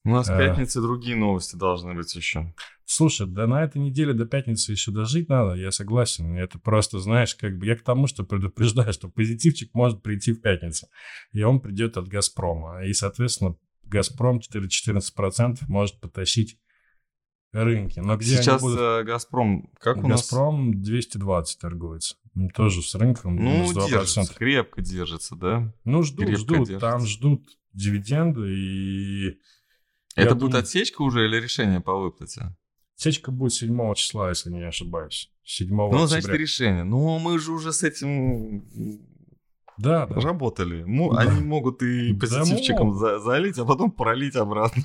у 0.03 0.09
нас 0.09 0.27
в 0.27 0.37
пятнице 0.37 0.79
а... 0.79 0.81
другие 0.81 1.15
новости 1.15 1.55
должны 1.55 1.93
быть 1.93 2.13
еще. 2.15 2.53
Слушай, 2.85 3.27
да 3.27 3.47
на 3.47 3.63
этой 3.63 3.77
неделе 3.77 4.13
до 4.13 4.25
пятницы 4.25 4.71
еще 4.71 4.91
дожить 4.91 5.29
надо, 5.29 5.53
я 5.53 5.71
согласен. 5.71 6.35
Это 6.35 6.59
просто, 6.59 6.99
знаешь, 6.99 7.35
как 7.35 7.57
бы 7.57 7.67
я 7.67 7.75
к 7.75 7.83
тому, 7.83 8.07
что 8.07 8.23
предупреждаю, 8.23 8.91
что 8.93 9.09
позитивчик 9.09 9.73
может 9.73 10.01
прийти 10.01 10.33
в 10.33 10.41
пятницу. 10.41 10.87
И 11.31 11.43
он 11.43 11.61
придет 11.61 11.97
от 11.97 12.07
«Газпрома». 12.07 12.83
И, 12.83 12.93
соответственно, 12.93 13.55
«Газпром» 13.83 14.39
4-14% 14.39 15.59
может 15.67 15.99
потащить 16.01 16.59
рынки. 17.53 17.99
Но 17.99 18.17
где 18.17 18.37
Сейчас 18.37 18.61
будут... 18.61 18.79
Э, 18.79 19.03
«Газпром» 19.03 19.69
как 19.79 19.97
у 20.03 20.07
«Газпром» 20.07 20.71
нас? 20.71 20.81
220 20.83 21.59
торгуется. 21.59 22.15
Тоже 22.55 22.81
с 22.81 22.95
рынком. 22.95 23.35
Ну, 23.35 23.71
держится, 23.73 24.23
крепко 24.33 24.81
держится, 24.81 25.35
да? 25.35 25.73
Ну, 25.83 26.03
ждут, 26.03 26.25
крепко 26.25 26.41
ждут. 26.41 26.67
Держится. 26.67 26.79
Там 26.79 27.05
ждут 27.05 27.57
дивиденды 27.73 28.53
и 28.53 29.39
это 30.15 30.35
будет 30.35 30.51
думаю... 30.51 30.63
отсечка 30.63 31.01
уже 31.01 31.25
или 31.25 31.37
решение 31.37 31.79
по 31.79 31.95
выплате? 31.95 32.55
Отсечка 32.95 33.31
будет 33.31 33.53
7 33.53 33.93
числа, 33.95 34.29
если 34.29 34.51
не 34.51 34.63
ошибаюсь. 34.63 35.31
7 35.43 35.69
Ну, 35.69 35.85
октября. 35.85 36.07
значит, 36.07 36.29
решение. 36.29 36.83
Ну, 36.83 37.17
мы 37.19 37.39
же 37.39 37.51
уже 37.51 37.73
с 37.73 37.83
этим 37.83 38.63
да, 39.77 40.05
да. 40.05 40.21
работали. 40.21 40.83
Ну, 40.83 41.11
да. 41.11 41.21
Они 41.21 41.41
могут 41.41 41.81
и 41.81 42.13
позитивчиком 42.13 42.97
да, 42.99 43.19
залить, 43.19 43.57
а 43.57 43.65
потом 43.65 43.91
пролить 43.91 44.35
обратно. 44.35 44.83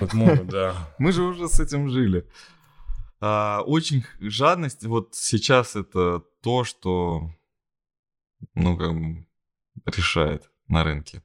Вот 0.00 0.12
могут, 0.12 0.48
да. 0.48 0.94
Мы 0.98 1.12
же 1.12 1.22
уже 1.22 1.48
с 1.48 1.60
этим 1.60 1.88
жили. 1.88 2.26
А, 3.20 3.62
очень 3.66 4.04
жадность, 4.20 4.84
вот 4.84 5.14
сейчас 5.14 5.76
это 5.76 6.22
то, 6.42 6.64
что, 6.64 7.30
ну, 8.54 8.76
как 8.76 8.92
бы, 8.92 9.26
решает 9.86 10.50
на 10.68 10.84
рынке. 10.84 11.22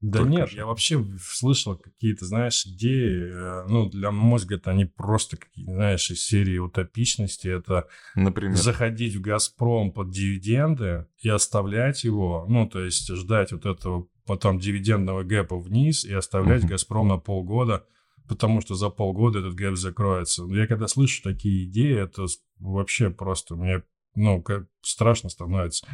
Да 0.00 0.20
Только 0.20 0.30
нет, 0.30 0.52
я 0.52 0.64
вообще 0.64 1.04
слышал 1.20 1.76
какие-то, 1.76 2.24
знаешь, 2.24 2.64
идеи, 2.64 3.30
э, 3.32 3.66
ну, 3.68 3.90
для 3.90 4.12
мозга 4.12 4.54
это 4.54 4.70
они 4.70 4.84
просто, 4.84 5.36
какие, 5.36 5.64
знаешь, 5.64 6.08
из 6.10 6.24
серии 6.24 6.58
утопичности. 6.58 7.48
Это 7.48 7.88
Например. 8.14 8.56
заходить 8.56 9.16
в 9.16 9.20
«Газпром» 9.20 9.90
под 9.90 10.10
дивиденды 10.10 11.08
и 11.18 11.28
оставлять 11.28 12.04
его, 12.04 12.46
ну, 12.48 12.68
то 12.68 12.80
есть 12.80 13.12
ждать 13.12 13.50
вот 13.50 13.66
этого 13.66 14.06
потом 14.24 14.60
дивидендного 14.60 15.24
гэпа 15.24 15.58
вниз 15.58 16.04
и 16.04 16.12
оставлять 16.12 16.60
Мгм. 16.60 16.70
«Газпром» 16.70 17.08
на 17.08 17.16
полгода, 17.16 17.84
потому 18.28 18.60
что 18.60 18.76
за 18.76 18.90
полгода 18.90 19.40
этот 19.40 19.54
гэп 19.54 19.74
закроется. 19.74 20.44
Я 20.50 20.68
когда 20.68 20.86
слышу 20.86 21.24
такие 21.24 21.64
идеи, 21.64 22.04
это 22.04 22.26
вообще 22.60 23.10
просто 23.10 23.56
мне, 23.56 23.82
ну, 24.14 24.44
страшно 24.82 25.28
становится. 25.28 25.88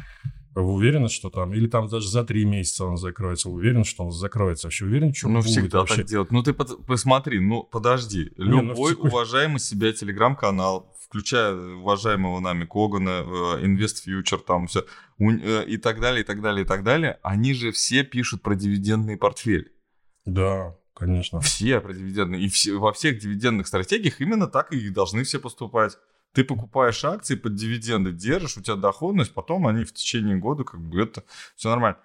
Вы 0.55 0.63
уверены, 0.71 1.09
что 1.09 1.29
там, 1.29 1.53
или 1.53 1.67
там 1.67 1.87
даже 1.89 2.07
за 2.09 2.23
три 2.23 2.45
месяца 2.45 2.85
он 2.85 2.95
закроется, 2.97 3.49
Вы 3.49 3.55
уверен, 3.55 3.83
что 3.83 4.05
он 4.05 4.11
закроется, 4.11 4.67
вообще 4.67 4.85
уверен, 4.85 5.13
что 5.13 5.27
Ну, 5.27 5.39
будет 5.39 5.45
всегда 5.47 5.79
вообще? 5.79 5.97
так 5.97 6.05
делать. 6.05 6.31
Ну, 6.31 6.43
ты 6.43 6.53
под- 6.53 6.85
посмотри, 6.85 7.39
ну, 7.41 7.63
подожди. 7.63 8.31
Не, 8.37 8.45
ну, 8.45 8.61
Любой 8.69 8.93
текущ- 8.93 9.09
уважаемый 9.09 9.59
себя 9.59 9.91
телеграм-канал, 9.91 10.95
включая 11.05 11.53
уважаемого 11.53 12.39
нами 12.39 12.65
Когана, 12.65 13.25
э, 13.59 13.65
InvestFuture, 13.65 14.39
там 14.47 14.67
все, 14.67 14.85
и 15.19 15.77
так 15.77 15.99
далее, 15.99 16.21
и 16.21 16.25
так 16.25 16.41
далее, 16.41 16.63
и 16.63 16.67
так 16.67 16.83
далее, 16.83 17.19
они 17.21 17.53
же 17.53 17.71
все 17.73 18.03
пишут 18.03 18.41
про 18.41 18.55
дивидендный 18.55 19.17
портфель. 19.17 19.73
Да, 20.25 20.75
конечно. 20.93 21.41
Все 21.41 21.81
про 21.81 21.93
дивидендные. 21.93 22.41
И 22.41 22.47
все, 22.47 22.77
во 22.77 22.93
всех 22.93 23.19
дивидендных 23.19 23.67
стратегиях 23.67 24.21
именно 24.21 24.47
так 24.47 24.71
и 24.71 24.89
должны 24.89 25.23
все 25.25 25.39
поступать. 25.39 25.97
Ты 26.35 26.43
покупаешь 26.43 27.05
акции 27.05 27.35
под 27.35 27.55
дивиденды, 27.55 28.11
держишь, 28.11 28.57
у 28.57 28.61
тебя 28.61 28.75
доходность, 28.75 29.33
потом 29.33 29.67
они 29.67 29.85
в 29.85 29.93
течение 29.93 30.35
года 30.35 30.65
как 30.65 30.81
бы 30.81 31.01
это 31.01 31.23
все 31.55 31.69
нормально. 31.69 31.97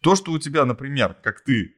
То, 0.00 0.14
что 0.14 0.32
у 0.32 0.38
тебя, 0.38 0.66
например, 0.66 1.14
как 1.14 1.40
ты, 1.42 1.74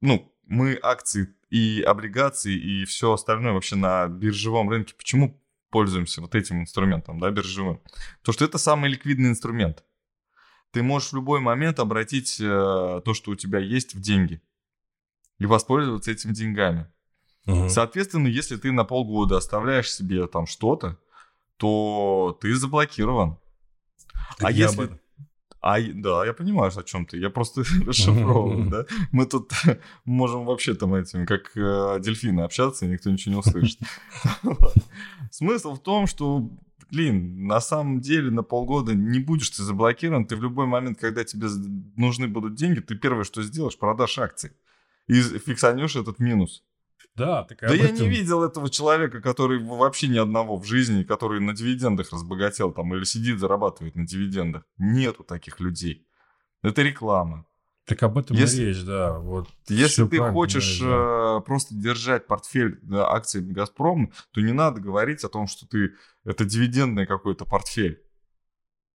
ну, 0.00 0.32
мы 0.46 0.78
акции 0.80 1.34
и 1.50 1.82
облигации 1.82 2.54
и 2.54 2.84
все 2.84 3.12
остальное 3.12 3.52
вообще 3.52 3.74
на 3.74 4.06
биржевом 4.06 4.70
рынке, 4.70 4.94
почему 4.96 5.42
пользуемся 5.70 6.20
вот 6.20 6.36
этим 6.36 6.60
инструментом, 6.60 7.18
да, 7.18 7.32
биржевым? 7.32 7.80
То, 8.22 8.30
что 8.30 8.44
это 8.44 8.58
самый 8.58 8.88
ликвидный 8.90 9.30
инструмент. 9.30 9.82
Ты 10.70 10.84
можешь 10.84 11.10
в 11.10 11.16
любой 11.16 11.40
момент 11.40 11.80
обратить 11.80 12.40
э, 12.40 12.44
то, 13.04 13.12
что 13.12 13.32
у 13.32 13.34
тебя 13.34 13.58
есть, 13.58 13.94
в 13.96 14.00
деньги 14.00 14.40
и 15.38 15.46
воспользоваться 15.46 16.12
этими 16.12 16.32
деньгами. 16.32 16.86
Мгм. 17.46 17.70
Соответственно, 17.70 18.28
если 18.28 18.56
ты 18.56 18.70
на 18.70 18.84
полгода 18.84 19.36
оставляешь 19.36 19.92
себе 19.92 20.28
там 20.28 20.46
что-то, 20.46 20.96
то 21.56 22.36
ты 22.40 22.54
заблокирован. 22.54 23.38
Так 24.38 24.48
а 24.48 24.52
если- 24.52 24.84
этом. 24.84 25.00
А, 25.66 25.80
да, 25.80 26.26
я 26.26 26.34
понимаю, 26.34 26.70
о 26.76 26.82
чем 26.82 27.06
ты. 27.06 27.16
Я 27.16 27.30
просто 27.30 27.62
расшифровываю, 27.86 28.68
да. 28.70 28.84
Мы 29.12 29.24
тут 29.24 29.52
можем 30.04 30.44
вообще 30.44 30.74
там 30.74 30.94
этим, 30.94 31.24
как 31.24 31.56
э, 31.56 32.00
дельфины, 32.00 32.42
общаться, 32.42 32.84
и 32.84 32.88
никто 32.88 33.10
ничего 33.10 33.32
не 33.34 33.38
услышит. 33.40 33.78
Смысл 35.30 35.74
в 35.74 35.82
том, 35.82 36.06
что, 36.06 36.50
блин, 36.90 37.46
на 37.46 37.60
самом 37.60 38.00
деле 38.00 38.30
на 38.30 38.42
полгода 38.42 38.94
не 38.94 39.20
будешь 39.20 39.48
ты 39.50 39.62
заблокирован. 39.62 40.26
Ты 40.26 40.36
в 40.36 40.42
любой 40.42 40.66
момент, 40.66 40.98
когда 41.00 41.24
тебе 41.24 41.48
нужны 41.96 42.28
будут 42.28 42.56
деньги, 42.56 42.80
ты 42.80 42.94
первое, 42.94 43.24
что 43.24 43.42
сделаешь, 43.42 43.78
продашь 43.78 44.18
акции. 44.18 44.52
И 45.06 45.14
фиксанешь 45.22 45.96
этот 45.96 46.18
минус. 46.18 46.62
Да, 47.16 47.44
так 47.44 47.60
Да 47.60 47.74
я 47.74 47.84
этом. 47.84 47.96
не 47.96 48.08
видел 48.08 48.42
этого 48.42 48.68
человека, 48.68 49.20
который 49.20 49.62
вообще 49.62 50.08
ни 50.08 50.18
одного 50.18 50.56
в 50.56 50.64
жизни, 50.64 51.04
который 51.04 51.40
на 51.40 51.52
дивидендах 51.54 52.12
разбогател 52.12 52.72
там 52.72 52.92
или 52.94 53.04
сидит, 53.04 53.38
зарабатывает 53.38 53.94
на 53.94 54.04
дивидендах. 54.06 54.64
Нету 54.78 55.22
таких 55.22 55.60
людей. 55.60 56.06
Это 56.62 56.82
реклама. 56.82 57.46
Так 57.86 58.02
об 58.02 58.16
этом 58.18 58.36
Если- 58.36 58.62
и 58.62 58.66
речь, 58.66 58.82
да. 58.82 59.18
Вот 59.18 59.46
Если 59.68 60.06
ты 60.06 60.18
хочешь 60.18 60.80
говоришь, 60.80 61.40
э, 61.42 61.44
просто 61.44 61.74
держать 61.74 62.26
портфель 62.26 62.78
да, 62.82 63.10
акций 63.12 63.42
Газпрома, 63.42 64.10
то 64.32 64.40
не 64.40 64.52
надо 64.52 64.80
говорить 64.80 65.22
о 65.22 65.28
том, 65.28 65.46
что 65.46 65.68
ты 65.68 65.92
это 66.24 66.44
дивидендный 66.46 67.06
какой-то 67.06 67.44
портфель. 67.44 68.00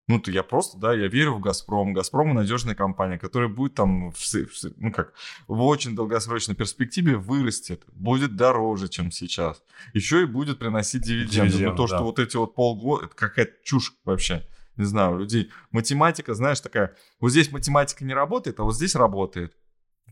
Ну, 0.10 0.20
то 0.20 0.32
я 0.32 0.42
просто, 0.42 0.76
да, 0.80 0.92
я 0.96 1.08
верю 1.08 1.36
в 1.36 1.40
Газпром. 1.40 1.94
Газпром 1.94 2.34
надежная 2.34 2.74
компания, 2.74 3.20
которая 3.20 3.48
будет 3.48 3.76
там, 3.76 4.12
в, 4.12 4.16
в 4.16 4.50
ну 4.78 4.92
как, 4.92 5.14
в 5.48 5.62
очень 5.62 5.96
долгосрочной 5.96 6.56
перспективе 6.56 7.16
вырастет, 7.16 7.84
будет 7.94 8.36
дороже, 8.36 8.90
чем 8.90 9.12
сейчас. 9.12 9.62
Еще 9.94 10.24
и 10.24 10.26
будет 10.26 10.58
приносить 10.58 11.04
дивиденды. 11.04 11.44
Но 11.44 11.52
Дивиденды, 11.52 11.78
то, 11.78 11.86
что 11.86 11.98
да. 12.00 12.04
вот 12.04 12.18
эти 12.18 12.38
вот 12.38 12.56
полгода, 12.56 13.06
это 13.06 13.14
какая-то 13.14 13.54
чушь 13.64 13.94
вообще. 14.04 14.48
Не 14.78 14.86
знаю, 14.86 15.14
у 15.14 15.20
людей. 15.20 15.52
Математика, 15.70 16.34
знаешь, 16.34 16.60
такая, 16.60 16.96
вот 17.20 17.30
здесь 17.30 17.52
математика 17.52 18.04
не 18.04 18.16
работает, 18.16 18.60
а 18.60 18.64
вот 18.64 18.76
здесь 18.76 18.96
работает. 18.96 19.56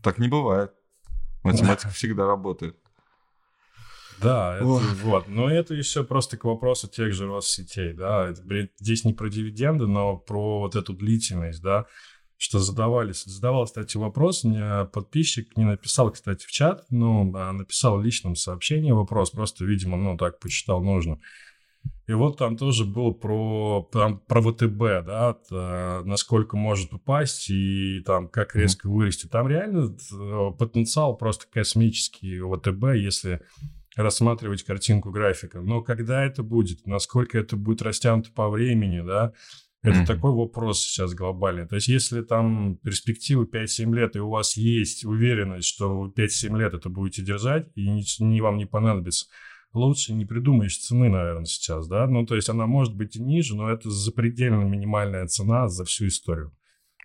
Так 0.04 0.18
не 0.18 0.28
бывает. 0.28 0.70
Математика 1.42 1.88
всегда 1.92 2.24
работает. 2.24 2.76
Да, 4.22 4.56
это, 4.56 4.64
вот. 4.64 5.28
Но 5.28 5.50
это 5.50 5.74
еще 5.74 6.04
просто 6.04 6.36
к 6.36 6.44
вопросу 6.44 6.88
тех 6.88 7.12
же 7.12 7.26
Россетей, 7.26 7.92
да. 7.92 8.28
Это, 8.28 8.42
блин, 8.42 8.70
здесь 8.78 9.04
не 9.04 9.12
про 9.12 9.28
дивиденды, 9.28 9.86
но 9.86 10.16
про 10.16 10.60
вот 10.60 10.76
эту 10.76 10.92
длительность, 10.92 11.62
да. 11.62 11.86
Что 12.36 12.60
задавались, 12.60 13.24
задавал, 13.24 13.64
кстати, 13.64 13.96
вопрос, 13.96 14.44
мне 14.44 14.84
подписчик 14.92 15.56
не 15.56 15.64
написал, 15.64 16.12
кстати, 16.12 16.46
в 16.46 16.50
чат, 16.50 16.84
ну, 16.88 17.32
а 17.36 17.52
написал 17.52 17.98
в 17.98 18.04
личном 18.04 18.36
сообщении 18.36 18.92
вопрос, 18.92 19.30
просто, 19.30 19.64
видимо, 19.64 19.96
ну, 19.96 20.16
так 20.16 20.38
почитал 20.38 20.80
нужно. 20.80 21.18
И 22.06 22.12
вот 22.12 22.38
там 22.38 22.56
тоже 22.56 22.84
был 22.84 23.12
про, 23.12 23.88
там, 23.92 24.20
про 24.20 24.40
ВТБ, 24.40 25.04
да, 25.04 25.34
т- 25.34 25.40
э, 25.50 26.02
насколько 26.04 26.56
может 26.56 26.92
упасть 26.94 27.50
и 27.50 28.00
там 28.06 28.28
как 28.28 28.56
резко 28.56 28.88
вырасти. 28.88 29.26
Там 29.26 29.46
реально 29.46 29.94
э, 30.12 30.50
потенциал 30.58 31.16
просто 31.16 31.46
космический 31.50 32.40
ВТБ, 32.40 32.96
если 32.96 33.42
рассматривать 33.98 34.62
картинку 34.62 35.10
графика. 35.10 35.60
Но 35.60 35.82
когда 35.82 36.24
это 36.24 36.44
будет, 36.44 36.86
насколько 36.86 37.36
это 37.36 37.56
будет 37.56 37.82
растянуто 37.82 38.30
по 38.32 38.48
времени, 38.48 39.00
да, 39.00 39.32
это 39.82 39.98
Мгм. 39.98 40.06
такой 40.06 40.32
вопрос 40.32 40.80
сейчас 40.80 41.14
глобальный. 41.14 41.66
То 41.66 41.74
есть 41.74 41.88
если 41.88 42.22
там 42.22 42.76
перспективы 42.76 43.46
5-7 43.46 43.92
лет, 43.94 44.14
и 44.14 44.20
у 44.20 44.28
вас 44.28 44.56
есть 44.56 45.04
уверенность, 45.04 45.66
что 45.66 45.98
вы 45.98 46.10
5-7 46.10 46.56
лет 46.56 46.74
это 46.74 46.88
будете 46.88 47.22
держать, 47.22 47.68
и 47.74 47.88
ни, 47.88 48.22
ни 48.22 48.40
вам 48.40 48.56
не 48.56 48.66
понадобится, 48.66 49.26
лучше 49.72 50.14
не 50.14 50.24
придумаешь 50.24 50.78
цены, 50.78 51.08
наверное, 51.08 51.44
сейчас, 51.44 51.88
да? 51.88 52.06
Ну, 52.06 52.24
то 52.24 52.36
есть 52.36 52.48
она 52.48 52.66
может 52.66 52.94
быть 52.94 53.16
и 53.16 53.22
ниже, 53.22 53.56
но 53.56 53.68
это 53.68 53.90
запредельно 53.90 54.62
минимальная 54.62 55.26
цена 55.26 55.68
за 55.68 55.84
всю 55.84 56.06
историю. 56.06 56.52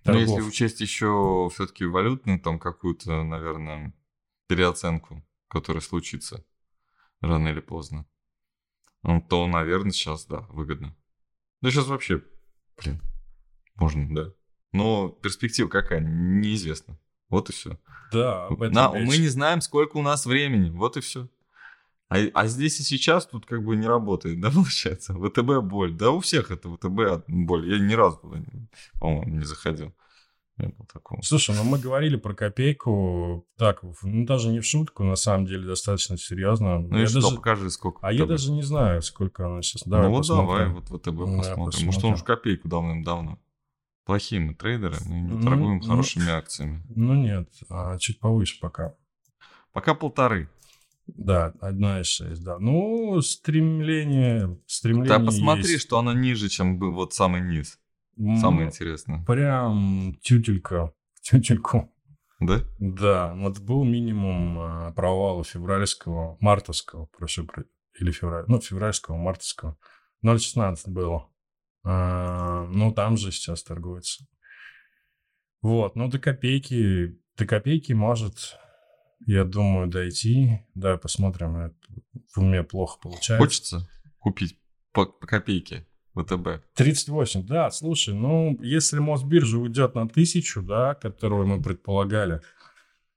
Но 0.05 0.13
торгов. 0.13 0.27
если 0.27 0.41
учесть 0.41 0.81
еще 0.81 1.49
все-таки 1.53 1.85
валютную 1.85 2.39
там 2.39 2.59
какую-то, 2.59 3.23
наверное, 3.23 3.93
переоценку, 4.47 5.23
которая 5.47 5.81
случится 5.81 6.43
рано 7.23 7.49
или 7.49 7.59
поздно, 7.59 8.05
то, 9.01 9.47
наверное, 9.47 9.91
сейчас, 9.91 10.25
да, 10.25 10.41
выгодно. 10.49 10.95
Да 11.61 11.71
сейчас 11.71 11.87
вообще, 11.87 12.23
блин, 12.77 13.01
можно, 13.75 14.13
да. 14.13 14.33
Но 14.71 15.09
перспектива 15.09 15.67
какая, 15.67 15.99
неизвестна. 16.01 16.99
Вот 17.29 17.49
и 17.49 17.53
все. 17.53 17.79
Да, 18.11 18.47
об 18.47 18.61
этом 18.61 18.73
На, 18.73 18.93
речь. 18.93 19.07
мы 19.07 19.17
не 19.17 19.27
знаем, 19.27 19.61
сколько 19.61 19.97
у 19.97 20.01
нас 20.01 20.25
времени, 20.25 20.69
вот 20.69 20.97
и 20.97 21.01
все. 21.01 21.29
А, 22.09 22.17
а 22.33 22.47
здесь 22.47 22.79
и 22.79 22.83
сейчас 22.83 23.25
тут 23.25 23.45
как 23.45 23.63
бы 23.63 23.75
не 23.75 23.87
работает, 23.87 24.39
да, 24.41 24.51
получается? 24.51 25.13
ВТБ 25.13 25.63
боль. 25.63 25.93
Да 25.93 26.11
у 26.11 26.19
всех 26.19 26.51
это 26.51 26.69
ВТБ 26.69 27.27
боль. 27.27 27.71
Я 27.71 27.79
ни 27.79 27.93
разу 27.93 28.17
туда, 28.17 28.43
по-моему, 28.99 29.39
не 29.39 29.45
заходил. 29.45 29.93
Не 30.57 30.67
было 30.67 30.85
такого. 30.91 31.19
Слушай, 31.23 31.55
ну 31.55 31.63
мы 31.63 31.79
говорили 31.79 32.15
про 32.15 32.35
копейку, 32.35 33.47
так, 33.57 33.81
ну 34.03 34.25
даже 34.25 34.49
не 34.49 34.59
в 34.59 34.65
шутку, 34.65 35.03
на 35.03 35.15
самом 35.15 35.47
деле 35.47 35.65
достаточно 35.65 36.15
серьезно. 36.17 36.77
Ну 36.79 36.95
я 36.97 37.03
и 37.03 37.07
что, 37.07 37.21
даже, 37.21 37.35
покажи, 37.35 37.69
сколько 37.71 37.99
а 38.07 38.13
я 38.13 38.25
даже 38.27 38.51
не 38.51 38.61
знаю, 38.61 39.01
сколько 39.01 39.47
она 39.47 39.63
сейчас. 39.63 39.85
ну 39.85 39.91
Давай 39.93 40.09
вот 40.09 40.17
посмотрим. 40.19 40.47
давай, 40.47 40.67
вот 40.69 40.83
ВТБ 40.85 40.93
Да, 40.93 41.37
посмотрим. 41.37 41.57
Может, 41.57 41.75
посмотрим. 41.85 42.07
он 42.09 42.13
уж 42.13 42.23
копейку 42.23 42.67
давным-давно. 42.67 43.39
Плохие 44.05 44.41
мы 44.41 44.53
трейдеры, 44.53 44.97
мы 45.05 45.21
не 45.21 45.33
Ну, 45.33 45.41
торгуем 45.43 45.77
ну. 45.79 45.87
хорошими 45.87 46.29
акциями. 46.29 46.83
Ну 46.95 47.15
нет, 47.15 47.49
а 47.69 47.97
чуть 47.97 48.19
повыше 48.19 48.59
пока. 48.59 48.93
Пока 49.71 49.95
полторы. 49.95 50.49
Да, 51.07 51.53
одна 51.61 51.99
из 52.01 52.07
шесть, 52.07 52.43
да. 52.43 52.59
Ну, 52.59 53.19
стремление, 53.21 54.59
стремление 54.67 55.17
Да 55.19 55.25
посмотри, 55.25 55.71
есть. 55.73 55.81
что 55.85 55.97
она 55.97 56.13
ниже, 56.13 56.47
чем 56.47 56.79
вот 56.79 57.13
самый 57.13 57.41
низ. 57.41 57.79
Самое 58.39 58.67
интересное. 58.67 59.23
Прям 59.25 60.15
тютелька, 60.21 60.93
тютельку. 61.21 61.89
Да? 62.39 62.61
Да, 62.79 63.33
вот 63.35 63.59
был 63.59 63.83
минимум 63.83 64.59
а, 64.59 64.91
провала 64.91 65.43
февральского, 65.43 66.37
мартовского, 66.41 67.05
прошу, 67.17 67.45
про- 67.45 67.63
или 67.99 68.11
февраль, 68.11 68.45
ну, 68.47 68.59
февральского, 68.59 69.15
мартовского. 69.15 69.77
0,16 70.25 70.77
было. 70.87 71.29
А, 71.83 72.65
ну, 72.67 72.91
там 72.93 73.17
же 73.17 73.31
сейчас 73.31 73.63
торгуется. 73.63 74.25
Вот, 75.61 75.95
ну, 75.95 76.09
до 76.09 76.19
копейки, 76.19 77.17
до 77.37 77.45
копейки 77.45 77.93
может 77.93 78.57
Я 79.25 79.45
думаю, 79.45 79.87
дойти. 79.87 80.59
Да, 80.75 80.97
посмотрим. 80.97 81.73
В 82.33 82.39
уме 82.39 82.63
плохо 82.63 82.99
получается. 83.01 83.37
Хочется 83.37 83.89
купить 84.19 84.59
по, 84.91 85.05
по 85.05 85.25
копейке 85.27 85.87
ВТБ. 86.15 86.63
38, 86.75 87.45
да, 87.45 87.71
слушай, 87.71 88.13
ну, 88.13 88.57
если 88.61 88.99
Мосбиржа 88.99 89.57
уйдет 89.57 89.95
на 89.95 90.07
тысячу, 90.07 90.61
да, 90.61 90.95
которую 90.95 91.47
мы 91.47 91.61
предполагали, 91.61 92.41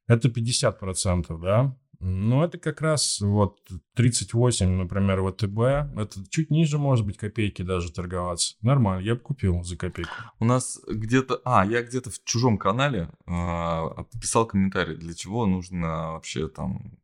это 0.07 0.29
50%, 0.29 1.41
да, 1.41 1.77
ну, 1.99 2.45
это 2.45 2.59
как 2.59 2.83
раз 2.83 3.21
вот 3.21 3.59
38, 3.95 4.69
например, 4.69 5.23
ВТБ. 5.23 5.99
Это 5.99 6.29
чуть 6.29 6.51
ниже, 6.51 6.79
может 6.79 7.07
быть, 7.07 7.17
копейки 7.17 7.63
даже 7.63 7.91
торговаться. 7.93 8.57
Нормально, 8.61 9.03
я 9.03 9.15
бы 9.15 9.21
купил 9.21 9.63
за 9.63 9.77
копейку. 9.77 10.11
У 10.39 10.45
нас 10.45 10.81
где-то... 10.87 11.41
А, 11.45 11.65
я 11.65 11.83
где-то 11.83 12.11
в 12.11 12.23
чужом 12.25 12.59
канале 12.59 13.11
э, 13.27 13.83
писал 14.21 14.47
комментарий, 14.47 14.97
для 14.97 15.15
чего 15.15 15.47
нужно 15.47 16.13
вообще 16.13 16.49
там 16.49 16.99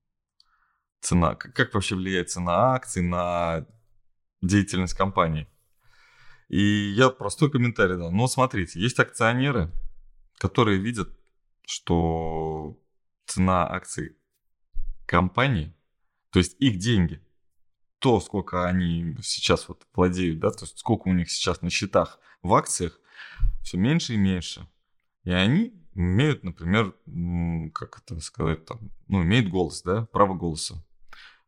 цена... 1.00 1.34
Как, 1.36 1.54
как 1.54 1.74
вообще 1.74 1.96
влияет 1.96 2.30
цена 2.30 2.74
акций 2.74 3.02
на 3.02 3.66
деятельность 4.42 4.94
компании. 4.94 5.48
И 6.48 6.92
я 6.96 7.08
простой 7.10 7.50
комментарий 7.50 7.96
дал. 7.96 8.12
Ну, 8.12 8.26
смотрите, 8.28 8.80
есть 8.80 8.98
акционеры, 8.98 9.70
которые 10.38 10.78
видят, 10.78 11.10
что 11.66 12.78
цена 13.26 13.70
акций 13.70 14.16
компании, 15.06 15.74
то 16.30 16.38
есть 16.38 16.56
их 16.58 16.78
деньги, 16.78 17.20
то, 17.98 18.20
сколько 18.20 18.66
они 18.66 19.16
сейчас 19.22 19.68
вот 19.68 19.86
владеют, 19.94 20.40
да, 20.40 20.50
то 20.50 20.64
есть 20.64 20.78
сколько 20.78 21.08
у 21.08 21.12
них 21.12 21.30
сейчас 21.30 21.62
на 21.62 21.70
счетах 21.70 22.18
в 22.42 22.52
акциях, 22.54 22.98
все 23.62 23.78
меньше 23.78 24.14
и 24.14 24.16
меньше. 24.16 24.68
И 25.24 25.30
они 25.30 25.72
имеют, 25.94 26.42
например, 26.42 26.96
как 27.72 28.02
это 28.02 28.18
сказать, 28.20 28.64
там, 28.64 28.90
ну, 29.08 29.22
имеют 29.22 29.48
голос, 29.48 29.82
да, 29.82 30.06
право 30.06 30.34
голоса. 30.34 30.84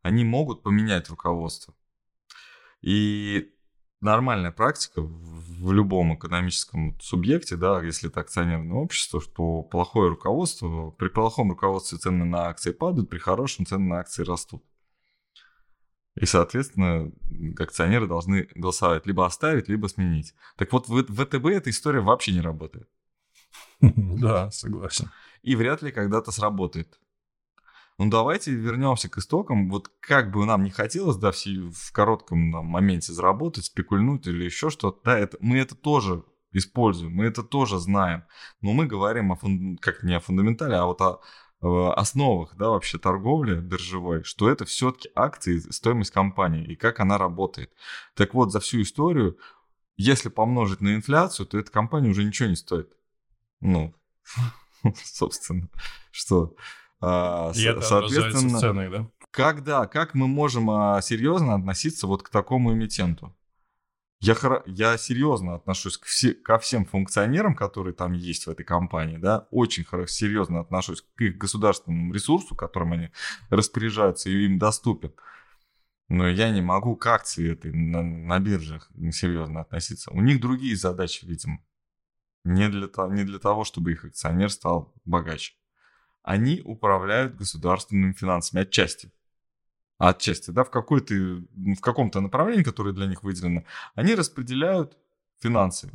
Они 0.01 0.23
могут 0.23 0.63
поменять 0.63 1.09
руководство. 1.09 1.75
И 2.81 3.54
нормальная 4.01 4.51
практика 4.51 5.01
в 5.01 5.71
любом 5.71 6.15
экономическом 6.15 6.99
субъекте, 6.99 7.55
да, 7.55 7.81
если 7.81 8.09
это 8.09 8.21
акционерное 8.21 8.77
общество, 8.77 9.21
что 9.21 9.63
плохое 9.63 10.09
руководство, 10.09 10.91
при 10.91 11.07
плохом 11.09 11.51
руководстве 11.51 11.97
цены 11.97 12.25
на 12.25 12.47
акции 12.47 12.71
падают, 12.71 13.09
при 13.09 13.17
хорошем 13.17 13.65
цены 13.65 13.87
на 13.87 13.99
акции 13.99 14.23
растут. 14.23 14.63
И, 16.15 16.25
соответственно, 16.25 17.11
акционеры 17.59 18.07
должны 18.07 18.47
голосовать 18.55 19.05
либо 19.05 19.25
оставить, 19.25 19.67
либо 19.67 19.87
сменить. 19.87 20.33
Так 20.55 20.71
вот, 20.71 20.87
в 20.87 21.03
ВТБ 21.03 21.45
эта 21.47 21.69
история 21.69 21.99
вообще 21.99 22.31
не 22.31 22.41
работает. 22.41 22.89
Да, 23.81 24.49
согласен. 24.51 25.11
И 25.43 25.55
вряд 25.55 25.81
ли 25.81 25.91
когда-то 25.91 26.31
сработает. 26.31 26.99
Ну, 27.97 28.09
давайте 28.09 28.51
вернемся 28.51 29.09
к 29.09 29.17
истокам. 29.17 29.69
Вот 29.69 29.89
как 30.01 30.31
бы 30.31 30.45
нам 30.45 30.63
не 30.63 30.71
хотелось, 30.71 31.15
да, 31.15 31.31
в, 31.31 31.37
в 31.37 31.91
коротком 31.93 32.51
там, 32.51 32.65
моменте 32.65 33.13
заработать, 33.13 33.65
спекульнуть 33.65 34.27
или 34.27 34.43
еще 34.43 34.69
что-то, 34.69 34.99
да, 35.05 35.17
это, 35.17 35.37
мы 35.39 35.57
это 35.57 35.75
тоже 35.75 36.23
используем, 36.51 37.13
мы 37.13 37.25
это 37.25 37.41
тоже 37.41 37.79
знаем. 37.79 38.25
Но 38.61 38.73
мы 38.73 38.85
говорим 38.85 39.31
о, 39.31 39.35
фун, 39.35 39.77
как 39.77 40.03
не 40.03 40.13
о 40.13 40.19
фундаментале, 40.19 40.75
а 40.75 40.85
вот 40.85 41.01
о, 41.01 41.21
о 41.61 41.93
основах, 41.93 42.55
да, 42.57 42.69
вообще 42.69 42.97
торговли 42.97 43.59
биржевой, 43.61 44.23
что 44.23 44.49
это 44.49 44.65
все-таки 44.65 45.09
акции, 45.15 45.59
стоимость 45.59 46.11
компании 46.11 46.65
и 46.65 46.75
как 46.75 46.99
она 46.99 47.17
работает. 47.17 47.71
Так 48.13 48.33
вот, 48.33 48.51
за 48.51 48.59
всю 48.59 48.81
историю, 48.81 49.37
если 49.95 50.27
помножить 50.27 50.81
на 50.81 50.95
инфляцию, 50.95 51.45
то 51.45 51.57
эта 51.57 51.71
компания 51.71 52.09
уже 52.09 52.25
ничего 52.25 52.49
не 52.49 52.57
стоит. 52.57 52.91
Ну, 53.61 53.93
собственно, 55.03 55.69
что 56.11 56.55
а, 57.01 57.51
И 57.55 57.63
это 57.63 57.81
соответственно, 57.81 58.57
в 58.57 58.61
ценах, 58.61 58.91
да? 58.91 59.09
Как, 59.31 59.63
да, 59.63 59.85
как 59.85 60.13
мы 60.13 60.27
можем 60.27 60.69
а, 60.69 61.01
серьезно 61.01 61.55
относиться 61.55 62.07
вот 62.07 62.23
к 62.23 62.29
такому 62.29 62.73
эмитенту? 62.73 63.35
Я, 64.21 64.35
я 64.65 64.97
серьезно 64.97 65.55
отношусь 65.55 65.97
к 65.97 66.05
все, 66.05 66.33
ко 66.33 66.57
всем 66.57 66.85
функционерам, 66.85 67.53
которые 67.53 67.93
там 67.93 68.13
есть 68.13 68.47
в 68.47 68.49
этой 68.49 68.63
компании, 68.63 69.17
да, 69.17 69.47
очень 69.51 69.85
серьезно 70.07 70.61
отношусь 70.61 71.01
к 71.01 71.21
их 71.21 71.37
государственному 71.37 72.13
ресурсу, 72.13 72.55
которым 72.55 72.93
они 72.93 73.11
распоряжаются 73.49 74.29
и 74.29 74.45
им 74.45 74.57
доступен. 74.57 75.13
Но 76.07 76.27
я 76.27 76.49
не 76.49 76.61
могу 76.61 76.95
к 76.95 77.05
акции 77.07 77.51
этой 77.51 77.73
на, 77.73 78.03
на 78.03 78.39
биржах 78.39 78.89
серьезно 79.11 79.61
относиться. 79.61 80.11
У 80.11 80.21
них 80.21 80.39
другие 80.39 80.75
задачи, 80.75 81.25
видимо. 81.25 81.59
Не 82.43 82.69
для, 82.69 82.87
не 83.09 83.23
для 83.23 83.39
того, 83.39 83.63
чтобы 83.63 83.91
их 83.91 84.05
акционер 84.05 84.51
стал 84.51 84.93
богаче 85.03 85.55
они 86.25 86.61
управляют 86.65 87.35
государственными 87.35 88.11
финансами 88.11 88.63
отчасти. 88.63 89.11
Отчасти, 89.99 90.49
да, 90.49 90.63
в, 90.63 90.71
какой-то, 90.71 91.13
в 91.13 91.79
каком-то 91.79 92.19
направлении, 92.19 92.63
которое 92.63 92.93
для 92.93 93.05
них 93.05 93.21
выделено, 93.23 93.63
они 93.93 94.15
распределяют 94.15 94.97
финансы, 95.39 95.87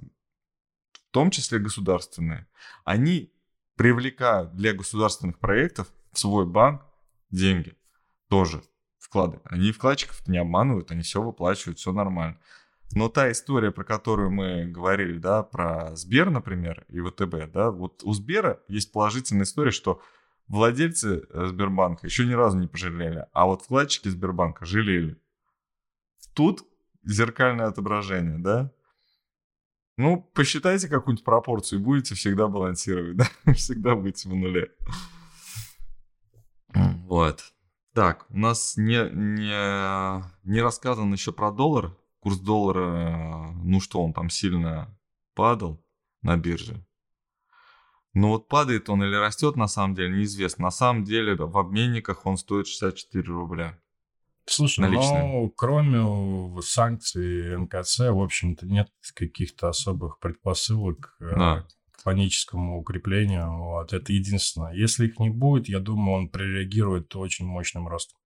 в 1.08 1.10
том 1.10 1.32
числе 1.32 1.58
государственные. 1.58 2.46
Они 2.84 3.32
привлекают 3.74 4.54
для 4.54 4.72
государственных 4.72 5.40
проектов 5.40 5.92
в 6.12 6.18
свой 6.18 6.46
банк 6.46 6.82
деньги 7.30 7.76
тоже 8.28 8.62
вклады. 8.98 9.40
Они 9.44 9.72
вкладчиков 9.72 10.26
не 10.28 10.38
обманывают, 10.38 10.92
они 10.92 11.02
все 11.02 11.20
выплачивают, 11.20 11.80
все 11.80 11.92
нормально. 11.92 12.38
Но 12.92 13.08
та 13.08 13.32
история, 13.32 13.72
про 13.72 13.82
которую 13.82 14.30
мы 14.30 14.66
говорили, 14.66 15.18
да, 15.18 15.42
про 15.42 15.94
Сбер, 15.96 16.30
например, 16.30 16.86
и 16.88 17.00
ВТБ, 17.00 17.52
да, 17.52 17.72
вот 17.72 18.02
у 18.04 18.12
Сбера 18.12 18.60
есть 18.68 18.92
положительная 18.92 19.44
история, 19.44 19.72
что 19.72 20.00
владельцы 20.50 21.26
э, 21.30 21.46
Сбербанка 21.46 22.06
еще 22.06 22.26
ни 22.26 22.32
разу 22.32 22.58
не 22.58 22.66
пожалели, 22.66 23.26
а 23.32 23.46
вот 23.46 23.62
вкладчики 23.62 24.08
Сбербанка 24.08 24.66
жалели. 24.66 25.16
Тут 26.34 26.64
зеркальное 27.04 27.66
отображение, 27.66 28.38
да? 28.38 28.72
Ну, 29.96 30.22
посчитайте 30.34 30.88
какую-нибудь 30.88 31.24
пропорцию, 31.24 31.80
и 31.80 31.82
будете 31.82 32.14
всегда 32.14 32.48
балансировать, 32.48 33.16
да? 33.44 33.52
Всегда 33.54 33.94
будете 33.94 34.28
в 34.28 34.34
нуле. 34.34 34.72
Вот. 36.74 37.52
Так, 37.94 38.26
у 38.30 38.38
нас 38.38 38.76
не, 38.76 39.08
не, 39.10 40.24
не 40.44 40.60
рассказано 40.60 41.14
еще 41.14 41.32
про 41.32 41.50
доллар. 41.50 41.96
Курс 42.20 42.38
доллара, 42.38 43.50
ну 43.62 43.80
что, 43.80 44.02
он 44.02 44.12
там 44.12 44.28
сильно 44.30 44.96
падал 45.34 45.82
на 46.22 46.36
бирже. 46.36 46.84
Но 48.12 48.30
вот 48.30 48.48
падает 48.48 48.88
он 48.88 49.02
или 49.04 49.14
растет, 49.14 49.56
на 49.56 49.68
самом 49.68 49.94
деле, 49.94 50.16
неизвестно. 50.16 50.64
На 50.64 50.70
самом 50.70 51.04
деле 51.04 51.34
в 51.36 51.56
обменниках 51.56 52.26
он 52.26 52.36
стоит 52.36 52.66
64 52.66 53.22
рубля. 53.28 53.78
Слушай, 54.46 54.80
наличные. 54.80 55.22
ну, 55.22 55.50
кроме 55.50 56.60
санкций 56.62 57.56
НКЦ, 57.56 58.00
в 58.00 58.20
общем-то, 58.20 58.66
нет 58.66 58.88
каких-то 59.14 59.68
особых 59.68 60.18
предпосылок 60.18 61.14
э, 61.20 61.30
да. 61.36 61.66
к 61.92 62.02
паническому 62.02 62.80
укреплению. 62.80 63.58
Вот, 63.58 63.92
это 63.92 64.12
единственное. 64.12 64.72
Если 64.72 65.06
их 65.06 65.20
не 65.20 65.30
будет, 65.30 65.68
я 65.68 65.78
думаю, 65.78 66.22
он 66.22 66.28
прореагирует 66.30 67.14
очень 67.14 67.46
мощным 67.46 67.86
ростом. 67.86 68.18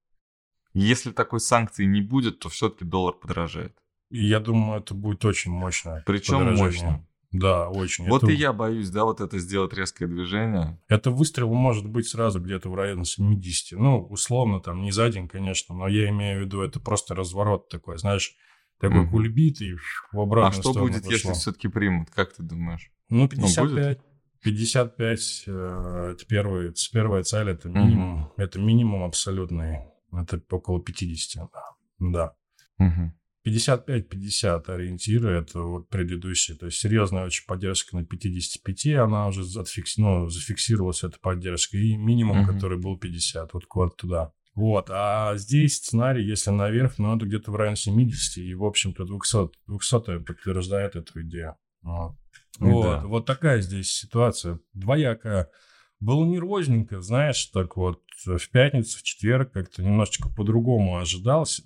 Если 0.73 1.13
такой 1.13 1.41
санкции 1.41 1.85
не 1.85 2.01
будет, 2.01 2.39
то 2.39 2.49
все-таки 2.49 2.87
доллар 2.87 3.15
подорожает. 3.15 3.77
И 4.11 4.25
я 4.25 4.41
думаю, 4.41 4.81
это 4.81 4.95
будет 4.95 5.25
очень 5.27 5.51
мощно. 5.51 6.03
Причем 6.07 6.57
мощно. 6.57 7.07
Да, 7.35 7.69
очень. 7.69 8.09
Вот 8.09 8.23
это... 8.23 8.31
и 8.31 8.37
я 8.37 8.53
боюсь, 8.53 8.91
да, 8.91 9.03
вот 9.03 9.21
это 9.21 9.41
сделать 9.41 9.73
резкое 9.73 10.07
движение. 10.07 10.81
Это 10.87 11.11
выстрел 11.11 11.53
может 11.53 11.85
быть 11.85 12.07
сразу 12.07 12.41
где-то 12.41 12.69
в 12.69 12.77
районе 12.77 13.05
70. 13.05 13.77
Ну, 13.77 14.03
условно, 14.05 14.61
там, 14.61 14.83
не 14.83 14.93
за 14.93 15.09
день, 15.11 15.27
конечно, 15.27 15.75
но 15.75 15.89
я 15.89 16.09
имею 16.11 16.39
в 16.39 16.45
виду, 16.45 16.63
это 16.63 16.79
просто 16.79 17.17
разворот 17.17 17.69
такой, 17.69 17.99
знаешь, 17.99 18.37
такой 18.79 19.05
mm-hmm. 19.05 19.11
кульбит 19.11 19.61
и 19.63 19.75
в 20.13 20.21
обратную 20.21 20.61
А 20.61 20.63
что 20.63 20.73
будет, 20.75 21.03
пошло. 21.03 21.13
если 21.13 21.33
все-таки 21.33 21.67
примут, 21.67 22.11
как 22.11 22.35
ты 22.35 22.45
думаешь? 22.45 22.93
Ну, 23.09 23.29
55. 23.29 23.99
Ну, 23.99 24.05
55 24.43 25.45
э, 25.49 26.11
это 26.13 26.27
первый, 26.27 26.73
первая 26.93 27.25
цель, 27.25 27.49
это 27.49 27.69
минимум, 27.69 28.27
mm-hmm. 28.27 28.43
это 28.45 28.61
минимум 28.61 29.03
абсолютный, 29.03 29.81
это 30.13 30.41
около 30.51 30.81
50, 30.81 31.51
да. 31.51 31.63
да. 31.99 32.35
Mm-hmm. 32.81 33.11
55-50 33.47 34.71
ориентиры, 34.71 35.39
это 35.39 35.61
вот 35.61 35.89
предыдущие. 35.89 36.57
То 36.57 36.67
есть 36.67 36.79
серьезная 36.79 37.27
очень 37.27 37.47
поддержка 37.47 37.97
на 37.97 38.05
55, 38.05 38.87
она 38.97 39.29
уже 39.29 39.45
зафикс... 39.45 39.99
ну, 39.99 40.29
зафиксировалась, 40.29 41.05
эта 41.05 41.19
поддержка. 41.21 41.77
И 41.77 41.97
минимум, 41.97 42.43
uh-huh. 42.43 42.55
который 42.55 42.79
был 42.79 42.99
50, 42.99 43.53
вот 43.53 43.67
куда 43.67 43.91
туда. 43.91 44.33
Вот, 44.55 44.89
а 44.89 45.37
здесь 45.37 45.79
сценарий, 45.79 46.25
если 46.25 46.51
наверх, 46.51 46.99
ну, 46.99 47.17
это 47.17 47.27
где-то 47.27 47.51
в 47.51 47.57
районе 47.57 47.77
70, 47.77 48.39
и, 48.39 48.55
в 48.55 48.65
общем-то, 48.65 49.05
200, 49.05 49.51
200 49.67 50.23
подтверждает 50.23 50.95
эту 50.95 51.23
идею. 51.23 51.57
Вот. 51.83 52.15
Вот, 52.61 52.83
да. 52.85 53.01
вот 53.05 53.27
такая 53.27 53.61
здесь 53.61 53.91
ситуация, 53.91 54.61
двоякая. 54.73 55.51
Было 55.99 56.25
нервозненько, 56.25 57.01
знаешь, 57.01 57.47
так 57.47 57.77
вот, 57.77 58.01
в 58.25 58.49
пятницу, 58.51 58.99
в 58.99 59.03
четверг 59.03 59.53
как-то 59.53 59.83
немножечко 59.83 60.29
по-другому 60.29 60.99
ожидалось. 60.99 61.61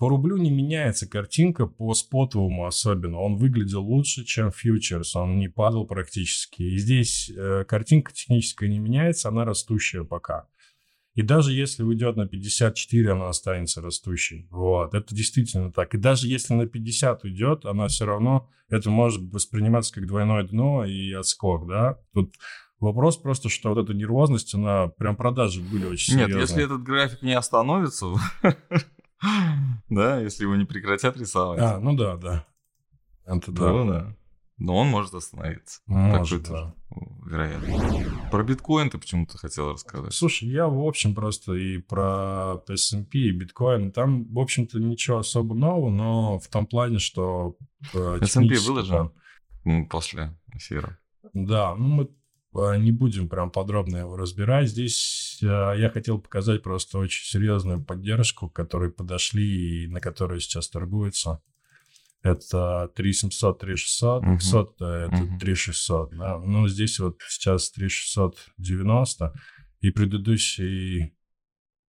По 0.00 0.08
рублю 0.08 0.38
не 0.38 0.50
меняется 0.50 1.06
картинка, 1.06 1.66
по 1.66 1.92
спотовому 1.92 2.64
особенно. 2.64 3.18
Он 3.18 3.36
выглядел 3.36 3.82
лучше, 3.82 4.24
чем 4.24 4.50
фьючерс, 4.50 5.14
он 5.14 5.38
не 5.38 5.48
падал 5.48 5.86
практически. 5.86 6.62
И 6.62 6.78
здесь 6.78 7.30
э, 7.30 7.66
картинка 7.68 8.10
техническая 8.10 8.70
не 8.70 8.78
меняется, 8.78 9.28
она 9.28 9.44
растущая 9.44 10.04
пока. 10.04 10.46
И 11.12 11.20
даже 11.20 11.52
если 11.52 11.82
уйдет 11.82 12.16
на 12.16 12.26
54, 12.26 13.12
она 13.12 13.28
останется 13.28 13.82
растущей. 13.82 14.46
Вот, 14.50 14.94
это 14.94 15.14
действительно 15.14 15.70
так. 15.70 15.94
И 15.94 15.98
даже 15.98 16.28
если 16.28 16.54
на 16.54 16.66
50 16.66 17.24
уйдет, 17.24 17.66
она 17.66 17.88
все 17.88 18.06
равно, 18.06 18.48
это 18.70 18.88
может 18.88 19.20
восприниматься 19.30 19.92
как 19.92 20.06
двойное 20.06 20.44
дно 20.44 20.86
и 20.86 21.12
отскок, 21.12 21.68
да. 21.68 21.98
Тут 22.14 22.36
вопрос 22.78 23.18
просто, 23.18 23.50
что 23.50 23.74
вот 23.74 23.84
эта 23.84 23.92
нервозность, 23.92 24.54
она 24.54 24.86
прям 24.86 25.14
продажи 25.14 25.60
были 25.60 25.84
очень 25.84 26.14
Нет, 26.16 26.28
серьезные. 26.28 26.40
если 26.40 26.64
этот 26.64 26.82
график 26.82 27.20
не 27.20 27.34
остановится, 27.34 28.06
да, 29.88 30.20
если 30.20 30.44
его 30.44 30.56
не 30.56 30.64
прекратят 30.64 31.16
рисовать, 31.16 31.60
А, 31.60 31.78
ну 31.78 31.96
да, 31.96 32.16
да. 32.16 32.46
Это 33.26 33.52
да. 33.52 33.60
то 33.60 33.84
да. 33.84 34.16
Но 34.58 34.76
он 34.76 34.88
может 34.88 35.14
остановиться. 35.14 35.80
Может, 35.86 36.42
Такой 36.44 36.56
да. 36.60 36.74
вероятно. 37.24 38.28
Про 38.30 38.42
биткоин 38.44 38.90
ты 38.90 38.98
почему-то 38.98 39.38
хотел 39.38 39.72
рассказать. 39.72 40.12
Слушай, 40.12 40.48
я, 40.50 40.66
в 40.68 40.86
общем, 40.86 41.14
просто 41.14 41.54
и 41.54 41.78
про 41.78 42.62
S&P, 42.68 43.18
и 43.18 43.30
биткоин, 43.32 43.90
там, 43.90 44.24
в 44.30 44.38
общем-то, 44.38 44.78
ничего 44.78 45.18
особо 45.18 45.54
нового, 45.54 45.88
но 45.90 46.38
в 46.38 46.46
том 46.48 46.66
плане, 46.66 46.98
что... 46.98 47.56
э, 47.94 48.18
S&P 48.20 48.26
технически 48.26 48.66
выложен 48.68 48.96
там- 48.96 49.12
м, 49.64 49.88
после 49.88 50.36
эфира. 50.54 50.98
Да, 51.32 51.74
ну 51.76 51.86
мы 51.88 52.10
не 52.52 52.90
будем 52.90 53.28
прям 53.28 53.50
подробно 53.50 53.98
его 53.98 54.16
разбирать. 54.16 54.68
Здесь 54.68 55.38
э, 55.42 55.46
я 55.46 55.90
хотел 55.90 56.20
показать 56.20 56.62
просто 56.62 56.98
очень 56.98 57.24
серьезную 57.24 57.82
поддержку, 57.84 58.48
к 58.48 58.56
которой 58.56 58.90
подошли 58.90 59.84
и 59.84 59.86
на 59.86 60.00
которой 60.00 60.40
сейчас 60.40 60.68
торгуются. 60.68 61.40
Это 62.22 62.90
3700, 62.94 63.58
3600, 63.60 64.22
Мгм. 64.22 64.38
500 64.38 64.74
это 64.80 65.16
Мгм. 65.16 65.38
3600. 65.38 66.10
Да? 66.16 66.38
Ну, 66.38 66.68
здесь 66.68 66.98
вот 66.98 67.20
сейчас 67.28 67.70
3690, 67.70 69.32
и 69.80 69.90
предыдущий 69.90 71.14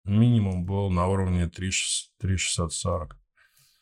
минимум 0.03 0.65
был 0.65 0.89
на 0.89 1.07
уровне 1.07 1.47
3600 1.47 3.13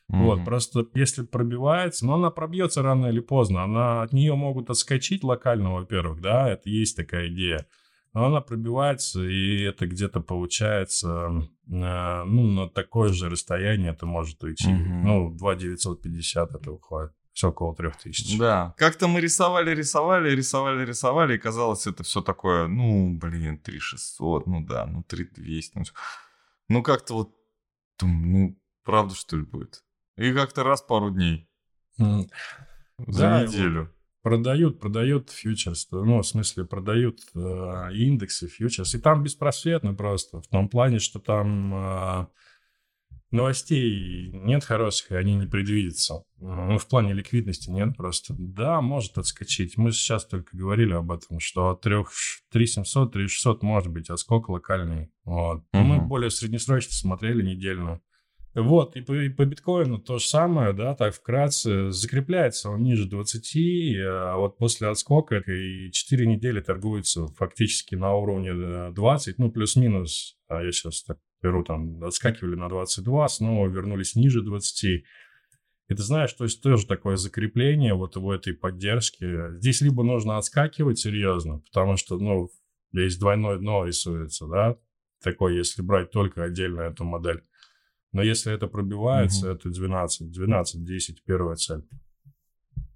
3640. 0.07 0.37
Вот, 0.37 0.45
просто 0.45 0.85
если 0.93 1.23
пробивается, 1.23 2.05
но 2.05 2.15
она 2.15 2.29
пробьется 2.29 2.81
рано 2.81 3.07
или 3.07 3.19
поздно, 3.19 3.63
она 3.63 4.03
от 4.03 4.13
нее 4.13 4.35
могут 4.35 4.69
отскочить 4.69 5.23
локально, 5.23 5.73
во-первых, 5.73 6.21
да, 6.21 6.49
это 6.49 6.69
есть 6.69 6.95
такая 6.95 7.27
идея. 7.29 7.65
Но 8.13 8.27
она 8.27 8.39
пробивается, 8.39 9.21
и 9.23 9.61
это 9.63 9.87
где-то 9.87 10.21
получается, 10.21 11.49
э, 11.67 12.23
ну, 12.25 12.43
на 12.51 12.69
такое 12.69 13.11
же 13.11 13.29
расстояние 13.29 13.91
это 13.91 14.05
может 14.05 14.41
уйти. 14.41 14.69
Мгм. 14.71 15.03
Ну, 15.03 15.29
2,950 15.31 16.55
это 16.55 16.71
уходит. 16.71 17.11
Все 17.33 17.49
около 17.49 17.75
3000. 17.75 18.37
Да. 18.37 18.73
Как-то 18.77 19.09
мы 19.09 19.19
рисовали, 19.19 19.75
рисовали, 19.75 20.33
рисовали, 20.33 20.85
рисовали, 20.85 21.35
и 21.35 21.37
казалось, 21.37 21.87
это 21.87 22.03
все 22.03 22.21
такое, 22.21 22.67
ну, 22.67 23.17
блин, 23.17 23.57
3600, 23.57 24.47
ну 24.47 24.65
да, 24.65 24.85
ну 24.85 25.03
3200. 25.03 25.79
Ну, 25.79 25.83
ну 26.69 26.83
как-то 26.83 27.15
вот, 27.15 27.35
ну, 28.01 28.57
правда, 28.85 29.13
что 29.13 29.35
ли, 29.35 29.43
будет? 29.43 29.83
И 30.17 30.31
как-то 30.33 30.63
раз 30.63 30.81
пару 30.81 31.11
дней, 31.11 31.49
за 31.97 32.25
Да, 32.97 33.43
неделю. 33.43 33.91
Продают, 34.21 34.79
продают 34.79 35.29
фьючерс, 35.29 35.87
ну, 35.91 36.19
в 36.19 36.25
смысле, 36.25 36.65
продают 36.65 37.19
э, 37.35 37.39
индексы, 37.93 38.47
фьючерс, 38.47 38.95
и 38.95 38.99
там 38.99 39.21
беспросветно 39.21 39.93
просто, 39.93 40.41
в 40.41 40.47
том 40.47 40.67
плане, 40.67 40.97
что 40.97 41.19
там 41.19 41.75
э, 41.75 42.27
новостей 43.29 44.31
нет 44.33 44.63
хороших, 44.63 45.11
и 45.11 45.15
они 45.15 45.35
не 45.35 45.45
предвидятся. 45.45 46.23
Ну, 46.39 46.77
в 46.77 46.87
плане 46.87 47.13
ликвидности 47.13 47.69
нет 47.69 47.95
просто. 47.95 48.33
Да, 48.37 48.81
может 48.81 49.17
отскочить. 49.17 49.77
Мы 49.77 49.91
сейчас 49.91 50.25
только 50.25 50.57
говорили 50.57 50.93
об 50.93 51.11
этом, 51.11 51.39
что 51.39 51.69
от 51.69 51.81
3, 51.81 52.05
3700, 52.49 53.13
3600 53.13 53.63
может 53.63 53.91
быть 53.91 54.09
отскок 54.09 54.49
локальный. 54.49 55.11
Вот. 55.23 55.63
Но 55.73 55.83
Мы 55.83 56.01
более 56.01 56.31
среднесрочно 56.31 56.93
смотрели 56.93 57.43
недельно. 57.43 58.01
Вот, 58.55 58.95
и 58.95 59.01
по, 59.01 59.13
и 59.13 59.27
по 59.27 59.43
биткоину 59.43 59.99
то 59.99 60.17
же 60.17 60.25
самое, 60.25 60.71
да, 60.71 60.95
так 60.95 61.13
вкратце, 61.13 61.91
закрепляется 61.91 62.69
он 62.69 62.83
ниже 62.83 63.05
20, 63.05 63.97
а 64.07 64.37
вот 64.37 64.57
после 64.57 64.87
отскока 64.87 65.39
и 65.39 65.91
4 65.91 66.25
недели 66.25 66.61
торгуется 66.61 67.27
фактически 67.27 67.95
на 67.95 68.15
уровне 68.15 68.51
э, 68.55 68.91
20, 68.93 69.39
ну, 69.39 69.51
плюс-минус, 69.51 70.37
а 70.47 70.63
я 70.63 70.71
сейчас 70.71 71.03
так 71.03 71.17
беру, 71.41 71.65
там, 71.65 72.01
отскакивали 72.01 72.55
на 72.55 72.69
22, 72.69 73.27
снова 73.27 73.67
вернулись 73.67 74.15
ниже 74.15 74.41
20. 74.41 74.83
И 74.85 75.03
ты 75.93 76.01
знаешь, 76.01 76.31
то 76.31 76.45
есть 76.45 76.63
тоже 76.63 76.87
такое 76.87 77.17
закрепление 77.17 77.93
вот 77.93 78.15
у 78.15 78.31
этой 78.31 78.53
поддержки. 78.53 79.53
Здесь 79.57 79.81
либо 79.81 80.03
нужно 80.03 80.37
отскакивать 80.37 80.97
серьезно, 80.97 81.59
потому 81.59 81.97
что, 81.97 82.17
ну, 82.17 82.49
здесь 82.93 83.17
двойное 83.17 83.57
дно 83.57 83.85
рисуется, 83.85 84.47
да, 84.47 84.77
такой, 85.21 85.57
если 85.57 85.81
брать 85.81 86.11
только 86.11 86.43
отдельно 86.43 86.81
эту 86.81 87.03
модель. 87.03 87.43
Но 88.15 88.23
если 88.23 88.53
это 88.53 88.67
пробивается, 88.67 89.51
это 89.51 89.69
12, 89.69 90.31
12, 90.31 90.85
10, 90.85 91.23
первая 91.25 91.57
цель. 91.57 91.85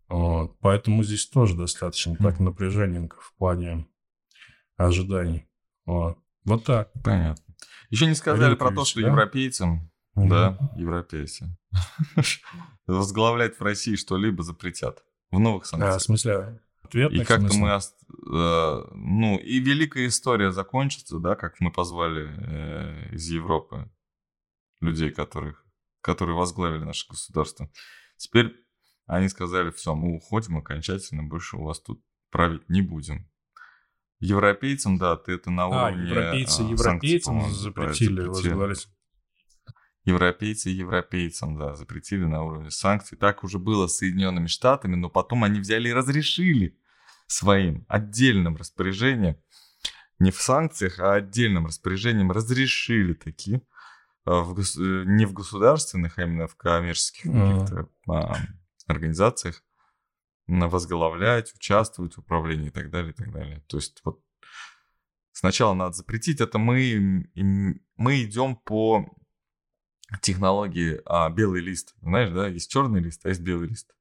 Вот. 0.08 0.58
Поэтому 0.62 1.04
здесь 1.04 1.28
тоже 1.28 1.58
достаточно 1.58 2.16
так 2.16 2.40
напряженненько 2.40 3.18
в 3.20 3.34
плане 3.36 3.86
ожиданий. 4.78 5.46
Вот, 5.86 6.20
вот 6.46 6.64
так. 6.64 6.94
Понятно. 7.04 7.44
Еще 7.90 8.06
не 8.06 8.16
сказали 8.16 8.56
про 8.56 8.72
то, 8.72 8.86
что 8.86 9.02
да? 9.02 9.08
европейцам, 9.08 9.92
да, 10.16 10.58
европейцы, 10.78 11.58
возглавлять 12.88 13.60
в 13.60 13.62
России 13.62 13.98
что-либо 13.98 14.42
запретят 14.44 15.04
в 15.32 15.40
новых 15.40 15.64
А, 15.64 15.66
в 15.66 15.68
санкциях. 15.68 16.02
смысле, 16.02 16.62
ответных 16.82 17.22
И 17.24 17.26
как-то 17.26 17.58
мы, 17.58 17.76
ост- 17.76 17.98
э, 18.10 18.84
ну, 18.96 19.38
и 19.38 19.60
великая 19.60 20.08
история 20.08 20.54
закончится, 20.54 21.20
да, 21.20 21.36
как 21.36 21.60
мы 21.60 21.74
позвали 21.74 22.30
э, 22.38 23.16
из 23.16 23.28
Европы 23.30 23.92
людей, 24.82 25.12
которых, 25.12 25.66
которые 26.02 26.36
возглавили 26.36 26.84
наше 26.84 27.08
государство. 27.08 27.70
Теперь 28.18 28.54
они 29.06 29.28
сказали, 29.30 29.72
все, 29.72 29.96
мы 29.96 30.16
уходим 30.16 30.58
окончательно, 30.58 31.24
больше 31.24 31.58
у 31.58 31.64
вас 31.64 31.80
тут 31.80 32.04
править 32.30 32.70
не 32.70 32.82
будем. 32.82 33.30
Европейцам, 34.20 34.98
да, 34.98 35.16
ты 35.16 35.34
это 35.34 35.50
на 35.50 35.64
А, 35.64 35.68
уровне... 35.90 36.10
европейцы 36.10 36.62
а, 36.62 36.70
европейцам 36.70 37.52
запретили 37.52 38.22
запретили. 38.22 38.28
возглавлять. 38.28 38.88
Европейцы 40.04 40.70
европейцам, 40.70 41.58
да, 41.58 41.76
запретили 41.76 42.26
на 42.26 42.44
уровне 42.44 42.72
санкций. 42.72 43.18
Так 43.18 43.44
уже 43.44 43.60
было 43.60 43.88
с 43.88 43.98
Соединенными 43.98 44.48
Штатами, 44.48 44.96
но 44.96 45.10
потом 45.10 45.44
они 45.44 45.60
взяли 45.60 45.90
и 45.90 45.94
разрешили 45.94 46.78
своим 47.28 47.86
отдельным 47.88 48.58
распоряжением, 48.58 49.38
не 50.20 50.32
в 50.32 50.42
санкциях, 50.42 51.00
а 51.00 51.14
отдельным 51.14 51.68
распоряжением 51.68 52.32
разрешили 52.32 53.14
такие, 53.14 53.58
а, 53.58 53.79
в 54.30 54.54
гос- 54.58 54.80
э, 54.80 55.04
не 55.06 55.26
в 55.26 55.34
государственных, 55.34 56.18
а 56.20 56.24
именно 56.24 56.48
в 56.48 56.56
коммерческих 56.56 57.24
каких-то 57.24 57.90
а, 58.08 58.36
организациях 58.88 59.64
возглавлять, 60.48 61.54
участвовать 61.54 62.16
в 62.16 62.20
управлении 62.20 62.68
и 62.68 62.72
так 62.72 62.90
далее, 62.90 63.12
и 63.12 63.16
так 63.16 63.32
далее. 63.32 63.64
То 63.68 63.78
есть 63.78 64.02
вот 64.04 64.24
сначала 65.32 65.74
надо 65.74 65.94
запретить, 65.94 66.42
это 66.42 66.58
мы, 66.58 67.30
мы 67.36 68.24
идем 68.24 68.56
по 68.56 69.06
технологии 70.22 71.02
а, 71.06 71.30
белый 71.30 71.62
лист. 71.62 71.96
Знаешь, 72.02 72.32
да, 72.32 72.48
есть 72.48 72.72
черный 72.72 73.00
лист, 73.00 73.26
а 73.26 73.30
есть 73.30 73.42
белый 73.42 73.70
лист. 73.70 73.96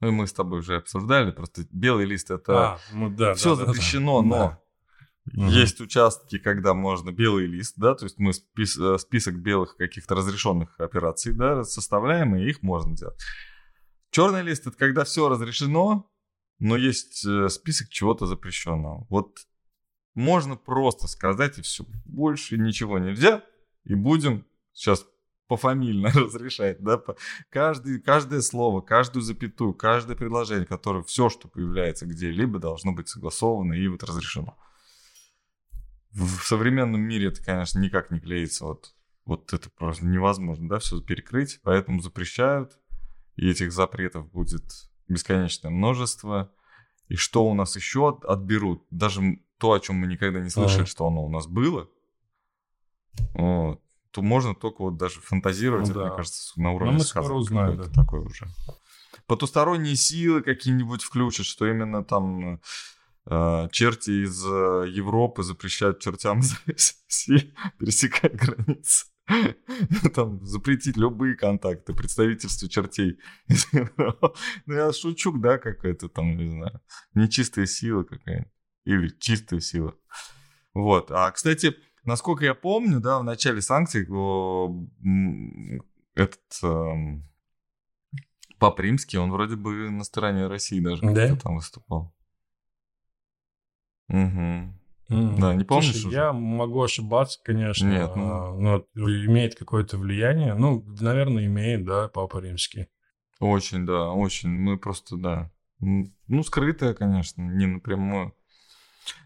Ну 0.00 0.08
и 0.08 0.10
мы 0.10 0.26
с 0.26 0.32
тобой 0.32 0.58
уже 0.58 0.76
обсуждали, 0.76 1.30
просто 1.30 1.66
белый 1.70 2.04
лист 2.04 2.30
это 2.30 2.74
А, 2.74 2.78
ну 2.92 3.08
да, 3.08 3.34
все 3.34 3.54
да, 3.54 3.60
да, 3.60 3.66
да. 3.66 3.72
запрещено, 3.72 4.20
но 4.20 4.63
Мгм. 5.32 5.48
есть 5.48 5.80
участки, 5.80 6.38
когда 6.38 6.74
можно 6.74 7.10
белый 7.10 7.46
лист, 7.46 7.74
да, 7.76 7.94
то 7.94 8.04
есть 8.04 8.18
мы 8.18 8.32
спис- 8.32 8.78
э, 8.78 8.98
список 8.98 9.36
белых 9.36 9.76
каких-то 9.76 10.14
разрешенных 10.14 10.78
операций, 10.78 11.32
да, 11.32 11.64
составляем, 11.64 12.36
и 12.36 12.44
их 12.44 12.62
можно 12.62 12.94
делать. 12.94 13.18
Черный 14.10 14.42
лист 14.42 14.66
это 14.66 14.76
когда 14.76 15.04
все 15.04 15.28
разрешено, 15.28 16.10
но 16.58 16.76
есть 16.76 17.24
э, 17.26 17.48
список 17.48 17.88
чего-то 17.88 18.26
запрещенного. 18.26 19.06
Вот 19.08 19.38
можно 20.14 20.56
просто 20.56 21.08
сказать 21.08 21.58
и 21.58 21.62
все. 21.62 21.84
Больше 22.04 22.58
ничего 22.58 22.98
нельзя, 22.98 23.42
и 23.84 23.94
будем 23.94 24.46
сейчас 24.72 25.06
пофамильно 25.48 26.10
разрешать, 26.14 26.82
да, 26.82 27.00
каждый, 27.50 28.00
каждое 28.00 28.40
слово, 28.40 28.82
каждую 28.82 29.22
запятую, 29.22 29.74
каждое 29.74 30.16
предложение, 30.16 30.66
которое 30.66 31.02
все, 31.02 31.28
что 31.28 31.48
появляется 31.48 32.06
где-либо, 32.06 32.58
должно 32.58 32.92
быть 32.92 33.08
согласовано 33.08 33.72
и 33.72 33.88
вот 33.88 34.02
разрешено. 34.02 34.56
В 36.14 36.42
современном 36.44 37.00
мире 37.00 37.28
это, 37.28 37.42
конечно, 37.42 37.78
никак 37.80 38.10
не 38.10 38.20
клеится. 38.20 38.64
Вот, 38.64 38.94
вот 39.24 39.52
это 39.52 39.68
просто 39.70 40.06
невозможно, 40.06 40.68
да, 40.68 40.78
все 40.78 41.00
перекрыть. 41.00 41.60
Поэтому 41.62 42.00
запрещают. 42.00 42.78
И 43.36 43.48
этих 43.50 43.72
запретов 43.72 44.30
будет 44.30 44.62
бесконечное 45.08 45.70
множество. 45.70 46.52
И 47.08 47.16
что 47.16 47.44
у 47.44 47.54
нас 47.54 47.74
еще 47.76 48.08
от- 48.10 48.24
отберут? 48.24 48.86
Даже 48.90 49.40
то, 49.58 49.72
о 49.72 49.80
чем 49.80 49.96
мы 49.96 50.06
никогда 50.06 50.40
не 50.40 50.50
слышали, 50.50 50.82
Ага. 50.82 50.86
что 50.86 51.06
оно 51.06 51.24
у 51.24 51.28
нас 51.30 51.46
было, 51.46 51.88
вот, 53.34 53.80
то 54.10 54.22
можно 54.22 54.54
только 54.54 54.82
вот 54.82 54.96
даже 54.96 55.20
фантазировать, 55.20 55.86
Ну 55.86 55.90
это, 55.92 56.00
да. 56.00 56.06
мне 56.06 56.16
кажется, 56.16 56.60
на 56.60 56.72
уровне 56.72 56.94
мы 56.94 57.00
сказок 57.00 57.26
скоро 57.26 57.38
узнаем, 57.38 57.76
какой-то 57.76 57.92
такой 57.94 58.20
уже. 58.20 58.46
Потусторонние 59.26 59.96
силы 59.96 60.42
какие-нибудь 60.42 61.02
включат, 61.02 61.46
что 61.46 61.66
именно 61.66 62.04
там 62.04 62.54
э, 62.54 62.58
черти 63.26 64.24
из 64.24 64.44
э, 64.44 64.84
Европы 64.88 65.42
запрещают 65.42 66.00
чертям 66.00 66.40
из 66.40 66.54
России 66.66 67.54
пересекать 67.78 68.34
границы. 68.34 69.06
Там 70.14 70.44
запретить 70.44 70.98
любые 70.98 71.34
контакты, 71.34 71.94
представительство 71.94 72.68
чертей. 72.68 73.18
Ну, 74.66 74.74
я 74.74 74.92
шучу, 74.92 75.32
да, 75.38 75.56
какая-то 75.56 76.08
там, 76.10 76.36
не 76.36 76.48
знаю, 76.48 76.80
нечистая 77.14 77.66
сила 77.66 78.02
какая-то. 78.02 78.50
Или 78.84 79.08
чистая 79.18 79.60
сила. 79.60 79.94
Вот. 80.74 81.10
А, 81.10 81.30
кстати, 81.30 81.74
насколько 82.04 82.44
я 82.44 82.54
помню, 82.54 83.00
да, 83.00 83.18
в 83.18 83.24
начале 83.24 83.62
санкций 83.62 84.02
этот 86.14 86.40
эм, 86.62 87.26
Пап 88.58 88.78
Римский, 88.80 89.16
он 89.16 89.30
вроде 89.32 89.56
бы 89.56 89.90
на 89.90 90.04
стороне 90.04 90.46
России 90.46 90.80
даже 90.80 91.02
да? 91.02 91.34
там 91.36 91.56
выступал. 91.56 92.14
Угу. 94.08 94.74
Mm. 95.10 95.38
Да, 95.38 95.54
не 95.54 95.64
помнишь 95.64 95.92
Слушай, 95.92 96.06
уже? 96.06 96.16
я 96.16 96.32
могу 96.32 96.82
ошибаться, 96.82 97.38
конечно. 97.42 97.86
Нет, 97.86 98.16
ну... 98.16 98.24
А, 98.24 98.54
но 98.54 98.84
имеет 98.94 99.54
какое-то 99.54 99.98
влияние. 99.98 100.54
Ну, 100.54 100.84
наверное, 101.00 101.44
имеет, 101.46 101.84
да, 101.84 102.08
Папа 102.08 102.38
Римский. 102.38 102.86
Очень, 103.38 103.84
да, 103.84 104.10
очень. 104.10 104.48
Мы 104.48 104.78
просто, 104.78 105.16
да. 105.16 105.50
Ну, 105.80 106.42
скрытое, 106.42 106.94
конечно, 106.94 107.42
не 107.42 107.66
напрямую. 107.66 108.34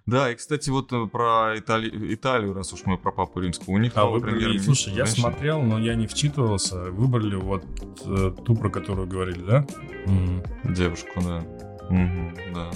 Да, 0.07 0.33
и, 0.33 0.35
кстати, 0.35 0.71
вот 0.71 0.93
э, 0.93 1.07
про 1.07 1.53
Итали... 1.57 2.15
Италию, 2.15 2.55
раз 2.55 2.73
уж 2.73 2.81
мы 2.85 2.99
про 2.99 3.13
Папу 3.13 3.41
Римского, 3.41 3.75
у 3.75 3.79
них 3.79 3.93
а 3.95 4.01
новый 4.01 4.21
премьер 4.21 4.61
Слушай, 4.61 4.95
я 4.95 5.07
смотрел, 5.07 5.63
но 5.63 5.79
я 5.79 5.95
не 5.95 6.07
вчитывался. 6.07 6.91
Выбрали 6.91 7.37
вот 7.37 7.65
э, 8.05 8.35
ту, 8.45 8.57
про 8.57 8.71
которую 8.71 9.07
говорили, 9.07 9.43
да? 9.45 9.67
Mm. 10.07 10.75
Девушку, 10.75 11.21
да. 11.21 11.45
Угу, 11.91 12.55
да. 12.55 12.71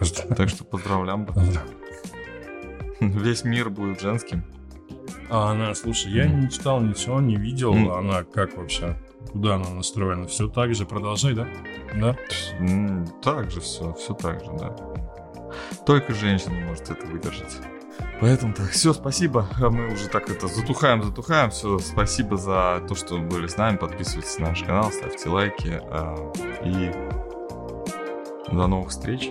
Так 0.36 0.48
что 0.48 0.64
поздравляем. 0.64 1.26
Весь 3.00 3.44
мир 3.44 3.70
будет 3.70 4.00
женским. 4.00 4.44
А 5.28 5.50
она, 5.50 5.74
слушай, 5.74 6.12
я 6.12 6.26
не 6.26 6.48
читал 6.48 6.80
ничего, 6.80 7.20
не 7.20 7.36
видел. 7.36 7.72
Она 7.92 8.22
как 8.22 8.56
вообще? 8.56 8.96
Куда 9.32 9.56
она 9.56 9.70
настроена? 9.70 10.26
Все 10.26 10.48
так 10.48 10.74
же, 10.74 10.86
продолжай, 10.86 11.34
да? 11.34 11.46
Да? 11.94 12.16
Так 13.22 13.50
же 13.50 13.60
все, 13.60 13.92
все 13.94 14.14
так 14.14 14.40
же, 14.44 14.50
да. 14.58 14.76
Только 15.84 16.14
женщина 16.14 16.54
может 16.66 16.90
это 16.90 17.06
выдержать. 17.06 17.56
Поэтому 18.20 18.54
так, 18.54 18.70
все, 18.70 18.92
спасибо. 18.92 19.48
А 19.60 19.68
мы 19.68 19.92
уже 19.92 20.08
так 20.08 20.30
это 20.30 20.48
затухаем, 20.48 21.02
затухаем. 21.02 21.50
Все, 21.50 21.78
спасибо 21.78 22.36
за 22.36 22.82
то, 22.88 22.94
что 22.94 23.18
были 23.18 23.46
с 23.46 23.56
нами. 23.56 23.76
Подписывайтесь 23.76 24.38
на 24.38 24.48
наш 24.48 24.62
канал, 24.62 24.90
ставьте 24.90 25.28
лайки. 25.28 25.80
А, 25.82 26.32
и 26.64 26.92
до 28.54 28.66
новых 28.66 28.90
встреч. 28.90 29.30